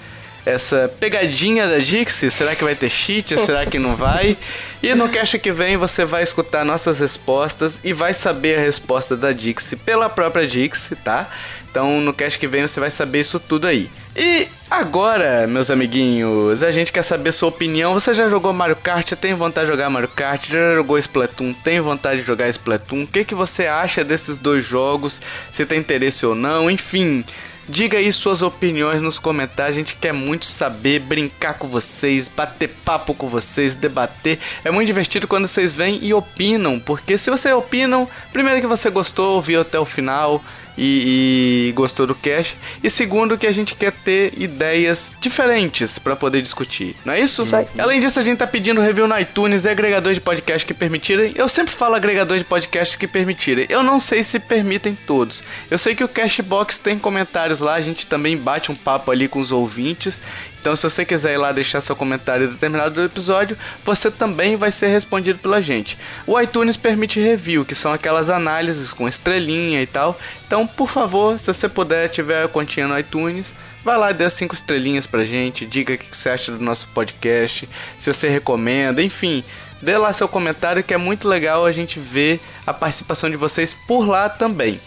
essa 0.46 0.92
pegadinha 1.00 1.68
da 1.68 1.80
Dixie. 1.80 2.30
Será 2.30 2.56
que 2.56 2.64
vai 2.64 2.76
ter 2.76 2.90
cheat? 2.90 3.38
Será 3.40 3.66
que 3.66 3.80
não 3.80 3.96
vai? 3.96 4.38
E 4.84 4.94
no 4.94 5.10
cast 5.10 5.40
que 5.40 5.52
vem 5.52 5.76
você 5.78 6.06
vai 6.06 6.22
escutar 6.22 6.64
nossas 6.64 7.00
respostas 7.00 7.80
e 7.84 7.92
vai 7.92 8.14
saber 8.14 8.58
a 8.58 8.62
resposta 8.62 9.18
da 9.18 9.32
Dixie 9.32 9.76
pela 9.76 10.10
própria 10.10 10.46
Dixie, 10.46 10.96
tá? 10.98 11.28
Então 11.72 12.00
no 12.00 12.14
cast 12.14 12.38
que 12.38 12.48
vem 12.48 12.62
você 12.62 12.80
vai 12.80 12.92
saber 12.92 13.22
isso 13.22 13.40
tudo 13.40 13.66
aí. 13.66 13.90
E 14.18 14.48
agora, 14.72 15.46
meus 15.46 15.70
amiguinhos, 15.70 16.64
a 16.64 16.72
gente 16.72 16.90
quer 16.90 17.02
saber 17.02 17.34
sua 17.34 17.50
opinião. 17.50 17.94
Você 17.94 18.14
já 18.14 18.30
jogou 18.30 18.54
Mario 18.54 18.78
Kart? 18.78 19.12
Tem 19.12 19.34
vontade 19.34 19.66
de 19.66 19.74
jogar 19.74 19.90
Mario 19.90 20.08
Kart? 20.08 20.48
Já 20.48 20.76
jogou 20.76 20.98
Splatoon? 20.98 21.52
Tem 21.52 21.82
vontade 21.82 22.22
de 22.22 22.28
jogar 22.28 22.48
Splatoon? 22.48 23.04
O 23.04 23.08
que, 23.08 23.26
que 23.26 23.36
você 23.36 23.68
acha 23.68 24.06
desses 24.06 24.38
dois 24.38 24.64
jogos? 24.64 25.20
Se 25.52 25.66
tem 25.66 25.80
interesse 25.80 26.26
ou 26.26 26.34
não? 26.34 26.72
Enfim, 26.72 27.26
Diga 27.68 27.98
aí 27.98 28.14
suas 28.14 28.44
opiniões 28.44 29.02
nos 29.02 29.18
comentários, 29.18 29.76
a 29.76 29.80
gente 29.80 29.96
quer 29.96 30.14
muito 30.14 30.46
saber, 30.46 31.00
brincar 31.00 31.56
com 31.56 31.68
vocês, 31.68 32.28
bater 32.28 32.70
papo 32.86 33.16
com 33.16 33.28
vocês, 33.28 33.76
debater. 33.76 34.38
É 34.64 34.70
muito 34.70 34.86
divertido 34.86 35.28
quando 35.28 35.48
vocês 35.48 35.74
vêm 35.74 35.98
e 36.04 36.14
opinam, 36.14 36.80
porque 36.80 37.18
se 37.18 37.32
vocês 37.32 37.56
opinam, 37.56 38.08
primeiro 38.32 38.62
que 38.62 38.68
você 38.68 38.92
gostou, 38.92 39.36
ouviu 39.36 39.62
até 39.62 39.80
o 39.80 39.86
final, 39.86 40.44
e, 40.78 41.70
e, 41.70 41.72
gostou 41.74 42.06
do 42.08 42.16
cast. 42.16 42.58
E 42.84 42.90
segundo, 42.90 43.38
que 43.38 43.48
a 43.48 43.52
gente 43.52 43.76
quer 43.76 43.92
ter 43.92 44.34
ideias 44.38 45.16
diferentes 45.20 45.98
para 45.98 46.16
poder 46.16 46.42
discutir. 46.42 46.96
Não 47.06 47.14
é 47.14 47.20
isso? 47.20 47.44
isso 47.44 47.56
Além 47.78 48.00
disso, 48.00 48.20
a 48.20 48.24
gente 48.24 48.38
tá 48.38 48.48
pedindo 48.48 48.82
review 48.82 49.08
no 49.08 49.20
iTunes 49.20 49.66
e 49.66 49.70
agregadores 49.70 50.18
de 50.18 50.22
podcast 50.22 50.66
que 50.66 50.74
permitirem. 50.74 51.34
Eu 51.36 51.48
sempre 51.48 51.74
falo 51.74 51.96
agregadores 51.96 52.44
de 52.44 52.50
podcast 52.50 52.98
que 52.98 53.08
permitirem. 53.08 53.66
Eu 53.70 53.84
não 53.84 54.00
sei 54.00 54.24
se 54.24 54.40
permitem 54.40 54.98
todos. 55.08 55.44
Eu 55.70 55.78
sei 55.78 55.96
que 55.96 56.04
o 56.04 56.08
Cashbox 56.08 56.78
tem 56.78 56.98
comentários 57.00 57.60
lá, 57.60 57.76
a 57.76 57.82
gente 57.82 58.06
também 58.06 58.38
bate 58.38 58.72
um 58.72 58.76
papo 58.76 59.12
ali 59.12 59.28
com 59.28 59.40
os 59.40 59.52
ouvintes. 59.52 60.22
Então, 60.66 60.76
se 60.76 60.82
você 60.82 61.06
quiser 61.06 61.36
ir 61.36 61.38
lá 61.38 61.52
deixar 61.52 61.80
seu 61.80 61.96
comentário 61.96 62.48
determinado 62.48 62.96
do 62.96 63.04
episódio, 63.04 63.56
você 63.84 64.10
também 64.10 64.56
vai 64.56 64.72
ser 64.72 64.88
respondido 64.88 65.38
pela 65.38 65.62
gente. 65.62 65.96
O 66.26 66.42
iTunes 66.42 66.76
permite 66.76 67.20
review, 67.20 67.64
que 67.64 67.76
são 67.76 67.94
aquelas 67.94 68.32
análises 68.32 68.92
com 68.92 69.08
estrelinha 69.08 69.80
e 69.80 69.86
tal. 69.86 70.20
Então, 70.48 70.66
por 70.66 70.90
favor, 70.90 71.40
se 71.40 71.54
você 71.54 71.70
puder, 71.70 72.10
tiver 72.10 72.44
a 72.44 72.48
continha 72.48 72.88
no 72.88 72.98
iTunes, 72.98 73.54
vai 73.84 73.96
lá 73.96 74.10
e 74.10 74.16
dê 74.16 74.24
as 74.24 74.34
cinco 74.34 74.56
estrelinhas 74.56 75.06
pra 75.06 75.24
gente, 75.24 75.68
diga 75.68 75.94
o 75.94 75.98
que 76.00 76.18
você 76.18 76.30
acha 76.30 76.52
do 76.52 76.64
nosso 76.64 76.88
podcast, 76.88 77.70
se 78.00 78.12
você 78.12 78.28
recomenda, 78.28 79.04
enfim. 79.04 79.44
Dê 79.84 79.96
lá 80.00 80.12
seu 80.14 80.28
comentário 80.28 80.84
que 80.84 80.96
é 80.96 80.98
muito 80.98 81.28
legal 81.28 81.64
a 81.64 81.72
gente 81.72 82.00
ver 82.00 82.40
a 82.66 82.74
participação 82.74 83.30
de 83.30 83.38
vocês 83.38 83.72
por 83.72 84.08
lá 84.08 84.30
também. 84.30 84.80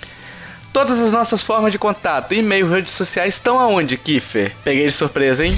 Todas 0.79 1.03
as 1.03 1.11
nossas 1.11 1.43
formas 1.43 1.73
de 1.73 1.79
contato, 1.79 2.33
e-mail, 2.33 2.69
redes 2.69 2.93
sociais 2.93 3.35
estão 3.35 3.59
aonde, 3.59 3.97
Kiffer? 3.97 4.53
Peguei 4.63 4.87
de 4.87 4.93
surpresa, 4.93 5.45
hein? 5.45 5.53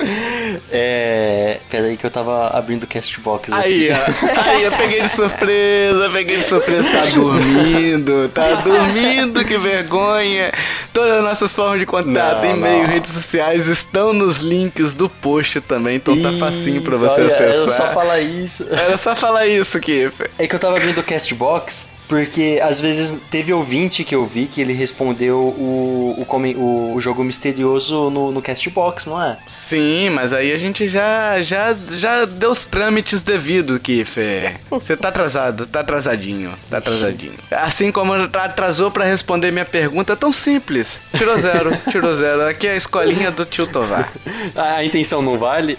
é. 0.70 1.60
Peraí 1.70 1.96
que 1.96 2.04
eu 2.04 2.10
tava 2.10 2.48
abrindo 2.48 2.84
o 2.84 2.86
Castbox 2.86 3.50
aí. 3.50 3.90
Aí, 3.90 3.90
ó. 3.90 4.42
Aí, 4.42 4.62
eu 4.64 4.72
peguei 4.72 5.00
de 5.00 5.08
surpresa, 5.08 6.10
peguei 6.10 6.36
de 6.36 6.44
surpresa. 6.44 6.86
Tá 6.90 7.06
dormindo, 7.06 8.28
tá 8.34 8.54
dormindo, 8.60 9.42
que 9.46 9.56
vergonha. 9.56 10.52
Todas 10.92 11.12
as 11.16 11.24
nossas 11.24 11.52
formas 11.54 11.80
de 11.80 11.86
contato, 11.86 12.44
e-mail, 12.44 12.86
redes 12.86 13.12
sociais 13.12 13.66
estão 13.66 14.12
nos 14.12 14.40
links 14.40 14.92
do 14.92 15.08
post 15.08 15.62
também, 15.62 15.96
então 15.96 16.12
isso, 16.12 16.22
tá 16.22 16.32
facinho 16.32 16.82
pra 16.82 16.98
você 16.98 17.06
olha, 17.06 17.26
acessar. 17.28 17.46
Era 17.46 17.68
só 17.68 17.86
falar 17.94 18.20
isso. 18.20 18.66
Era 18.70 18.96
só 18.98 19.16
falar 19.16 19.46
isso, 19.46 19.80
Kiffer. 19.80 20.30
É 20.38 20.46
que 20.46 20.54
eu 20.54 20.58
tava 20.58 20.76
abrindo 20.76 20.98
o 20.98 21.02
Castbox 21.02 21.98
Porque 22.10 22.60
às 22.60 22.80
vezes 22.80 23.22
teve 23.30 23.52
ouvinte 23.52 24.02
que 24.02 24.16
eu 24.16 24.26
vi 24.26 24.48
que 24.48 24.60
ele 24.60 24.72
respondeu 24.72 25.38
o, 25.38 26.26
o, 26.28 26.94
o, 26.96 27.00
jogo 27.00 27.22
misterioso 27.22 28.10
no, 28.10 28.32
no 28.32 28.42
Castbox, 28.42 29.06
não 29.06 29.22
é? 29.22 29.38
Sim, 29.46 30.10
mas 30.10 30.32
aí 30.32 30.52
a 30.52 30.58
gente 30.58 30.88
já, 30.88 31.40
já, 31.40 31.72
já 31.92 32.24
deu 32.24 32.50
os 32.50 32.66
trâmites 32.66 33.22
devido, 33.22 33.78
Kiffer. 33.78 34.56
Você 34.68 34.96
tá 34.96 35.06
atrasado, 35.06 35.68
tá 35.68 35.80
atrasadinho, 35.80 36.52
tá 36.68 36.78
atrasadinho. 36.78 37.38
Assim 37.48 37.92
como 37.92 38.12
atrasou 38.12 38.90
para 38.90 39.04
responder 39.04 39.52
minha 39.52 39.64
pergunta 39.64 40.16
tão 40.16 40.32
simples. 40.32 41.00
Tirou 41.16 41.38
zero, 41.38 41.78
tirou 41.92 42.12
zero. 42.12 42.44
Aqui 42.48 42.66
é 42.66 42.72
a 42.72 42.76
escolinha 42.76 43.30
do 43.30 43.44
tio 43.44 43.68
Tovar. 43.68 44.12
A 44.56 44.82
intenção 44.82 45.22
não 45.22 45.38
vale? 45.38 45.78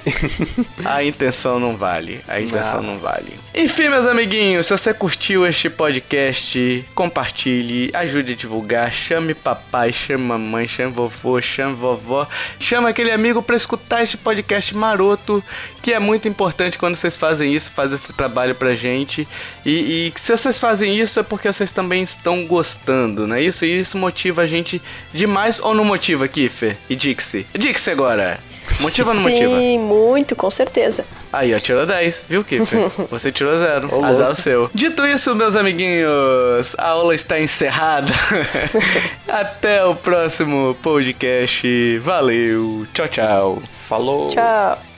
A 0.86 1.04
intenção 1.04 1.60
não 1.60 1.76
vale. 1.76 2.22
A 2.26 2.40
intenção 2.40 2.82
não, 2.82 2.94
não 2.94 3.00
vale. 3.00 3.38
Enfim, 3.54 3.90
meus 3.90 4.06
amiguinhos, 4.06 4.68
se 4.68 4.72
você 4.72 4.94
curtiu 4.94 5.46
este 5.46 5.70
podcast, 5.70 6.21
compartilhe, 6.94 7.90
ajude 7.94 8.34
a 8.34 8.36
divulgar, 8.36 8.92
chame 8.92 9.34
papai, 9.34 9.92
chame 9.92 10.24
mamãe, 10.24 10.68
chame 10.68 10.92
vovô, 10.92 11.42
chame 11.42 11.76
vovó, 11.76 12.28
chama 12.60 12.90
aquele 12.90 13.12
amigo 13.12 13.42
para 13.42 13.56
escutar 13.56 14.04
este 14.04 14.18
podcast 14.18 14.76
maroto, 14.76 15.44
que 15.82 15.94
é 15.94 16.00
muito 16.00 16.28
importante 16.28 16.78
quando 16.78 16.96
vocês 16.96 17.16
fazem 17.16 17.54
isso, 17.54 17.72
fazem 17.72 17.96
esse 17.96 18.14
trabalho 18.14 18.56
pra 18.56 18.76
gente. 18.76 19.28
E, 19.66 20.08
e 20.08 20.14
se 20.16 20.36
vocês 20.36 20.58
fazem 20.58 21.00
isso 21.00 21.20
é 21.20 21.24
porque 21.24 21.52
vocês 21.52 21.72
também 21.72 22.04
estão 22.04 22.46
gostando, 22.46 23.26
né? 23.26 23.42
Isso 23.42 23.66
e 23.66 23.80
isso 23.80 23.98
motiva 23.98 24.44
a 24.44 24.48
gente 24.48 24.82
demais 25.14 25.60
ou 25.60 25.74
não 25.74 25.84
motiva, 25.84 26.28
Kiffer 26.28 26.78
e 26.90 26.96
Dixie? 26.96 27.48
Dixie 27.58 27.92
agora. 27.92 28.51
Motiva 28.80 29.10
ou 29.10 29.16
não 29.16 29.24
Sim, 29.24 29.30
motiva? 29.30 29.58
Sim, 29.60 29.80
muito, 29.80 30.36
com 30.36 30.50
certeza. 30.50 31.06
Aí, 31.32 31.54
ó, 31.54 31.60
tirou 31.60 31.86
10, 31.86 32.24
viu, 32.28 32.44
Kiffer? 32.44 32.90
Você 33.10 33.32
tirou 33.32 33.56
zero. 33.58 34.04
Azar 34.04 34.32
o 34.32 34.36
seu. 34.36 34.70
Dito 34.74 35.06
isso, 35.06 35.34
meus 35.36 35.56
amiguinhos, 35.56 36.76
a 36.78 36.88
aula 36.90 37.16
está 37.16 37.40
encerrada. 37.40 38.12
Até 39.28 39.84
o 39.86 39.96
próximo 39.96 40.76
podcast. 40.82 41.98
Valeu. 42.00 42.86
Tchau, 42.94 43.08
tchau. 43.08 43.62
Falou. 43.88 44.30
Tchau. 44.30 44.91